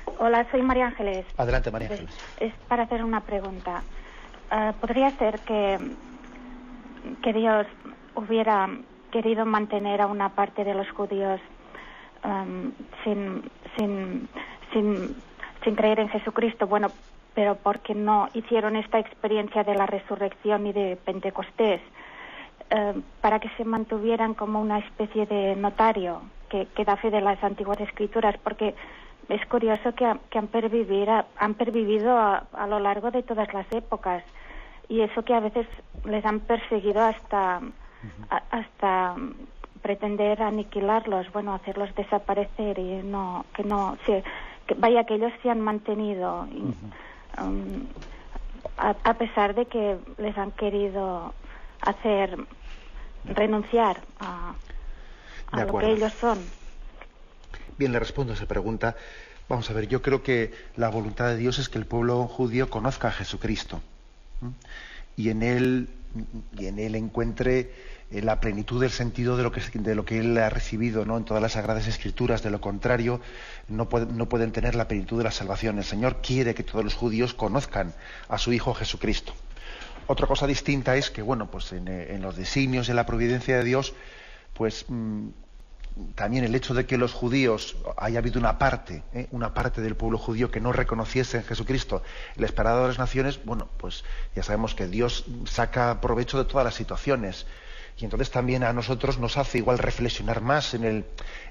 Hola, 0.23 0.45
soy 0.51 0.61
María 0.61 0.85
Ángeles. 0.85 1.25
Adelante, 1.35 1.71
María 1.71 1.89
Ángeles. 1.89 2.15
Es, 2.39 2.53
para 2.67 2.83
hacer 2.83 3.03
una 3.03 3.21
pregunta. 3.21 3.81
Eh, 4.51 4.71
¿Podría 4.79 5.09
ser 5.17 5.39
que, 5.39 5.79
que 7.23 7.33
Dios 7.33 7.65
hubiera 8.13 8.69
querido 9.09 9.47
mantener 9.47 9.99
a 9.99 10.05
una 10.05 10.29
parte 10.29 10.63
de 10.63 10.75
los 10.75 10.87
judíos 10.91 11.41
em, 12.23 12.71
sin, 13.03 13.49
sin, 13.75 14.29
sin, 14.71 15.15
sin 15.63 15.75
creer 15.75 16.01
en 16.01 16.09
Jesucristo? 16.09 16.67
Bueno, 16.67 16.89
pero 17.33 17.55
porque 17.55 17.95
no 17.95 18.29
hicieron 18.35 18.75
esta 18.75 18.99
experiencia 18.99 19.63
de 19.63 19.73
la 19.73 19.87
resurrección 19.87 20.67
y 20.67 20.71
de 20.71 20.99
Pentecostés, 21.03 21.81
eh, 22.69 22.93
para 23.21 23.39
que 23.39 23.49
se 23.57 23.65
mantuvieran 23.65 24.35
como 24.35 24.61
una 24.61 24.77
especie 24.77 25.25
de 25.25 25.55
notario 25.55 26.21
que, 26.51 26.85
da 26.85 26.97
fe 26.97 27.09
de 27.09 27.21
las 27.21 27.41
antiguas 27.43 27.79
escrituras, 27.79 28.35
porque 28.43 28.75
es 29.31 29.45
curioso 29.47 29.93
que, 29.95 30.05
han, 30.05 30.47
pervivido, 30.47 31.25
han 31.37 31.53
pervivido 31.53 32.17
a, 32.17 32.67
lo 32.67 32.79
largo 32.79 33.11
de 33.11 33.23
todas 33.23 33.53
las 33.53 33.71
épocas 33.71 34.23
y 34.89 35.01
eso 35.01 35.23
que 35.23 35.33
a 35.33 35.39
veces 35.39 35.65
les 36.03 36.25
han 36.25 36.41
perseguido 36.41 37.01
hasta, 37.01 37.61
hasta 38.49 39.15
pretender 39.81 40.41
aniquilarlos, 40.41 41.31
bueno, 41.31 41.53
hacerlos 41.53 41.93
desaparecer 41.95 42.77
y 42.77 43.01
no, 43.03 43.45
que 43.53 43.63
no, 43.63 43.97
que 44.05 44.23
vaya 44.77 45.05
que 45.05 45.15
ellos 45.15 45.31
se 45.41 45.49
han 45.49 45.61
mantenido. 45.61 46.47
Um, 47.37 47.87
a, 48.77 49.13
pesar 49.13 49.55
de 49.55 49.65
que 49.67 49.97
les 50.17 50.37
han 50.37 50.51
querido 50.51 51.33
hacer 51.81 52.37
renunciar 53.25 54.01
a, 54.19 54.55
lo 55.65 55.77
que 55.77 55.91
ellos 55.91 56.11
son. 56.19 56.51
Bien, 57.81 57.91
le 57.91 57.97
respondo 57.97 58.31
a 58.31 58.35
esa 58.35 58.45
pregunta. 58.45 58.95
Vamos 59.49 59.67
a 59.71 59.73
ver, 59.73 59.87
yo 59.87 60.03
creo 60.03 60.21
que 60.21 60.53
la 60.75 60.89
voluntad 60.89 61.29
de 61.29 61.37
Dios 61.37 61.57
es 61.57 61.67
que 61.67 61.79
el 61.79 61.87
pueblo 61.87 62.27
judío 62.27 62.69
conozca 62.69 63.07
a 63.07 63.11
Jesucristo 63.11 63.81
y 65.17 65.29
en 65.29 65.41
él 65.41 65.89
y 66.59 66.67
en 66.67 66.77
él 66.77 66.93
encuentre 66.93 67.71
eh, 68.11 68.21
la 68.21 68.39
plenitud 68.39 68.79
del 68.79 68.91
sentido 68.91 69.35
de 69.35 69.41
lo 69.41 69.51
que, 69.51 69.61
de 69.73 69.95
lo 69.95 70.05
que 70.05 70.19
él 70.19 70.37
ha 70.37 70.51
recibido 70.51 71.03
¿no? 71.05 71.17
en 71.17 71.25
todas 71.25 71.41
las 71.41 71.53
sagradas 71.53 71.87
escrituras. 71.87 72.43
De 72.43 72.51
lo 72.51 72.61
contrario, 72.61 73.19
no, 73.67 73.89
no, 74.13 74.29
pueden 74.29 74.51
tener 74.51 74.75
la 74.75 74.87
plenitud 74.87 75.17
de 75.17 75.23
la 75.23 75.31
salvación. 75.31 75.79
El 75.79 75.83
Señor 75.83 76.21
quiere 76.21 76.53
que 76.53 76.61
todos 76.61 76.85
los 76.85 76.93
judíos 76.93 77.33
conozcan 77.33 77.95
a 78.29 78.37
su 78.37 78.53
Hijo 78.53 78.75
Jesucristo. 78.75 79.33
Otra 80.05 80.27
cosa 80.27 80.45
distinta 80.45 80.95
es 80.97 81.09
que, 81.09 81.23
bueno, 81.23 81.49
pues 81.49 81.71
en, 81.71 81.87
eh, 81.87 82.15
los 82.21 82.35
designios 82.35 82.85
de 82.85 82.93
la 82.93 83.07
providencia 83.07 83.57
de 83.57 83.63
Dios, 83.63 83.95
pues 84.53 84.85
mm, 84.87 85.29
también 86.15 86.43
el 86.43 86.55
hecho 86.55 86.73
de 86.73 86.85
que 86.85 86.97
los 86.97 87.13
judíos 87.13 87.77
haya 87.97 88.19
habido 88.19 88.39
una 88.39 88.57
parte, 88.57 89.03
¿eh? 89.13 89.27
una 89.31 89.53
parte 89.53 89.81
del 89.81 89.95
pueblo 89.95 90.17
judío 90.17 90.51
que 90.51 90.59
no 90.59 90.71
reconociese 90.71 91.37
en 91.37 91.43
Jesucristo 91.43 92.01
el 92.35 92.43
esperado 92.43 92.81
de 92.81 92.87
las 92.89 92.99
naciones, 92.99 93.39
bueno, 93.43 93.69
pues 93.77 94.03
ya 94.35 94.43
sabemos 94.43 94.75
que 94.75 94.87
Dios 94.87 95.25
saca 95.45 95.99
provecho 96.01 96.37
de 96.37 96.45
todas 96.45 96.65
las 96.65 96.75
situaciones 96.75 97.45
y 97.97 98.05
entonces 98.05 98.31
también 98.31 98.63
a 98.63 98.73
nosotros 98.73 99.19
nos 99.19 99.37
hace 99.37 99.59
igual 99.59 99.77
reflexionar 99.77 100.41
más 100.41 100.73
en 100.73 100.83
el, 100.83 101.05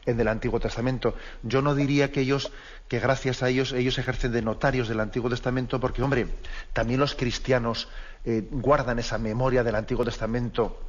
en 0.06 0.18
el 0.18 0.26
Antiguo 0.26 0.58
Testamento. 0.58 1.14
Yo 1.42 1.62
no 1.62 1.74
diría 1.74 2.10
que 2.10 2.22
ellos, 2.22 2.50
que 2.88 2.98
gracias 2.98 3.42
a 3.42 3.48
ellos, 3.48 3.72
ellos 3.72 3.98
ejercen 3.98 4.32
de 4.32 4.42
notarios 4.42 4.88
del 4.88 5.00
Antiguo 5.00 5.30
Testamento, 5.30 5.78
porque, 5.78 6.02
hombre, 6.02 6.26
también 6.72 6.98
los 6.98 7.14
cristianos 7.14 7.88
eh, 8.24 8.48
guardan 8.50 8.98
esa 8.98 9.18
memoria 9.18 9.62
del 9.62 9.76
Antiguo 9.76 10.04
Testamento 10.04 10.80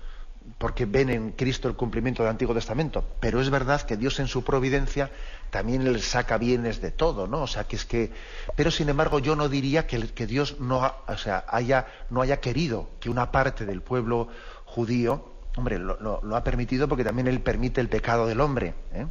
porque 0.57 0.85
ven 0.85 1.09
en 1.09 1.31
Cristo 1.31 1.67
el 1.67 1.75
cumplimiento 1.75 2.21
del 2.21 2.29
Antiguo 2.29 2.53
Testamento. 2.53 3.03
Pero 3.19 3.41
es 3.41 3.49
verdad 3.49 3.81
que 3.81 3.97
Dios 3.97 4.19
en 4.19 4.27
su 4.27 4.43
providencia 4.43 5.09
también 5.49 5.91
les 5.91 6.05
saca 6.05 6.37
bienes 6.37 6.81
de 6.81 6.91
todo, 6.91 7.27
¿no? 7.27 7.41
O 7.41 7.47
sea, 7.47 7.63
que 7.63 7.75
es 7.75 7.85
que. 7.85 8.11
Pero 8.55 8.69
sin 8.69 8.89
embargo, 8.89 9.19
yo 9.19 9.35
no 9.35 9.49
diría 9.49 9.87
que, 9.87 9.99
que 10.09 10.27
Dios 10.27 10.59
no, 10.59 10.93
o 11.07 11.17
sea, 11.17 11.45
haya, 11.47 11.87
no 12.11 12.21
haya 12.21 12.39
querido 12.39 12.89
que 12.99 13.09
una 13.09 13.31
parte 13.31 13.65
del 13.65 13.81
pueblo 13.81 14.27
judío, 14.65 15.31
hombre, 15.57 15.79
lo, 15.79 16.21
ha 16.35 16.43
permitido 16.43 16.87
porque 16.87 17.03
también 17.03 17.27
Él 17.27 17.41
permite 17.41 17.81
el 17.81 17.89
pecado 17.89 18.27
del 18.27 18.39
hombre. 18.39 18.75
¿eh? 18.93 19.07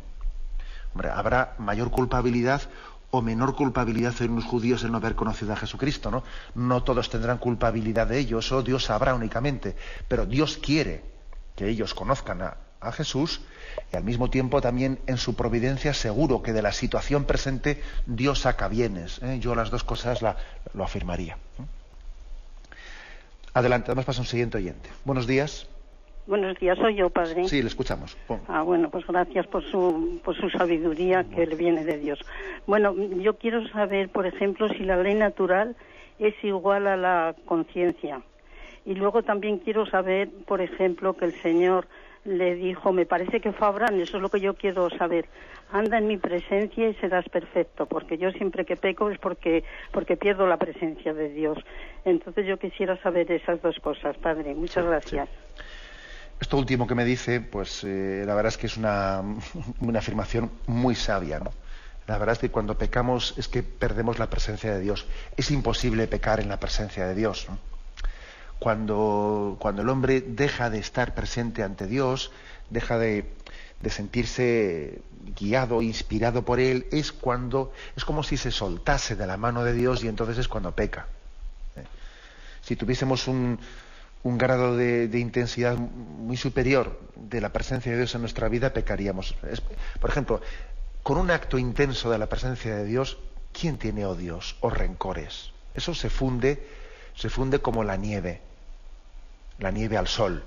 Hombre, 0.94 1.10
habrá 1.10 1.54
mayor 1.58 1.90
culpabilidad 1.90 2.62
o 3.10 3.22
menor 3.22 3.56
culpabilidad 3.56 4.14
en 4.20 4.36
los 4.36 4.44
judíos 4.44 4.84
en 4.84 4.92
no 4.92 4.98
haber 4.98 5.16
conocido 5.16 5.52
a 5.52 5.56
Jesucristo, 5.56 6.12
¿no? 6.12 6.22
No 6.54 6.84
todos 6.84 7.10
tendrán 7.10 7.38
culpabilidad 7.38 8.06
de 8.06 8.18
ello, 8.18 8.38
eso 8.38 8.62
Dios 8.62 8.84
sabrá 8.84 9.14
únicamente, 9.14 9.74
pero 10.06 10.26
Dios 10.26 10.58
quiere 10.58 11.10
que 11.56 11.68
ellos 11.68 11.94
conozcan 11.94 12.42
a, 12.42 12.56
Jesús 12.92 13.42
y 13.92 13.96
al 13.96 14.04
mismo 14.04 14.30
tiempo 14.30 14.62
también 14.62 15.00
en 15.06 15.18
su 15.18 15.36
providencia 15.36 15.92
seguro 15.92 16.42
que 16.42 16.54
de 16.54 16.62
la 16.62 16.72
situación 16.72 17.26
presente 17.26 17.82
Dios 18.06 18.40
saca 18.40 18.68
bienes. 18.68 19.20
¿eh? 19.22 19.38
Yo 19.38 19.54
las 19.54 19.70
dos 19.70 19.84
cosas 19.84 20.22
lo 20.22 20.82
afirmaría. 20.82 21.36
Adelante, 23.52 23.90
además 23.90 24.06
pasa 24.06 24.22
un 24.22 24.26
siguiente 24.26 24.56
oyente. 24.56 24.88
Buenos 25.04 25.26
días. 25.26 25.68
Buenos 26.26 26.56
días, 26.60 26.78
soy 26.78 26.94
yo, 26.94 27.10
padre. 27.10 27.48
Sí, 27.48 27.60
le 27.60 27.68
escuchamos. 27.68 28.16
Ah, 28.46 28.62
bueno, 28.62 28.88
pues 28.90 29.04
gracias 29.06 29.46
por 29.48 29.64
su, 29.64 30.20
por 30.22 30.36
su 30.36 30.48
sabiduría 30.50 31.24
que 31.24 31.46
le 31.46 31.56
viene 31.56 31.84
de 31.84 31.98
Dios. 31.98 32.20
Bueno, 32.66 32.94
yo 32.94 33.36
quiero 33.36 33.66
saber, 33.68 34.10
por 34.10 34.26
ejemplo, 34.26 34.68
si 34.68 34.84
la 34.84 34.96
ley 34.96 35.14
natural 35.14 35.74
es 36.20 36.34
igual 36.44 36.86
a 36.86 36.96
la 36.96 37.34
conciencia. 37.46 38.22
Y 38.84 38.94
luego 38.94 39.22
también 39.22 39.58
quiero 39.58 39.86
saber, 39.86 40.30
por 40.46 40.60
ejemplo, 40.60 41.14
que 41.14 41.26
el 41.26 41.34
Señor 41.42 41.86
le 42.24 42.54
dijo, 42.54 42.92
me 42.92 43.06
parece 43.06 43.40
que 43.40 43.52
fue 43.52 43.66
Abraham, 43.66 44.00
eso 44.00 44.16
es 44.16 44.22
lo 44.22 44.28
que 44.28 44.40
yo 44.40 44.54
quiero 44.54 44.90
saber, 44.90 45.26
anda 45.72 45.98
en 45.98 46.06
mi 46.06 46.16
presencia 46.18 46.88
y 46.88 46.94
serás 46.94 47.28
perfecto, 47.28 47.86
porque 47.86 48.18
yo 48.18 48.30
siempre 48.32 48.64
que 48.64 48.76
peco 48.76 49.10
es 49.10 49.18
porque, 49.18 49.64
porque 49.92 50.16
pierdo 50.16 50.46
la 50.46 50.56
presencia 50.56 51.14
de 51.14 51.30
Dios. 51.30 51.58
Entonces 52.04 52.46
yo 52.46 52.58
quisiera 52.58 53.00
saber 53.02 53.30
esas 53.32 53.62
dos 53.62 53.78
cosas, 53.80 54.16
Padre. 54.18 54.54
Muchas 54.54 54.84
gracias. 54.84 55.28
Esto 56.40 56.56
último 56.56 56.86
que 56.86 56.94
me 56.94 57.04
dice, 57.04 57.40
pues 57.40 57.84
eh, 57.84 58.24
la 58.26 58.34
verdad 58.34 58.48
es 58.48 58.58
que 58.58 58.66
es 58.66 58.76
una, 58.76 59.22
una 59.80 59.98
afirmación 59.98 60.50
muy 60.66 60.94
sabia, 60.94 61.38
¿no? 61.38 61.50
La 62.06 62.18
verdad 62.18 62.32
es 62.32 62.38
que 62.40 62.50
cuando 62.50 62.76
pecamos 62.76 63.34
es 63.38 63.46
que 63.46 63.62
perdemos 63.62 64.18
la 64.18 64.28
presencia 64.28 64.72
de 64.74 64.80
Dios. 64.80 65.06
Es 65.36 65.50
imposible 65.52 66.08
pecar 66.08 66.40
en 66.40 66.48
la 66.48 66.58
presencia 66.58 67.06
de 67.06 67.14
Dios. 67.14 67.46
¿no? 67.48 67.69
Cuando, 68.60 69.58
el 69.78 69.88
hombre 69.88 70.20
deja 70.20 70.68
de 70.68 70.78
estar 70.78 71.14
presente 71.14 71.62
ante 71.62 71.86
Dios, 71.86 72.30
deja 72.68 72.98
de, 72.98 73.24
sentirse 73.88 75.00
guiado, 75.34 75.80
inspirado 75.80 76.44
por 76.44 76.60
Él, 76.60 76.86
es 76.92 77.10
cuando, 77.10 77.72
es 77.96 78.04
como 78.04 78.22
si 78.22 78.36
se 78.36 78.50
soltase 78.50 79.16
de 79.16 79.26
la 79.26 79.38
mano 79.38 79.64
de 79.64 79.72
Dios 79.72 80.04
y 80.04 80.08
entonces 80.08 80.36
es 80.36 80.46
cuando 80.46 80.72
peca. 80.72 81.06
¿eh? 81.74 81.84
Si 82.60 82.76
tuviésemos 82.76 83.28
un, 83.28 83.58
un 84.24 84.36
grado 84.36 84.76
de, 84.76 85.08
intensidad 85.18 85.78
muy 85.78 86.36
superior 86.36 87.00
de 87.16 87.40
la 87.40 87.54
presencia 87.54 87.90
de 87.92 87.96
Dios 87.96 88.14
en 88.14 88.20
nuestra 88.20 88.48
vida, 88.48 88.74
pecaríamos. 88.74 89.36
por 90.00 90.10
ejemplo, 90.10 90.42
con 91.02 91.16
un 91.16 91.30
acto 91.30 91.56
intenso 91.56 92.10
de 92.10 92.18
la 92.18 92.28
presencia 92.28 92.76
de 92.76 92.84
Dios, 92.84 93.16
¿quién 93.58 93.78
tiene 93.78 94.04
odios 94.04 94.58
o 94.60 94.68
rencores? 94.68 95.52
Eso 95.74 95.94
se 95.94 96.10
funde, 96.10 96.62
se 97.14 97.30
funde 97.30 97.60
como 97.60 97.84
la 97.84 97.96
nieve 97.96 98.49
la 99.60 99.70
nieve 99.70 99.96
al 99.96 100.08
sol. 100.08 100.42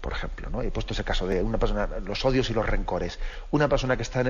Por 0.00 0.12
ejemplo, 0.12 0.48
¿no? 0.48 0.62
he 0.62 0.70
puesto 0.70 0.94
ese 0.94 1.04
caso 1.04 1.26
de 1.26 1.42
una 1.42 1.58
persona, 1.58 1.86
los 2.04 2.24
odios 2.24 2.48
y 2.48 2.54
los 2.54 2.66
rencores. 2.66 3.18
Una 3.50 3.68
persona 3.68 3.96
que 3.96 4.02
está 4.02 4.24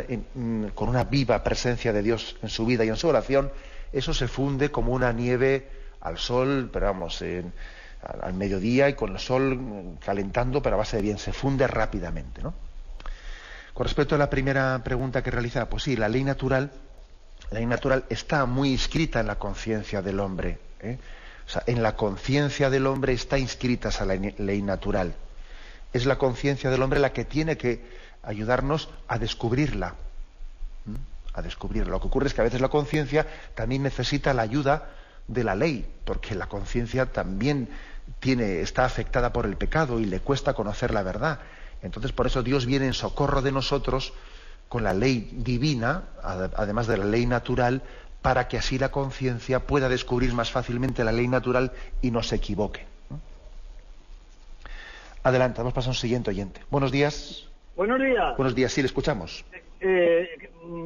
con 0.74 0.88
una 0.88 1.04
viva 1.04 1.42
presencia 1.44 1.92
de 1.92 2.02
Dios 2.02 2.36
en 2.42 2.48
su 2.48 2.66
vida 2.66 2.84
y 2.84 2.88
en 2.88 2.96
su 2.96 3.06
oración, 3.08 3.52
eso 3.92 4.12
se 4.12 4.26
funde 4.26 4.70
como 4.70 4.92
una 4.92 5.12
nieve 5.12 5.68
al 6.00 6.18
sol, 6.18 6.70
pero 6.72 6.86
vamos, 6.86 7.22
al, 7.22 8.34
mediodía 8.34 8.88
y 8.88 8.94
con 8.94 9.12
el 9.12 9.18
sol 9.18 9.96
calentando, 10.04 10.60
pero 10.60 10.74
a 10.74 10.78
base 10.78 10.96
de 10.96 11.02
bien, 11.02 11.18
se 11.18 11.32
funde 11.32 11.66
rápidamente. 11.68 12.42
Con 12.42 13.84
respecto 13.84 14.16
a 14.16 14.18
la 14.18 14.28
primera 14.28 14.80
pregunta 14.82 15.22
que 15.22 15.30
realiza, 15.30 15.68
pues 15.68 15.84
sí, 15.84 15.96
la 15.96 16.08
ley 16.08 16.24
natural, 16.24 16.72
la 17.50 17.58
ley 17.58 17.66
natural 17.66 18.04
está 18.08 18.44
muy 18.44 18.72
inscrita 18.72 19.20
en 19.20 19.28
la 19.28 19.38
conciencia 19.38 20.02
del 20.02 20.18
hombre. 20.18 20.58
¿eh? 20.80 20.98
En 21.66 21.82
la 21.82 21.96
conciencia 21.96 22.70
del 22.70 22.86
hombre 22.86 23.12
está 23.12 23.38
inscrita 23.38 23.88
esa 23.88 24.04
ley, 24.04 24.62
natural. 24.62 25.14
Es 25.92 26.06
la 26.06 26.18
conciencia 26.18 26.70
del 26.70 26.82
hombre 26.82 27.00
la 27.00 27.12
que 27.12 27.24
tiene 27.24 27.56
que 27.56 27.84
ayudarnos 28.22 28.88
a 29.08 29.18
descubrirla. 29.18 29.94
A 31.32 31.42
descubrirla. 31.42 31.90
Lo 31.90 32.00
que 32.00 32.06
ocurre 32.06 32.28
es 32.28 32.34
que 32.34 32.40
a 32.40 32.44
veces 32.44 32.60
la 32.60 32.68
conciencia 32.68 33.26
también 33.54 33.82
necesita 33.82 34.34
la 34.34 34.42
ayuda 34.42 34.90
de 35.26 35.44
la 35.44 35.54
ley, 35.54 35.86
porque 36.04 36.34
la 36.34 36.48
conciencia 36.48 37.06
también 37.06 37.68
tiene, 38.18 38.60
está 38.60 38.84
afectada 38.84 39.32
por 39.32 39.46
el 39.46 39.56
pecado 39.56 40.00
y 40.00 40.04
le 40.04 40.20
cuesta 40.20 40.54
conocer 40.54 40.92
la 40.92 41.02
verdad. 41.02 41.40
Entonces, 41.82 42.12
por 42.12 42.26
eso 42.26 42.42
Dios 42.42 42.66
viene 42.66 42.86
en 42.86 42.94
socorro 42.94 43.42
de 43.42 43.52
nosotros 43.52 44.12
con 44.68 44.84
la 44.84 44.94
ley 44.94 45.30
divina, 45.32 46.04
además 46.22 46.86
de 46.86 46.96
la 46.96 47.04
ley 47.04 47.26
natural, 47.26 47.82
para 48.22 48.48
que 48.48 48.58
así 48.58 48.78
la 48.78 48.90
conciencia 48.90 49.60
pueda 49.60 49.88
descubrir 49.88 50.34
más 50.34 50.50
fácilmente 50.50 51.04
la 51.04 51.12
ley 51.12 51.28
natural 51.28 51.72
y 52.02 52.10
no 52.10 52.22
se 52.22 52.36
equivoque. 52.36 52.84
Adelante, 55.22 55.58
vamos 55.58 55.72
a 55.72 55.74
pasar 55.74 55.88
a 55.88 55.92
un 55.92 55.96
siguiente 55.96 56.30
oyente. 56.30 56.60
Buenos 56.70 56.92
días. 56.92 57.48
Buenos 57.76 58.00
días. 58.00 58.36
Buenos 58.36 58.54
días, 58.54 58.72
sí, 58.72 58.82
le 58.82 58.86
escuchamos. 58.86 59.44
Eh, 59.80 60.28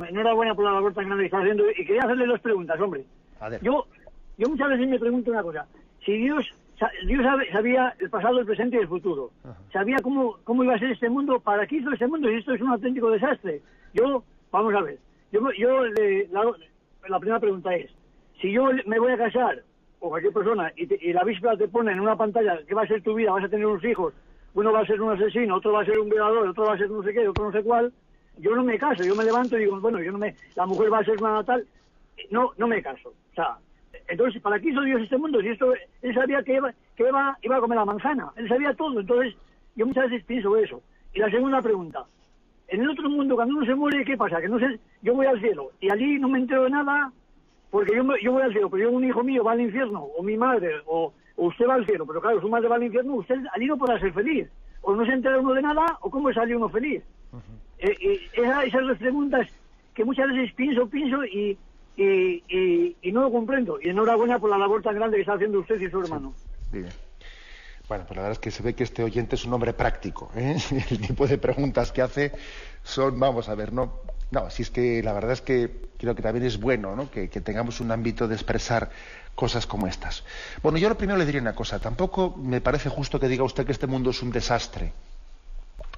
enhorabuena 0.08 0.54
por 0.54 0.64
la 0.64 0.72
labor 0.72 0.94
tan 0.94 1.06
grande 1.06 1.22
que 1.22 1.26
está 1.26 1.38
haciendo 1.40 1.64
y 1.70 1.84
quería 1.84 2.02
hacerle 2.02 2.26
dos 2.26 2.40
preguntas, 2.40 2.80
hombre. 2.80 3.04
Yo, 3.62 3.86
yo 4.38 4.48
muchas 4.48 4.68
veces 4.68 4.88
me 4.88 4.98
pregunto 4.98 5.30
una 5.30 5.42
cosa. 5.42 5.66
Si 6.04 6.16
Dios, 6.16 6.46
Dios 7.06 7.24
sabía 7.52 7.94
el 7.98 8.10
pasado, 8.10 8.38
el 8.40 8.46
presente 8.46 8.76
y 8.76 8.80
el 8.80 8.88
futuro, 8.88 9.30
sabía 9.72 9.96
cómo, 10.02 10.38
cómo 10.44 10.64
iba 10.64 10.74
a 10.74 10.78
ser 10.78 10.92
este 10.92 11.10
mundo, 11.10 11.40
¿para 11.40 11.66
qué 11.66 11.76
hizo 11.76 11.92
este 11.92 12.06
mundo? 12.06 12.30
Y 12.30 12.36
esto 12.36 12.54
es 12.54 12.60
un 12.60 12.70
auténtico 12.70 13.10
desastre. 13.10 13.60
Yo, 13.92 14.22
vamos 14.50 14.74
a 14.74 14.80
ver, 14.80 14.98
yo, 15.32 15.40
yo 15.58 15.84
le, 15.86 16.28
la 16.28 16.42
primera 17.18 17.40
pregunta 17.40 17.74
es, 17.74 17.90
si 18.40 18.52
yo 18.52 18.68
me 18.86 18.98
voy 18.98 19.12
a 19.12 19.18
casar, 19.18 19.62
o 20.00 20.08
cualquier 20.08 20.32
persona, 20.32 20.72
y, 20.76 21.12
la 21.12 21.24
víspera 21.24 21.56
te 21.56 21.68
pone 21.68 21.92
en 21.92 22.00
una 22.00 22.16
pantalla 22.16 22.58
que 22.66 22.74
va 22.74 22.82
a 22.82 22.86
ser 22.86 23.02
tu 23.02 23.14
vida, 23.14 23.32
vas 23.32 23.44
a 23.44 23.48
tener 23.48 23.66
unos 23.66 23.84
hijos, 23.84 24.12
uno 24.54 24.72
va 24.72 24.80
a 24.80 24.86
ser 24.86 25.00
un 25.00 25.12
asesino, 25.12 25.56
otro 25.56 25.72
va 25.72 25.82
a 25.82 25.84
ser 25.84 25.98
un 25.98 26.08
violador, 26.08 26.48
otro 26.48 26.64
va 26.64 26.74
a 26.74 26.78
ser 26.78 26.90
no 26.90 27.02
sé 27.02 27.12
qué, 27.12 27.26
otro 27.26 27.44
no 27.44 27.52
sé 27.52 27.62
cuál, 27.62 27.92
yo 28.38 28.54
no 28.54 28.64
me 28.64 28.78
caso, 28.78 29.02
yo 29.02 29.14
me 29.14 29.24
levanto 29.24 29.56
y 29.56 29.60
digo, 29.60 29.80
bueno, 29.80 30.00
yo 30.02 30.12
no 30.12 30.18
me, 30.18 30.34
la 30.56 30.66
mujer 30.66 30.92
va 30.92 30.98
a 30.98 31.04
ser 31.04 31.18
una 31.18 31.34
natal, 31.34 31.66
no, 32.30 32.52
no 32.56 32.66
me 32.66 32.82
caso. 32.82 33.08
O 33.08 33.34
sea, 33.34 33.56
entonces, 34.08 34.42
¿para 34.42 34.58
qué 34.58 34.70
hizo 34.70 34.82
Dios 34.82 35.02
este 35.02 35.16
mundo? 35.16 35.40
Si 35.40 35.48
esto, 35.48 35.72
él 36.02 36.14
sabía 36.14 36.42
que 36.42 36.54
iba, 36.54 36.72
que 36.96 37.04
iba 37.42 37.56
a 37.56 37.60
comer 37.60 37.78
la 37.78 37.84
manzana, 37.84 38.32
él 38.36 38.48
sabía 38.48 38.74
todo, 38.74 39.00
entonces 39.00 39.34
yo 39.76 39.86
muchas 39.86 40.10
veces 40.10 40.24
pienso 40.26 40.56
eso. 40.56 40.82
Y 41.14 41.20
la 41.20 41.30
segunda 41.30 41.62
pregunta, 41.62 42.04
en 42.68 42.80
el 42.80 42.90
otro 42.90 43.08
mundo, 43.08 43.34
cuando 43.34 43.56
uno 43.56 43.66
se 43.66 43.74
muere, 43.74 44.04
¿qué 44.04 44.16
pasa? 44.16 44.40
Que 44.40 44.48
no 44.48 44.58
sé, 44.58 44.78
yo 45.02 45.14
voy 45.14 45.26
al 45.26 45.40
cielo 45.40 45.70
y 45.80 45.90
allí 45.90 46.18
no 46.18 46.28
me 46.28 46.38
entero 46.38 46.64
de 46.64 46.70
nada 46.70 47.12
porque 47.74 47.96
yo, 47.96 48.04
yo 48.22 48.30
voy 48.30 48.42
al 48.42 48.52
cielo, 48.52 48.70
pero 48.70 48.84
yo 48.84 48.96
un 48.96 49.04
hijo 49.04 49.24
mío 49.24 49.42
va 49.42 49.50
al 49.50 49.60
infierno, 49.60 50.02
o 50.16 50.22
mi 50.22 50.36
madre, 50.36 50.74
o, 50.86 51.12
usted 51.36 51.66
va 51.66 51.74
al 51.74 51.84
cielo, 51.84 52.06
pero 52.06 52.20
claro, 52.20 52.40
su 52.40 52.48
madre 52.48 52.68
va 52.68 52.76
al 52.76 52.84
infierno, 52.84 53.14
usted 53.14 53.36
allí 53.52 53.66
no 53.66 53.76
podrá 53.76 53.98
ser 53.98 54.12
feliz. 54.12 54.46
O 54.82 54.94
no 54.94 55.04
se 55.04 55.10
entera 55.10 55.40
uno 55.40 55.54
de 55.54 55.62
nada, 55.62 55.98
o 56.00 56.08
cómo 56.08 56.32
sale 56.32 56.54
uno 56.54 56.68
feliz. 56.68 57.02
Eh, 57.80 57.96
eh, 58.00 58.20
esas, 58.34 58.66
esas 58.66 58.86
dos 58.86 58.98
preguntas 58.98 59.48
que 59.92 60.04
muchas 60.04 60.28
veces 60.28 60.54
pienso, 60.54 60.88
pienso 60.88 61.24
y, 61.24 61.58
y, 61.96 62.94
y, 63.02 63.10
no 63.10 63.22
lo 63.22 63.32
comprendo. 63.32 63.78
Y 63.82 63.88
enhorabuena 63.88 64.38
por 64.38 64.50
la 64.50 64.58
labor 64.58 64.80
tan 64.80 64.94
grande 64.94 65.16
que 65.16 65.22
está 65.22 65.32
haciendo 65.32 65.58
usted 65.58 65.80
y 65.80 65.90
su 65.90 66.00
hermano. 66.00 66.32
Bueno, 67.88 68.04
pues 68.06 68.16
la 68.16 68.22
verdad 68.22 68.32
es 68.32 68.38
que 68.38 68.50
se 68.50 68.62
ve 68.62 68.74
que 68.74 68.84
este 68.84 69.02
oyente 69.02 69.36
es 69.36 69.44
un 69.44 69.52
hombre 69.52 69.74
práctico. 69.74 70.30
¿eh? 70.34 70.56
El 70.90 71.00
tipo 71.00 71.26
de 71.26 71.38
preguntas 71.38 71.92
que 71.92 72.02
hace 72.02 72.32
son, 72.82 73.18
vamos 73.20 73.48
a 73.48 73.54
ver, 73.54 73.72
no, 73.72 74.00
no, 74.30 74.50
si 74.50 74.62
es 74.62 74.70
que 74.70 75.02
la 75.02 75.12
verdad 75.12 75.32
es 75.32 75.42
que 75.42 75.88
creo 75.98 76.14
que 76.14 76.22
también 76.22 76.46
es 76.46 76.58
bueno 76.58 76.96
¿no? 76.96 77.10
que, 77.10 77.28
tengamos 77.28 77.80
un 77.80 77.92
ámbito 77.92 78.26
de 78.26 78.34
expresar 78.34 78.90
cosas 79.34 79.66
como 79.66 79.86
estas. 79.86 80.24
Bueno, 80.62 80.78
yo 80.78 80.88
lo 80.88 80.96
primero 80.96 81.18
le 81.18 81.26
diría 81.26 81.40
una 81.40 81.54
cosa. 81.54 81.78
Tampoco 81.78 82.34
me 82.36 82.60
parece 82.60 82.88
justo 82.88 83.20
que 83.20 83.28
diga 83.28 83.44
usted 83.44 83.66
que 83.66 83.72
este 83.72 83.86
mundo 83.86 84.10
es 84.10 84.22
un 84.22 84.30
desastre. 84.30 84.92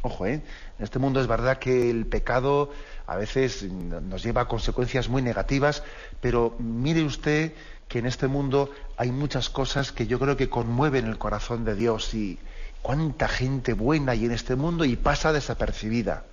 Ojo, 0.02 0.26
¿eh? 0.26 0.42
En 0.78 0.84
este 0.84 0.98
mundo 0.98 1.20
es 1.20 1.26
verdad 1.26 1.58
que 1.58 1.90
el 1.90 2.06
pecado 2.06 2.70
a 3.06 3.16
veces 3.16 3.62
nos 3.64 4.22
lleva 4.22 4.42
a 4.42 4.48
consecuencias 4.48 5.08
muy 5.08 5.22
negativas, 5.22 5.82
pero 6.20 6.54
mire 6.58 7.02
usted 7.02 7.52
que 7.88 7.98
en 8.00 8.06
este 8.06 8.26
mundo 8.26 8.70
hay 8.96 9.12
muchas 9.12 9.48
cosas 9.48 9.92
que 9.92 10.06
yo 10.06 10.18
creo 10.18 10.36
que 10.36 10.48
conmueven 10.48 11.06
el 11.06 11.18
corazón 11.18 11.64
de 11.64 11.74
Dios 11.74 12.14
y 12.14 12.38
cuánta 12.82 13.28
gente 13.28 13.72
buena 13.72 14.12
hay 14.12 14.24
en 14.24 14.32
este 14.32 14.56
mundo 14.56 14.84
y 14.84 14.96
pasa 14.96 15.32
desapercibida. 15.32 16.24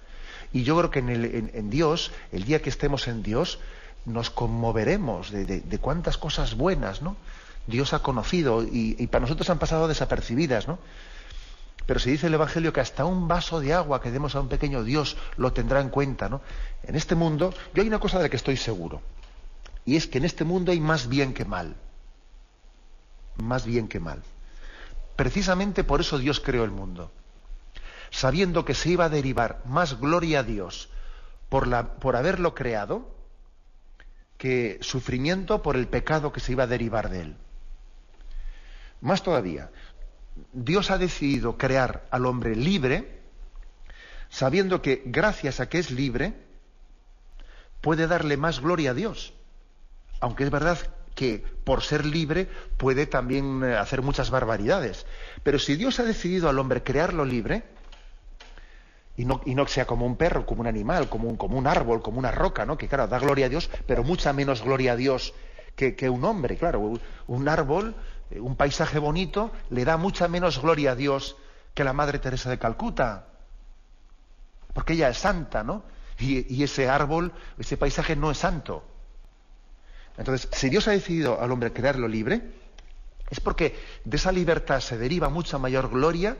Y 0.52 0.64
yo 0.64 0.78
creo 0.78 0.92
que 0.92 1.00
en, 1.00 1.70
Dios, 1.70 2.12
el 2.32 2.44
día 2.44 2.62
que 2.62 2.70
estemos 2.70 3.08
en 3.08 3.24
Dios, 3.24 3.60
nos 4.06 4.30
conmoveremos 4.30 5.32
de, 5.32 5.80
cuántas 5.82 6.18
cosas 6.18 6.56
buenas, 6.56 7.02
¿no? 7.02 7.18
Dios 7.66 7.94
ha 7.94 8.00
conocido 8.00 8.64
y, 8.64 9.08
para 9.08 9.22
nosotros 9.22 9.50
han 9.50 9.58
pasado 9.58 9.88
desapercibidas, 9.88 10.68
¿no? 10.68 10.78
Pero 11.86 12.00
se 12.00 12.12
dice 12.12 12.28
el 12.28 12.34
Evangelio 12.34 12.72
que 12.72 12.82
hasta 12.82 13.04
un 13.04 13.28
vaso 13.28 13.60
de 13.60 13.74
agua 13.74 14.02
que 14.02 14.12
demos 14.12 14.36
a 14.36 14.40
un 14.40 14.48
pequeño 14.48 14.84
Dios 14.84 15.18
lo 15.38 15.54
tendrá 15.54 15.82
en 15.82 15.90
cuenta, 15.90 16.30
¿no? 16.30 16.42
En 16.84 16.96
este 16.96 17.16
mundo, 17.16 17.54
yo 17.74 17.82
hay 17.82 17.88
una 17.88 18.00
cosa 18.00 18.18
de 18.18 18.26
la 18.26 18.30
que 18.30 18.38
estoy 18.38 18.58
seguro, 18.58 19.02
y 19.86 19.96
es 19.96 20.08
que 20.08 20.18
en 20.18 20.26
este 20.26 20.44
mundo 20.44 20.72
hay 20.72 20.80
más 20.80 21.08
bien 21.08 21.34
que 21.34 21.46
mal. 21.46 21.76
Más 23.38 23.66
bien 23.66 23.88
que 23.88 24.00
mal. 24.00 24.22
Precisamente 25.16 25.84
por 25.84 26.02
eso 26.02 26.18
Dios 26.18 26.40
creó 26.40 26.64
el 26.64 26.72
mundo. 26.72 27.12
Sabiendo 28.12 28.64
que 28.64 28.74
se 28.76 28.90
iba 28.90 29.06
a 29.06 29.10
derivar 29.10 29.62
más 29.66 30.00
gloria 30.00 30.40
a 30.40 30.44
Dios 30.44 30.90
por, 31.50 31.68
la, 31.68 31.96
por 31.96 32.16
haberlo 32.16 32.54
creado, 32.54 33.12
que 34.38 34.78
sufrimiento 34.82 35.62
por 35.62 35.76
el 35.76 35.88
pecado 35.88 36.32
que 36.32 36.40
se 36.40 36.52
iba 36.52 36.64
a 36.64 36.68
derivar 36.68 37.10
de 37.10 37.22
él. 37.22 37.38
Más 39.02 39.24
todavía, 39.24 39.72
Dios 40.52 40.92
ha 40.92 40.98
decidido 40.98 41.58
crear 41.58 42.08
al 42.12 42.26
hombre 42.26 42.56
libre, 42.56 43.22
sabiendo 44.30 44.82
que 44.82 45.04
gracias 45.06 45.60
a 45.60 45.70
que 45.70 45.80
es 45.80 45.92
libre, 45.92 46.34
puede 47.82 48.08
darle 48.08 48.38
más 48.38 48.60
gloria 48.60 48.92
a 48.92 48.94
Dios. 48.94 49.34
Aunque 50.24 50.44
es 50.46 50.50
verdad 50.50 50.78
que 51.16 51.44
por 51.64 51.84
ser 51.84 52.06
libre 52.06 52.48
puede 52.78 53.06
también 53.06 53.64
eh, 53.64 53.76
hacer 53.76 54.02
muchas 54.02 54.30
barbaridades. 54.30 55.06
Pero 55.44 55.60
si 55.60 55.76
Dios 55.76 56.00
ha 56.00 56.04
decidido 56.04 56.50
al 56.50 56.60
hombre 56.60 56.82
crearlo 56.82 57.26
libre, 57.26 57.64
y 59.16 59.26
no, 59.26 59.42
y 59.46 59.54
no 59.54 59.68
sea 59.68 59.86
como 59.86 60.06
un 60.06 60.16
perro, 60.16 60.46
como 60.46 60.62
un 60.62 60.68
animal, 60.68 61.10
como 61.10 61.28
un, 61.28 61.36
como 61.36 61.58
un 61.58 61.68
árbol, 61.68 62.02
como 62.02 62.20
una 62.20 62.32
roca, 62.32 62.66
¿no? 62.66 62.78
que 62.78 62.88
claro, 62.88 63.08
da 63.08 63.20
gloria 63.20 63.46
a 63.46 63.50
Dios, 63.50 63.70
pero 63.86 64.04
mucha 64.04 64.34
menos 64.34 64.64
gloria 64.64 64.94
a 64.94 64.96
Dios 64.96 65.34
que, 65.76 65.96
que 65.96 66.10
un 66.10 66.24
hombre, 66.24 66.58
claro, 66.58 66.94
un 67.28 67.48
árbol 67.50 67.96
eh, 68.34 68.40
un 68.40 68.56
paisaje 68.56 69.00
bonito 69.00 69.52
le 69.70 69.86
da 69.86 69.98
mucha 69.98 70.28
menos 70.28 70.62
gloria 70.62 70.92
a 70.92 70.96
Dios 70.96 71.36
que 71.74 71.84
la 71.84 71.94
Madre 71.94 72.20
Teresa 72.20 72.50
de 72.50 72.60
Calcuta, 72.60 73.28
porque 74.74 74.94
ella 74.94 75.10
es 75.10 75.18
santa, 75.18 75.64
¿no? 75.64 75.84
Y, 76.20 76.64
ese 76.64 76.88
árbol, 76.88 77.34
ese 77.58 77.76
paisaje 77.76 78.16
no 78.16 78.32
es 78.32 78.38
santo. 78.38 78.86
Entonces, 80.18 80.50
si 80.52 80.70
Dios 80.70 80.88
ha 80.88 80.92
decidido 80.92 81.42
al 81.42 81.52
hombre 81.52 81.74
crearlo 81.74 82.08
libre, 82.08 82.42
es 83.30 83.40
porque 83.40 83.76
de 84.04 84.18
esa 84.18 84.32
libertad 84.32 84.80
se 84.80 84.98
deriva 84.98 85.30
mucha 85.30 85.58
mayor 85.58 85.90
gloria 85.90 86.38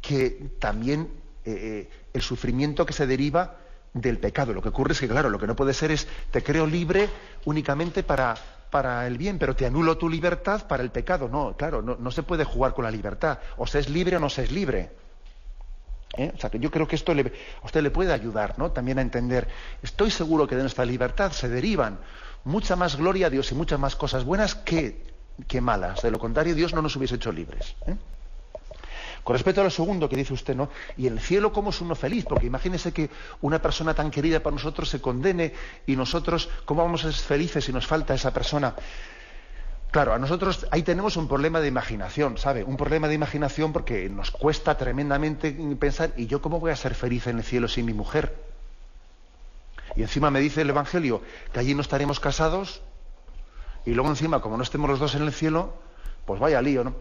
que 0.00 0.50
también 0.58 1.10
eh, 1.44 1.52
eh, 1.52 1.90
el 2.12 2.22
sufrimiento 2.22 2.86
que 2.86 2.92
se 2.92 3.06
deriva 3.06 3.56
del 3.92 4.18
pecado. 4.18 4.52
Lo 4.52 4.62
que 4.62 4.68
ocurre 4.68 4.92
es 4.92 5.00
que, 5.00 5.08
claro, 5.08 5.30
lo 5.30 5.38
que 5.38 5.46
no 5.46 5.56
puede 5.56 5.74
ser 5.74 5.90
es 5.90 6.06
te 6.30 6.42
creo 6.42 6.66
libre 6.66 7.08
únicamente 7.44 8.02
para 8.02 8.36
para 8.70 9.06
el 9.06 9.18
bien, 9.18 9.38
pero 9.38 9.56
te 9.56 9.66
anulo 9.66 9.98
tu 9.98 10.08
libertad 10.08 10.66
para 10.66 10.82
el 10.82 10.90
pecado. 10.90 11.28
No, 11.28 11.56
claro, 11.56 11.82
no, 11.82 12.10
se 12.10 12.22
puede 12.22 12.44
jugar 12.44 12.72
con 12.72 12.84
la 12.84 12.90
libertad. 12.90 13.38
O 13.58 13.66
se 13.66 13.80
es 13.80 13.88
libre 13.88 14.16
o 14.16 14.20
no 14.20 14.30
se 14.30 14.44
es 14.44 14.52
libre. 14.52 14.90
¿Eh? 16.16 16.32
O 16.34 16.38
sea, 16.38 16.50
que 16.50 16.58
yo 16.58 16.70
creo 16.70 16.88
que 16.88 16.96
esto 16.96 17.14
le, 17.14 17.32
a 17.62 17.66
usted 17.66 17.82
le 17.82 17.90
puede 17.90 18.12
ayudar 18.12 18.58
¿no? 18.58 18.70
también 18.70 18.98
a 18.98 19.02
entender. 19.02 19.48
Estoy 19.82 20.10
seguro 20.10 20.46
que 20.46 20.56
de 20.56 20.62
nuestra 20.62 20.84
libertad 20.84 21.32
se 21.32 21.48
derivan 21.48 21.98
mucha 22.44 22.76
más 22.76 22.96
gloria 22.96 23.26
a 23.26 23.30
Dios 23.30 23.50
y 23.52 23.54
muchas 23.54 23.78
más 23.78 23.96
cosas 23.96 24.24
buenas 24.24 24.54
que, 24.54 25.02
que 25.46 25.60
malas. 25.60 26.02
De 26.02 26.10
lo 26.10 26.18
contrario, 26.18 26.54
Dios 26.54 26.74
no 26.74 26.82
nos 26.82 26.96
hubiese 26.96 27.16
hecho 27.16 27.32
libres. 27.32 27.74
¿eh? 27.86 27.96
Con 29.24 29.34
respecto 29.34 29.60
a 29.60 29.64
lo 29.64 29.70
segundo 29.70 30.08
que 30.08 30.16
dice 30.16 30.32
usted, 30.32 30.56
¿no? 30.56 30.70
Y 30.96 31.06
el 31.06 31.20
cielo, 31.20 31.52
¿cómo 31.52 31.70
es 31.70 31.80
uno 31.80 31.94
feliz? 31.94 32.24
Porque 32.26 32.46
imagínese 32.46 32.92
que 32.92 33.10
una 33.42 33.60
persona 33.60 33.94
tan 33.94 34.10
querida 34.10 34.40
para 34.40 34.54
nosotros 34.54 34.88
se 34.88 35.00
condene 35.00 35.52
y 35.86 35.96
nosotros, 35.96 36.48
¿cómo 36.64 36.82
vamos 36.82 37.04
a 37.04 37.12
ser 37.12 37.20
felices 37.20 37.64
si 37.64 37.72
nos 37.72 37.86
falta 37.86 38.14
esa 38.14 38.32
persona? 38.32 38.74
Claro, 39.90 40.14
a 40.14 40.18
nosotros 40.18 40.66
ahí 40.70 40.82
tenemos 40.82 41.16
un 41.16 41.26
problema 41.26 41.60
de 41.60 41.68
imaginación, 41.68 42.38
¿sabe? 42.38 42.64
Un 42.64 42.76
problema 42.76 43.08
de 43.08 43.14
imaginación 43.14 43.72
porque 43.72 44.08
nos 44.08 44.30
cuesta 44.30 44.76
tremendamente 44.78 45.52
pensar, 45.78 46.12
¿y 46.16 46.26
yo 46.26 46.40
cómo 46.40 46.60
voy 46.60 46.70
a 46.70 46.76
ser 46.76 46.94
feliz 46.94 47.26
en 47.26 47.38
el 47.38 47.44
cielo 47.44 47.68
sin 47.68 47.86
mi 47.86 47.92
mujer? 47.92 48.49
Y 49.96 50.02
encima 50.02 50.30
me 50.30 50.40
dice 50.40 50.62
el 50.62 50.70
Evangelio 50.70 51.22
que 51.52 51.60
allí 51.60 51.74
no 51.74 51.82
estaremos 51.82 52.20
casados, 52.20 52.82
y 53.84 53.94
luego 53.94 54.10
encima, 54.10 54.40
como 54.40 54.56
no 54.56 54.62
estemos 54.62 54.90
los 54.90 54.98
dos 54.98 55.14
en 55.14 55.22
el 55.22 55.32
cielo, 55.32 55.74
pues 56.26 56.38
vaya 56.38 56.60
lío, 56.60 56.84
¿no? 56.84 56.94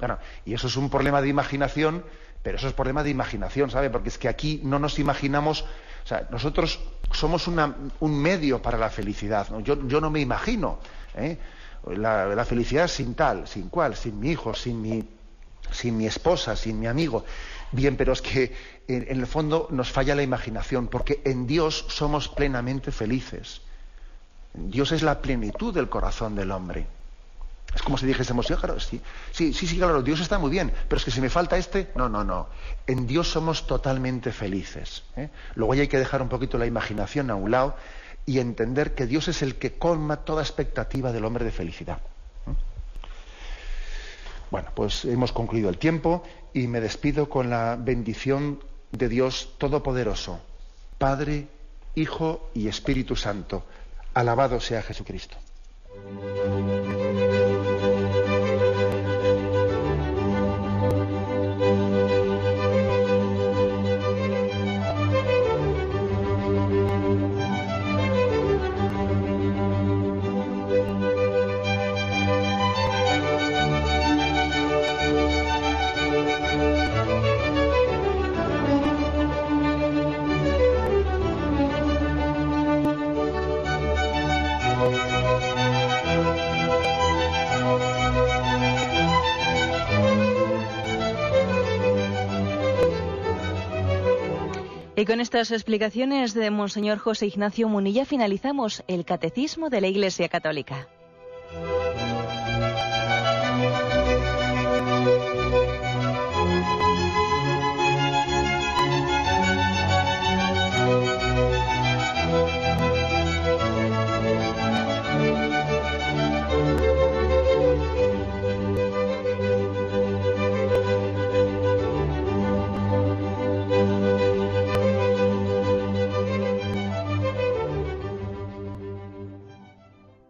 y 0.46 0.54
eso 0.54 0.68
es 0.68 0.76
un 0.78 0.90
problema 0.90 1.22
de 1.22 1.28
imaginación, 1.28 2.04
pero 2.42 2.58
eso 2.58 2.68
es 2.68 2.74
problema 2.74 3.04
de 3.04 3.10
imaginación, 3.10 3.70
¿sabe? 3.70 3.90
Porque 3.90 4.10
es 4.10 4.18
que 4.18 4.30
aquí 4.30 4.62
no 4.64 4.80
nos 4.80 4.98
imaginamos, 4.98 5.64
o 6.04 6.08
sea, 6.08 6.28
nosotros 6.32 6.80
somos 7.12 7.48
un 7.48 8.22
medio 8.22 8.62
para 8.62 8.78
la 8.78 8.90
felicidad, 8.90 9.48
Yo, 9.62 9.76
no 9.76 10.10
me 10.10 10.22
imagino 10.22 10.80
¿eh? 11.16 11.38
la, 11.88 12.46
felicidad 12.46 12.88
sin 12.88 13.14
tal, 13.14 13.48
sin 13.48 13.70
cual, 13.70 13.96
sin 13.96 14.20
mi 14.20 14.32
hijo, 14.32 14.54
sin 14.54 14.82
mi, 14.82 15.08
sin 15.72 15.98
mi 15.98 16.08
esposa, 16.08 16.56
sin 16.56 16.80
mi 16.80 16.88
amigo. 16.88 17.26
Bien, 17.72 17.96
pero 17.98 18.14
es 18.14 18.22
que 18.22 18.54
en 18.88 19.06
el 19.08 19.28
fondo 19.28 19.68
nos 19.72 19.92
falla 19.92 20.16
la 20.16 20.24
imaginación, 20.24 20.88
porque 20.88 21.22
en 21.24 21.46
Dios 21.46 21.86
somos 21.90 22.28
plenamente 22.28 22.92
felices. 22.92 23.62
Dios 24.54 24.92
es 24.92 25.04
la 25.04 25.22
plenitud 25.22 25.74
del 25.74 25.90
corazón 25.90 26.36
del 26.36 26.52
hombre. 26.52 26.88
Es 27.76 27.84
como 27.84 28.00
si 28.00 28.08
dijésemos, 28.08 28.48
sí, 28.48 28.56
claro, 28.56 28.80
sí, 28.80 29.00
sí, 29.32 29.54
sí, 29.54 29.78
claro, 29.78 30.02
Dios 30.02 30.20
está 30.20 30.40
muy 30.40 30.50
bien, 30.50 30.74
pero 30.88 30.98
es 30.98 31.06
que 31.06 31.12
si 31.12 31.22
me 31.22 31.30
falta 31.30 31.56
este, 31.56 31.92
no, 31.94 32.10
no, 32.10 32.24
no. 32.24 32.48
En 32.88 33.06
Dios 33.06 33.30
somos 33.30 33.68
totalmente 33.68 34.32
felices. 34.32 35.04
¿eh? 35.16 35.30
Luego 35.54 35.74
hay 35.74 35.88
que 35.88 36.00
dejar 36.00 36.24
un 36.24 36.30
poquito 36.30 36.58
la 36.58 36.66
imaginación 36.66 37.30
a 37.30 37.36
un 37.36 37.52
lado 37.52 37.76
y 38.26 38.40
entender 38.40 38.96
que 38.96 39.06
Dios 39.06 39.28
es 39.28 39.44
el 39.44 39.56
que 39.56 39.74
colma 39.74 40.18
toda 40.18 40.42
expectativa 40.42 41.12
del 41.12 41.26
hombre 41.26 41.46
de 41.46 41.52
felicidad. 41.52 42.00
Bueno, 44.52 44.70
pues 44.74 45.06
hemos 45.06 45.32
concluido 45.32 45.70
el 45.70 45.78
tiempo 45.78 46.24
y 46.54 46.68
me 46.68 46.82
despido 46.82 47.30
con 47.30 47.50
la 47.50 47.78
bendición 47.80 48.64
de 48.92 49.08
Dios 49.08 49.54
Todopoderoso, 49.58 50.40
Padre, 50.98 51.48
Hijo 51.96 52.50
y 52.54 52.68
Espíritu 52.68 53.16
Santo. 53.16 53.64
Alabado 54.14 54.60
sea 54.60 54.82
Jesucristo. 54.82 55.38
Con 95.10 95.22
estas 95.22 95.50
explicaciones 95.50 96.36
de 96.36 96.52
Monseñor 96.52 97.00
José 97.00 97.26
Ignacio 97.26 97.68
Munilla 97.68 98.06
finalizamos 98.06 98.84
el 98.88 99.06
Catecismo 99.06 99.72
de 99.72 99.82
la 99.82 99.88
Iglesia 99.88 100.30
Católica. 100.30 100.88